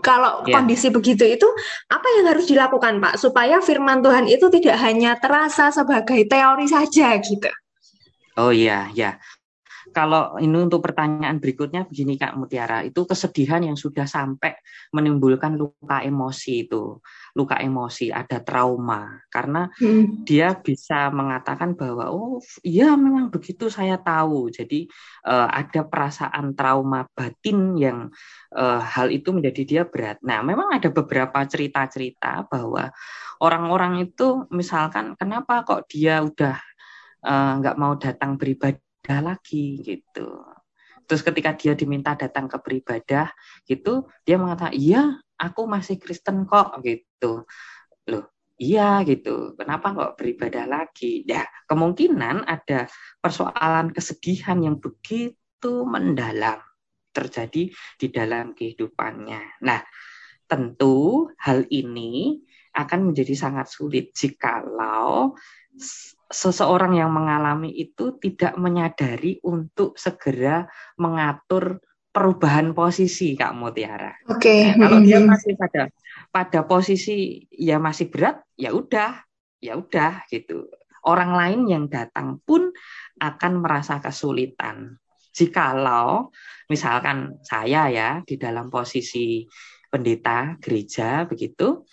kalau 0.00 0.46
yeah. 0.46 0.58
kondisi 0.58 0.88
begitu 0.88 1.26
itu 1.26 1.48
apa 1.90 2.06
yang 2.20 2.30
harus 2.30 2.46
dilakukan, 2.46 3.02
Pak, 3.02 3.14
supaya 3.18 3.58
firman 3.58 4.00
Tuhan 4.00 4.30
itu 4.30 4.46
tidak 4.48 4.76
hanya 4.80 5.18
terasa 5.18 5.74
sebagai 5.74 6.24
teori 6.30 6.66
saja 6.70 7.18
gitu. 7.18 7.50
Oh 8.38 8.54
iya, 8.54 8.88
ya 8.94 9.20
kalau 9.90 10.38
ini 10.38 10.54
untuk 10.70 10.80
pertanyaan 10.82 11.42
berikutnya 11.42 11.84
begini 11.86 12.14
Kak 12.14 12.38
Mutiara, 12.38 12.86
itu 12.86 13.02
kesedihan 13.04 13.60
yang 13.62 13.74
sudah 13.74 14.06
sampai 14.06 14.54
menimbulkan 14.94 15.58
luka 15.58 16.02
emosi 16.02 16.66
itu, 16.66 16.98
luka 17.36 17.58
emosi, 17.58 18.10
ada 18.10 18.42
trauma 18.42 19.20
karena 19.30 19.70
hmm. 19.78 20.26
dia 20.26 20.54
bisa 20.58 21.08
mengatakan 21.14 21.78
bahwa 21.78 22.10
oh 22.10 22.42
iya 22.62 22.94
memang 22.94 23.30
begitu 23.32 23.70
saya 23.70 23.96
tahu. 23.98 24.50
Jadi 24.50 24.90
uh, 25.26 25.48
ada 25.50 25.86
perasaan 25.86 26.54
trauma 26.54 27.06
batin 27.14 27.78
yang 27.78 28.10
uh, 28.54 28.80
hal 28.82 29.08
itu 29.10 29.30
menjadi 29.30 29.62
dia 29.62 29.82
berat. 29.86 30.18
Nah, 30.22 30.42
memang 30.42 30.74
ada 30.74 30.90
beberapa 30.90 31.42
cerita-cerita 31.46 32.46
bahwa 32.50 32.90
orang-orang 33.40 34.10
itu 34.10 34.44
misalkan 34.52 35.16
kenapa 35.16 35.64
kok 35.64 35.88
dia 35.88 36.20
udah 36.20 36.56
eh, 37.24 37.52
nggak 37.60 37.76
uh, 37.76 37.80
mau 37.80 37.96
datang 37.96 38.36
beribadah 38.36 38.80
beribadah 39.00 39.34
lagi 39.34 39.66
gitu. 39.82 40.28
Terus 41.08 41.26
ketika 41.26 41.50
dia 41.58 41.74
diminta 41.74 42.14
datang 42.14 42.46
ke 42.46 42.60
beribadah 42.62 43.34
gitu, 43.66 44.06
dia 44.22 44.38
mengatakan, 44.38 44.76
"Iya, 44.78 45.18
aku 45.40 45.64
masih 45.64 45.96
Kristen 45.96 46.44
kok." 46.44 46.76
gitu. 46.84 47.48
Loh, 48.12 48.24
iya 48.60 49.00
gitu. 49.08 49.56
Kenapa 49.56 49.96
kok 49.96 50.14
beribadah 50.20 50.68
lagi? 50.68 51.24
Ya, 51.24 51.48
kemungkinan 51.64 52.44
ada 52.44 52.86
persoalan 53.24 53.96
kesedihan 53.96 54.60
yang 54.60 54.76
begitu 54.76 55.88
mendalam 55.88 56.60
terjadi 57.10 57.72
di 57.98 58.06
dalam 58.12 58.54
kehidupannya. 58.54 59.64
Nah, 59.66 59.82
tentu 60.46 61.26
hal 61.42 61.66
ini 61.70 62.38
akan 62.74 63.10
menjadi 63.10 63.34
sangat 63.34 63.66
sulit 63.66 64.14
jikalau 64.14 65.34
seseorang 66.30 66.98
yang 66.98 67.10
mengalami 67.10 67.74
itu 67.74 68.14
tidak 68.22 68.54
menyadari 68.54 69.42
untuk 69.42 69.98
segera 69.98 70.70
mengatur 70.94 71.82
perubahan 72.10 72.74
posisi 72.74 73.38
Kak 73.38 73.54
Mutiara. 73.54 74.10
Oke. 74.26 74.42
Okay. 74.42 74.60
Nah, 74.74 74.90
kalau 74.90 74.98
dia 75.02 75.18
masih 75.22 75.54
pada 75.54 75.90
pada 76.30 76.60
posisi 76.66 77.46
ya 77.54 77.78
masih 77.78 78.10
berat, 78.10 78.42
ya 78.58 78.74
udah, 78.74 79.22
ya 79.62 79.78
udah 79.78 80.26
gitu. 80.30 80.66
Orang 81.06 81.32
lain 81.32 81.60
yang 81.70 81.84
datang 81.88 82.42
pun 82.44 82.70
akan 83.22 83.52
merasa 83.62 84.02
kesulitan. 84.02 85.00
Jikalau 85.30 86.34
misalkan 86.66 87.38
saya 87.46 87.86
ya 87.88 88.20
di 88.26 88.34
dalam 88.34 88.66
posisi 88.68 89.46
pendeta 89.86 90.58
gereja 90.58 91.24
begitu, 91.24 91.86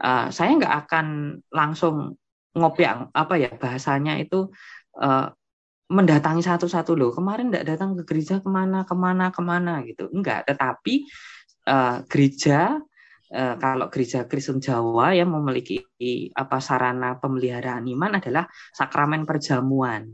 uh, 0.00 0.32
saya 0.32 0.56
nggak 0.56 0.74
akan 0.88 1.06
langsung 1.52 2.16
ngopiang 2.56 3.12
apa 3.12 3.34
ya 3.38 3.52
bahasanya 3.54 4.18
itu 4.18 4.48
uh, 4.98 5.30
mendatangi 5.88 6.44
satu-satu 6.44 6.92
loh. 6.92 7.10
Kemarin 7.16 7.48
tidak 7.48 7.76
datang 7.76 7.96
ke 7.96 8.02
gereja 8.04 8.44
ke 8.44 8.48
mana 8.48 8.84
ke 8.84 8.92
mana 8.92 9.32
ke 9.32 9.40
mana 9.40 9.80
gitu. 9.88 10.12
Enggak 10.12 10.44
tetapi 10.44 11.08
uh, 11.64 12.04
gereja 12.04 12.76
uh, 13.32 13.54
kalau 13.56 13.88
gereja 13.88 14.28
Kristen 14.28 14.60
Jawa 14.60 15.16
yang 15.16 15.32
memiliki 15.32 15.80
apa 16.36 16.60
sarana 16.60 17.16
pemeliharaan 17.16 17.88
iman 17.88 18.20
adalah 18.20 18.44
sakramen 18.76 19.24
perjamuan. 19.24 20.12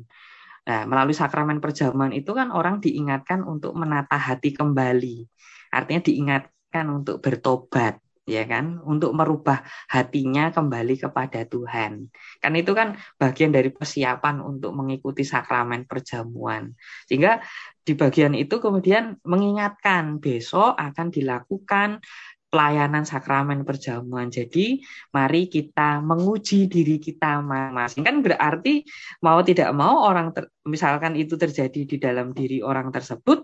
Nah 0.65 0.83
melalui 0.89 1.13
sakramen 1.13 1.59
perjamuan 1.59 2.15
itu 2.15 2.33
kan 2.33 2.55
orang 2.55 2.79
diingatkan 2.79 3.43
untuk 3.43 3.75
menata 3.75 4.17
hati 4.17 4.55
kembali. 4.55 5.27
Artinya 5.75 6.03
diingatkan 6.07 6.87
untuk 6.87 7.19
bertobat 7.19 8.04
ya 8.25 8.45
kan? 8.49 8.81
Untuk 8.85 9.13
merubah 9.13 9.63
hatinya 9.89 10.51
kembali 10.51 10.95
kepada 10.97 11.45
Tuhan. 11.45 12.09
Kan 12.41 12.53
itu 12.57 12.73
kan 12.73 12.97
bagian 13.21 13.53
dari 13.53 13.71
persiapan 13.71 14.41
untuk 14.41 14.73
mengikuti 14.73 15.23
sakramen 15.23 15.85
perjamuan. 15.85 16.73
Sehingga 17.09 17.41
di 17.85 17.93
bagian 17.93 18.33
itu 18.33 18.65
kemudian 18.65 19.21
mengingatkan 19.29 20.17
besok 20.17 20.73
akan 20.73 21.13
dilakukan 21.13 22.01
pelayanan 22.55 23.03
sakramen 23.03 23.67
perjamuan. 23.67 24.31
Jadi 24.31 24.79
mari 25.11 25.51
kita 25.51 25.99
menguji 25.99 26.71
diri 26.71 27.03
kita 27.03 27.43
masing-masing. 27.43 28.07
Kan 28.07 28.23
berarti 28.23 28.87
mau 29.27 29.43
tidak 29.43 29.75
mau 29.75 30.07
orang 30.07 30.31
ter, 30.31 30.47
misalkan 30.63 31.19
itu 31.19 31.35
terjadi 31.35 31.83
di 31.83 31.99
dalam 31.99 32.31
diri 32.31 32.63
orang 32.63 32.95
tersebut, 32.95 33.43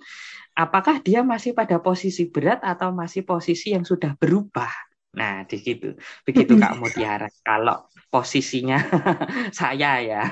apakah 0.55 1.03
dia 1.03 1.27
masih 1.27 1.59
pada 1.59 1.83
posisi 1.83 2.31
berat 2.31 2.63
atau 2.63 2.95
masih 2.95 3.27
posisi 3.27 3.75
yang 3.75 3.83
sudah 3.83 4.15
berubah? 4.15 4.71
Nah, 5.19 5.43
di 5.43 5.59
situ. 5.59 5.99
Begitu 6.23 6.55
Kak 6.55 6.79
Mutiara. 6.79 7.27
Kalau 7.43 7.91
posisinya 8.11 8.83
saya 9.59 10.03
ya. 10.03 10.23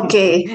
Oke. 0.00 0.48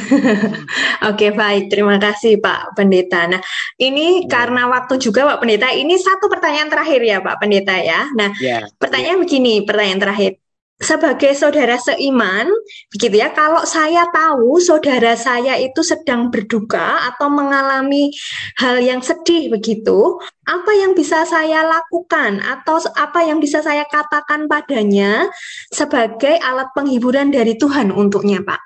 Oke, 1.12 1.26
baik. 1.36 1.68
Terima 1.68 2.00
kasih 2.00 2.40
Pak 2.40 2.72
Pendeta. 2.72 3.28
Nah, 3.28 3.40
ini 3.76 4.24
ya. 4.24 4.28
karena 4.32 4.64
waktu 4.72 4.96
juga 4.96 5.28
Pak 5.28 5.44
Pendeta, 5.44 5.68
ini 5.76 6.00
satu 6.00 6.32
pertanyaan 6.32 6.72
terakhir 6.72 7.00
ya 7.04 7.20
Pak 7.20 7.36
Pendeta 7.36 7.76
ya. 7.76 8.08
Nah, 8.16 8.32
ya. 8.40 8.64
pertanyaan 8.80 9.20
ya. 9.20 9.22
begini, 9.22 9.54
pertanyaan 9.68 10.00
terakhir 10.00 10.39
sebagai 10.80 11.36
saudara 11.36 11.76
seiman, 11.76 12.48
begitu 12.88 13.20
ya. 13.20 13.30
Kalau 13.36 13.62
saya 13.68 14.08
tahu 14.08 14.56
saudara 14.58 15.12
saya 15.14 15.60
itu 15.60 15.84
sedang 15.84 16.32
berduka 16.32 17.04
atau 17.12 17.28
mengalami 17.28 18.08
hal 18.56 18.80
yang 18.80 19.04
sedih 19.04 19.52
begitu, 19.52 20.16
apa 20.48 20.72
yang 20.72 20.96
bisa 20.96 21.28
saya 21.28 21.62
lakukan 21.68 22.40
atau 22.40 22.80
apa 22.96 23.28
yang 23.28 23.38
bisa 23.38 23.60
saya 23.60 23.84
katakan 23.86 24.48
padanya 24.48 25.28
sebagai 25.68 26.40
alat 26.40 26.72
penghiburan 26.72 27.28
dari 27.28 27.60
Tuhan 27.60 27.92
untuknya, 27.92 28.40
Pak? 28.40 28.60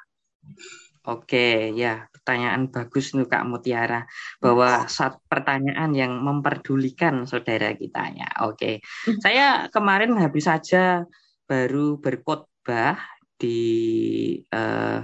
Oke, 1.05 1.75
ya, 1.77 2.09
pertanyaan 2.25 2.73
bagus 2.73 3.13
nih 3.13 3.29
Kak 3.29 3.45
Mutiara 3.45 4.09
bahwa 4.41 4.89
saat 4.89 5.21
pertanyaan 5.29 5.93
yang 5.93 6.17
memperdulikan 6.25 7.29
saudara 7.29 7.77
kita 7.77 8.17
ya. 8.17 8.49
Oke. 8.49 8.81
Hmm. 9.05 9.21
Saya 9.21 9.69
kemarin 9.69 10.17
habis 10.17 10.49
saja 10.49 11.05
baru 11.45 12.01
berkhotbah 12.01 13.01
di 13.37 13.61
eh, 14.49 15.01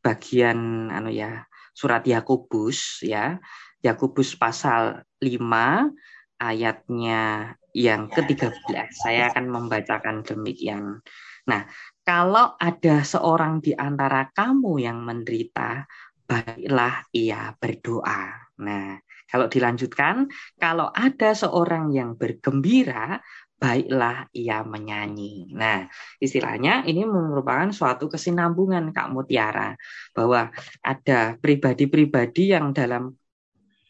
bagian 0.00 0.88
anu 0.88 1.10
ya 1.10 1.44
surat 1.76 2.06
Yakobus 2.06 3.04
ya 3.04 3.36
Yakobus 3.84 4.34
pasal 4.34 5.04
5 5.20 5.92
ayatnya 6.40 7.54
yang 7.76 8.08
ke-13. 8.08 8.88
Saya 8.92 9.28
akan 9.32 9.46
membacakan 9.52 10.24
demikian. 10.24 11.04
Nah, 11.46 11.62
kalau 12.02 12.56
ada 12.58 13.04
seorang 13.04 13.60
di 13.62 13.76
antara 13.76 14.32
kamu 14.32 14.82
yang 14.82 15.04
menderita, 15.04 15.84
baiklah 16.26 17.06
ia 17.14 17.54
berdoa. 17.54 18.50
Nah, 18.64 18.98
kalau 19.28 19.46
dilanjutkan, 19.46 20.26
kalau 20.58 20.90
ada 20.90 21.36
seorang 21.36 21.92
yang 21.92 22.18
bergembira, 22.18 23.20
baiklah 23.56 24.28
ia 24.36 24.60
menyanyi. 24.60 25.48
Nah, 25.56 25.88
istilahnya 26.20 26.84
ini 26.84 27.08
merupakan 27.08 27.72
suatu 27.72 28.12
kesinambungan 28.12 28.92
Kak 28.92 29.08
Mutiara 29.08 29.72
bahwa 30.12 30.52
ada 30.84 31.40
pribadi-pribadi 31.40 32.52
yang 32.52 32.76
dalam 32.76 33.16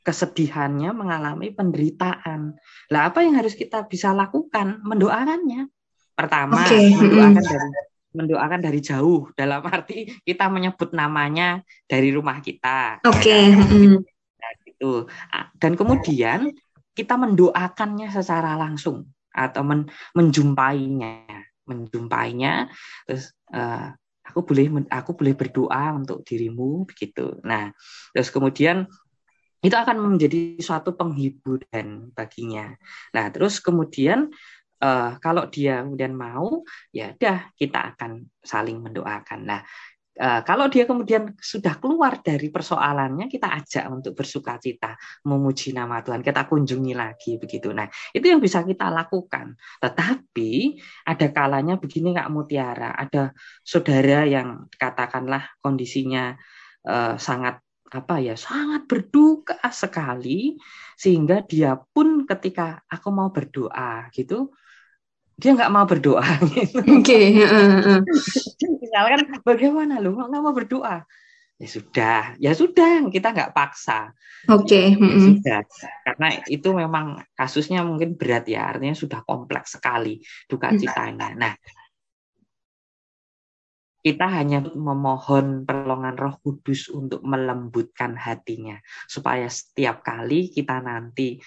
kesedihannya 0.06 0.94
mengalami 0.94 1.50
penderitaan. 1.50 2.54
Lah 2.94 3.10
apa 3.10 3.26
yang 3.26 3.34
harus 3.42 3.58
kita 3.58 3.82
bisa 3.90 4.14
lakukan? 4.14 4.78
Mendoakannya. 4.86 5.66
Pertama, 6.14 6.62
okay. 6.62 6.94
mendoakan 6.94 7.42
dari 7.42 7.68
mendoakan 8.16 8.60
dari 8.64 8.80
jauh 8.80 9.28
dalam 9.36 9.60
arti 9.60 10.08
kita 10.24 10.48
menyebut 10.48 10.96
namanya 10.96 11.60
dari 11.84 12.08
rumah 12.14 12.40
kita. 12.40 13.04
Oke. 13.04 13.28
Okay. 13.28 13.44
Nah, 14.40 14.50
gitu. 14.64 15.04
Dan 15.60 15.76
kemudian 15.76 16.54
kita 16.96 17.20
mendoakannya 17.20 18.08
secara 18.08 18.56
langsung 18.56 19.04
atau 19.36 19.62
men, 19.62 19.84
menjumpainya, 20.16 21.28
menjumpainya 21.68 22.72
terus 23.04 23.36
uh, 23.52 23.92
aku 24.26 24.40
boleh 24.42 24.66
aku 24.90 25.14
boleh 25.14 25.34
berdoa 25.38 25.94
untuk 25.94 26.26
dirimu 26.26 26.88
begitu. 26.88 27.38
Nah, 27.46 27.70
terus 28.10 28.34
kemudian 28.34 28.90
itu 29.62 29.74
akan 29.74 30.14
menjadi 30.14 30.58
suatu 30.58 30.94
penghiburan 30.94 32.10
baginya. 32.12 32.74
Nah, 33.14 33.30
terus 33.30 33.62
kemudian 33.62 34.30
uh, 34.82 35.16
kalau 35.22 35.48
dia 35.48 35.82
kemudian 35.82 36.12
mau, 36.14 36.62
ya 36.90 37.14
dah 37.16 37.50
kita 37.56 37.94
akan 37.94 38.26
saling 38.42 38.82
mendoakan. 38.82 39.40
Nah, 39.46 39.60
uh, 40.16 40.40
kalau 40.42 40.66
dia 40.66 40.88
kemudian 40.88 41.36
sudah 41.38 41.76
keluar 41.78 42.20
dari 42.24 42.48
persoalannya, 42.48 43.28
kita 43.28 43.52
ajak 43.52 43.84
untuk 43.92 44.12
bersuka 44.16 44.56
cita, 44.56 44.96
memuji 45.28 45.76
nama 45.76 46.00
Tuhan, 46.00 46.24
kita 46.24 46.48
kunjungi 46.48 46.94
lagi 46.96 47.36
begitu. 47.36 47.70
Nah, 47.72 47.86
itu 48.12 48.26
yang 48.26 48.40
bisa 48.40 48.64
kita 48.64 48.88
lakukan. 48.88 49.54
Tetapi 49.80 50.50
ada 51.06 51.26
kalanya 51.32 51.76
begini 51.76 52.16
Kak 52.16 52.28
Mutiara, 52.32 52.96
ada 52.96 53.32
saudara 53.62 54.24
yang 54.24 54.66
katakanlah 54.74 55.44
kondisinya 55.60 56.34
uh, 56.88 57.14
sangat 57.20 57.60
apa 57.86 58.18
ya 58.18 58.34
sangat 58.34 58.82
berduka 58.90 59.62
sekali 59.70 60.58
sehingga 60.98 61.46
dia 61.46 61.78
pun 61.78 62.26
ketika 62.26 62.82
aku 62.90 63.14
mau 63.14 63.30
berdoa 63.30 64.10
gitu 64.10 64.50
dia 65.36 65.52
nggak 65.52 65.72
mau 65.72 65.84
berdoa 65.84 66.24
gitu. 66.56 66.80
Oke. 66.80 67.04
Okay. 67.04 67.24
Misalkan 68.80 69.20
bagaimana 69.44 70.00
lu 70.00 70.16
nggak 70.16 70.42
mau 70.42 70.56
berdoa? 70.56 71.04
Ya 71.56 71.68
sudah, 71.72 72.20
ya 72.36 72.52
sudah 72.52 73.08
kita 73.08 73.32
nggak 73.32 73.52
paksa. 73.56 74.12
Oke. 74.52 74.92
Okay. 74.92 75.00
Ya 75.00 75.16
sudah, 75.20 75.58
karena 76.04 76.28
itu 76.52 76.68
memang 76.72 77.20
kasusnya 77.32 77.80
mungkin 77.80 78.16
berat 78.16 78.44
ya, 78.44 78.76
artinya 78.76 78.92
sudah 78.92 79.24
kompleks 79.24 79.80
sekali 79.80 80.20
duka 80.44 80.72
mm. 80.72 80.76
citanya. 80.76 81.32
Nah, 81.32 81.52
kita 84.04 84.28
hanya 84.28 84.62
memohon 84.62 85.64
pertolongan 85.64 86.14
Roh 86.14 86.36
Kudus 86.44 86.92
untuk 86.92 87.24
melembutkan 87.24 88.20
hatinya, 88.20 88.76
supaya 89.08 89.48
setiap 89.48 90.04
kali 90.04 90.52
kita 90.52 90.78
nanti 90.84 91.40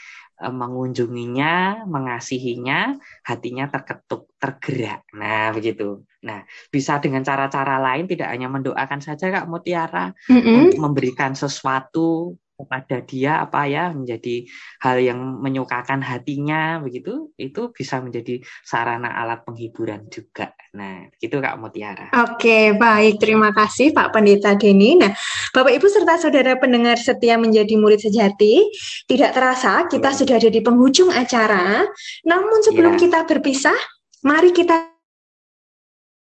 mengunjunginya, 0.48 1.84
mengasihinya, 1.84 2.96
hatinya 3.28 3.68
terketuk, 3.68 4.32
tergerak. 4.40 5.04
Nah, 5.12 5.52
begitu. 5.52 6.08
Nah, 6.24 6.48
bisa 6.72 6.96
dengan 7.04 7.28
cara-cara 7.28 7.76
lain, 7.84 8.08
tidak 8.08 8.32
hanya 8.32 8.48
mendoakan 8.48 9.04
saja, 9.04 9.28
Kak 9.28 9.52
Mutiara, 9.52 10.16
mm 10.32 10.40
-hmm. 10.40 10.64
memberikan 10.80 11.36
sesuatu 11.36 12.40
kepada 12.60 13.00
dia 13.08 13.40
apa 13.40 13.64
ya 13.72 13.96
menjadi 13.96 14.44
hal 14.84 15.00
yang 15.00 15.40
menyukakan 15.40 16.04
hatinya 16.04 16.84
begitu 16.84 17.32
itu 17.40 17.72
bisa 17.72 18.04
menjadi 18.04 18.44
sarana 18.68 19.16
alat 19.16 19.48
penghiburan 19.48 20.12
juga. 20.12 20.52
Nah 20.76 21.08
gitu 21.16 21.40
kak 21.40 21.56
Mutiara. 21.56 22.12
Oke 22.28 22.76
baik. 22.76 23.24
Terima 23.24 23.56
kasih 23.56 23.96
Pak 23.96 24.12
Pendeta 24.12 24.60
Deni 24.60 25.00
nah 25.00 25.16
Bapak 25.56 25.72
Ibu 25.72 25.88
serta 25.88 26.20
saudara 26.20 26.60
pendengar 26.60 27.00
setia 27.00 27.40
menjadi 27.40 27.80
murid 27.80 28.04
sejati 28.04 28.68
tidak 29.08 29.32
terasa 29.32 29.88
kita 29.88 30.12
ya. 30.12 30.18
sudah 30.20 30.36
ada 30.36 30.50
di 30.52 30.60
penghujung 30.60 31.16
acara. 31.16 31.88
Namun 32.28 32.60
sebelum 32.68 33.00
ya. 33.00 33.08
kita 33.08 33.20
berpisah 33.24 33.80
mari 34.28 34.52
kita 34.52 34.99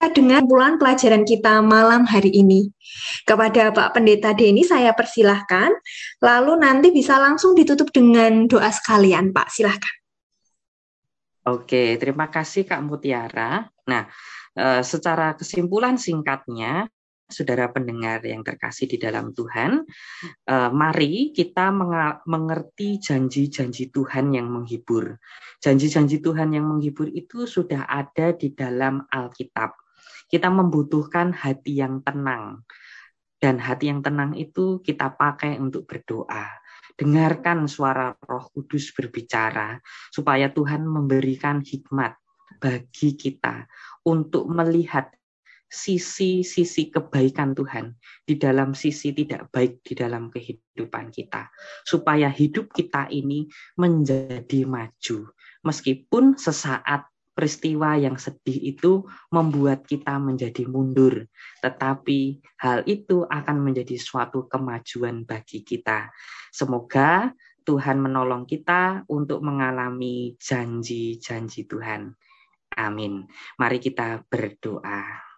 dengan 0.09 0.48
bulan 0.48 0.80
pelajaran 0.80 1.28
kita 1.28 1.61
malam 1.61 2.09
hari 2.09 2.32
ini. 2.32 2.72
Kepada 3.28 3.68
Pak 3.68 3.92
Pendeta 3.92 4.32
Deni 4.32 4.64
saya 4.64 4.96
persilahkan, 4.96 5.68
lalu 6.24 6.57
nanti 6.57 6.88
bisa 6.88 7.20
langsung 7.20 7.53
ditutup 7.53 7.92
dengan 7.92 8.48
doa 8.48 8.72
sekalian 8.72 9.36
Pak, 9.36 9.53
silahkan. 9.53 9.94
Oke, 11.44 12.01
terima 12.01 12.32
kasih 12.32 12.64
Kak 12.64 12.80
Mutiara. 12.80 13.68
Nah, 13.84 14.09
eh, 14.57 14.80
secara 14.80 15.36
kesimpulan 15.36 16.01
singkatnya, 16.01 16.88
saudara 17.30 17.70
pendengar 17.70 18.24
yang 18.26 18.42
terkasih 18.42 18.90
di 18.90 18.96
dalam 18.96 19.36
Tuhan, 19.36 19.84
eh, 20.48 20.70
mari 20.72 21.32
kita 21.36 21.72
mengerti 22.24 23.01
janji-janji 23.01 23.92
Tuhan 23.92 24.32
yang 24.32 24.48
menghibur. 24.48 25.16
Janji-janji 25.61 26.24
Tuhan 26.24 26.57
yang 26.57 26.64
menghibur 26.64 27.09
itu 27.12 27.44
sudah 27.44 27.84
ada 27.84 28.32
di 28.32 28.53
dalam 28.57 29.05
Alkitab 29.09 29.89
kita 30.31 30.49
membutuhkan 30.49 31.35
hati 31.35 31.83
yang 31.83 32.01
tenang. 32.07 32.62
Dan 33.41 33.59
hati 33.59 33.91
yang 33.91 34.01
tenang 34.05 34.37
itu 34.39 34.78
kita 34.85 35.16
pakai 35.16 35.59
untuk 35.59 35.89
berdoa. 35.91 36.47
Dengarkan 36.95 37.66
suara 37.66 38.12
Roh 38.14 38.47
Kudus 38.53 38.93
berbicara 38.93 39.81
supaya 40.12 40.53
Tuhan 40.53 40.85
memberikan 40.85 41.64
hikmat 41.64 42.14
bagi 42.61 43.16
kita 43.16 43.64
untuk 44.05 44.45
melihat 44.53 45.09
sisi-sisi 45.70 46.91
kebaikan 46.91 47.55
Tuhan 47.55 47.95
di 48.26 48.35
dalam 48.35 48.74
sisi 48.74 49.14
tidak 49.14 49.55
baik 49.55 49.87
di 49.87 49.95
dalam 49.95 50.26
kehidupan 50.26 51.14
kita 51.14 51.47
supaya 51.87 52.26
hidup 52.26 52.74
kita 52.74 53.07
ini 53.14 53.47
menjadi 53.78 54.66
maju 54.66 55.31
meskipun 55.62 56.35
sesaat 56.35 57.07
peristiwa 57.33 57.97
yang 57.97 58.18
sedih 58.20 58.74
itu 58.74 59.07
membuat 59.33 59.87
kita 59.87 60.18
menjadi 60.18 60.66
mundur, 60.66 61.24
tetapi 61.64 62.43
hal 62.61 62.85
itu 62.85 63.24
akan 63.24 63.57
menjadi 63.62 63.97
suatu 63.97 64.51
kemajuan 64.51 65.24
bagi 65.24 65.64
kita. 65.64 66.11
Semoga 66.51 67.33
Tuhan 67.64 68.03
menolong 68.03 68.45
kita 68.49 69.07
untuk 69.07 69.41
mengalami 69.47 70.35
janji-janji 70.41 71.70
Tuhan. 71.70 72.12
Amin. 72.76 73.26
Mari 73.59 73.78
kita 73.83 74.22
berdoa. 74.26 75.31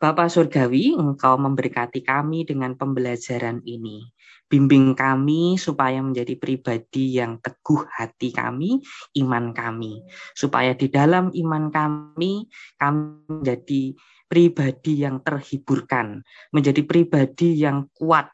Bapak 0.00 0.32
Surgawi, 0.32 0.96
Engkau 0.96 1.36
memberkati 1.36 2.00
kami 2.00 2.48
dengan 2.48 2.72
pembelajaran 2.72 3.60
ini. 3.68 4.08
Bimbing 4.50 4.98
kami 4.98 5.54
supaya 5.54 6.02
menjadi 6.02 6.34
pribadi 6.34 7.22
yang 7.22 7.38
teguh 7.38 7.86
hati 7.86 8.34
kami, 8.34 8.82
iman 9.22 9.54
kami. 9.54 10.02
Supaya 10.34 10.74
di 10.74 10.90
dalam 10.90 11.30
iman 11.30 11.70
kami, 11.70 12.50
kami 12.74 13.30
menjadi 13.30 13.94
pribadi 14.26 15.06
yang 15.06 15.22
terhiburkan, 15.22 16.26
menjadi 16.50 16.82
pribadi 16.82 17.62
yang 17.62 17.86
kuat. 17.94 18.26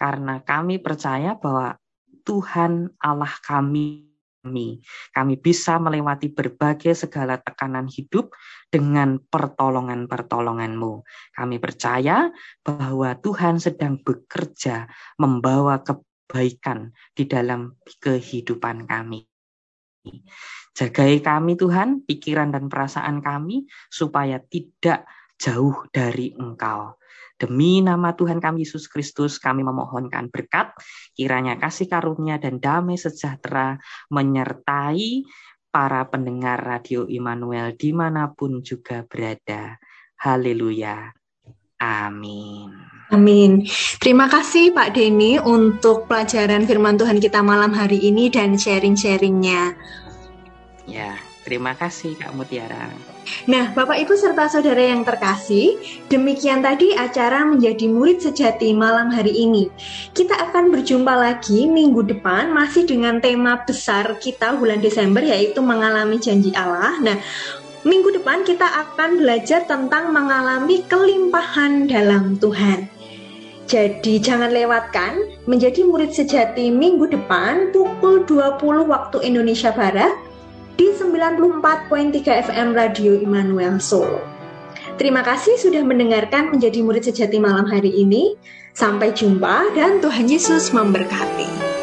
Karena 0.00 0.40
kami 0.40 0.80
percaya 0.80 1.36
bahwa 1.36 1.76
Tuhan 2.24 2.96
Allah 2.96 3.34
kami 3.44 4.07
kami. 4.48 4.80
Kami 5.12 5.36
bisa 5.36 5.76
melewati 5.76 6.32
berbagai 6.32 6.96
segala 6.96 7.36
tekanan 7.36 7.84
hidup 7.84 8.32
dengan 8.72 9.20
pertolongan-pertolonganmu. 9.28 11.04
Kami 11.36 11.56
percaya 11.60 12.32
bahwa 12.64 13.12
Tuhan 13.20 13.60
sedang 13.60 14.00
bekerja 14.00 14.88
membawa 15.20 15.84
kebaikan 15.84 16.96
di 17.12 17.28
dalam 17.28 17.76
kehidupan 18.00 18.88
kami. 18.88 19.28
Jagai 20.72 21.20
kami 21.20 21.60
Tuhan, 21.60 22.08
pikiran 22.08 22.48
dan 22.48 22.72
perasaan 22.72 23.20
kami 23.20 23.68
supaya 23.92 24.40
tidak 24.40 25.04
jauh 25.36 25.86
dari 25.92 26.34
Engkau. 26.34 26.97
Demi 27.38 27.78
nama 27.78 28.18
Tuhan 28.18 28.42
kami 28.42 28.66
Yesus 28.66 28.90
Kristus, 28.90 29.38
kami 29.38 29.62
memohonkan 29.62 30.26
berkat, 30.28 30.74
kiranya 31.14 31.54
kasih 31.54 31.86
karunia 31.86 32.42
dan 32.42 32.58
damai 32.58 32.98
sejahtera 32.98 33.78
menyertai 34.10 35.22
para 35.70 36.02
pendengar 36.10 36.58
Radio 36.58 37.06
Immanuel 37.06 37.78
di 37.78 37.94
mana 37.94 38.34
pun 38.34 38.58
juga 38.66 39.06
berada. 39.06 39.78
Haleluya. 40.18 41.14
Amin. 41.78 42.74
Amin. 43.14 43.64
Terima 44.02 44.26
kasih 44.26 44.74
Pak 44.74 44.98
Denny 44.98 45.38
untuk 45.38 46.10
pelajaran 46.10 46.66
firman 46.66 46.98
Tuhan 46.98 47.22
kita 47.22 47.40
malam 47.40 47.70
hari 47.70 48.02
ini 48.02 48.26
dan 48.28 48.58
sharing-sharingnya. 48.58 49.78
Ya, 50.90 51.14
terima 51.48 51.72
kasih 51.72 52.12
Kak 52.20 52.36
Mutiara. 52.36 52.92
Nah, 53.48 53.72
Bapak 53.72 53.96
Ibu 54.04 54.12
serta 54.20 54.52
saudara 54.52 54.84
yang 54.84 55.00
terkasih, 55.00 55.80
demikian 56.12 56.60
tadi 56.60 56.92
acara 56.92 57.48
menjadi 57.48 57.88
murid 57.88 58.20
sejati 58.20 58.76
malam 58.76 59.08
hari 59.08 59.32
ini. 59.32 59.72
Kita 60.12 60.36
akan 60.36 60.68
berjumpa 60.68 61.16
lagi 61.16 61.64
minggu 61.64 62.04
depan 62.04 62.52
masih 62.52 62.84
dengan 62.84 63.24
tema 63.24 63.64
besar 63.64 64.20
kita 64.20 64.60
bulan 64.60 64.84
Desember 64.84 65.24
yaitu 65.24 65.64
mengalami 65.64 66.20
janji 66.20 66.52
Allah. 66.52 67.00
Nah, 67.00 67.16
minggu 67.88 68.20
depan 68.20 68.44
kita 68.44 68.68
akan 68.68 69.24
belajar 69.24 69.64
tentang 69.64 70.12
mengalami 70.12 70.84
kelimpahan 70.84 71.88
dalam 71.88 72.36
Tuhan. 72.36 72.92
Jadi 73.68 74.16
jangan 74.24 74.48
lewatkan 74.48 75.44
menjadi 75.44 75.84
murid 75.84 76.16
sejati 76.16 76.72
minggu 76.72 77.04
depan 77.12 77.68
pukul 77.68 78.24
20 78.24 78.88
waktu 78.88 79.20
Indonesia 79.28 79.68
Barat 79.76 80.27
di 80.78 80.94
94.3 80.94 82.22
FM 82.22 82.70
Radio 82.70 83.18
Immanuel 83.18 83.82
Solo. 83.82 84.22
Terima 84.94 85.26
kasih 85.26 85.58
sudah 85.58 85.82
mendengarkan 85.82 86.54
menjadi 86.54 86.86
murid 86.86 87.02
sejati 87.02 87.42
malam 87.42 87.66
hari 87.66 87.90
ini. 87.90 88.38
Sampai 88.78 89.10
jumpa 89.10 89.74
dan 89.74 89.98
Tuhan 89.98 90.30
Yesus 90.30 90.70
memberkati. 90.70 91.77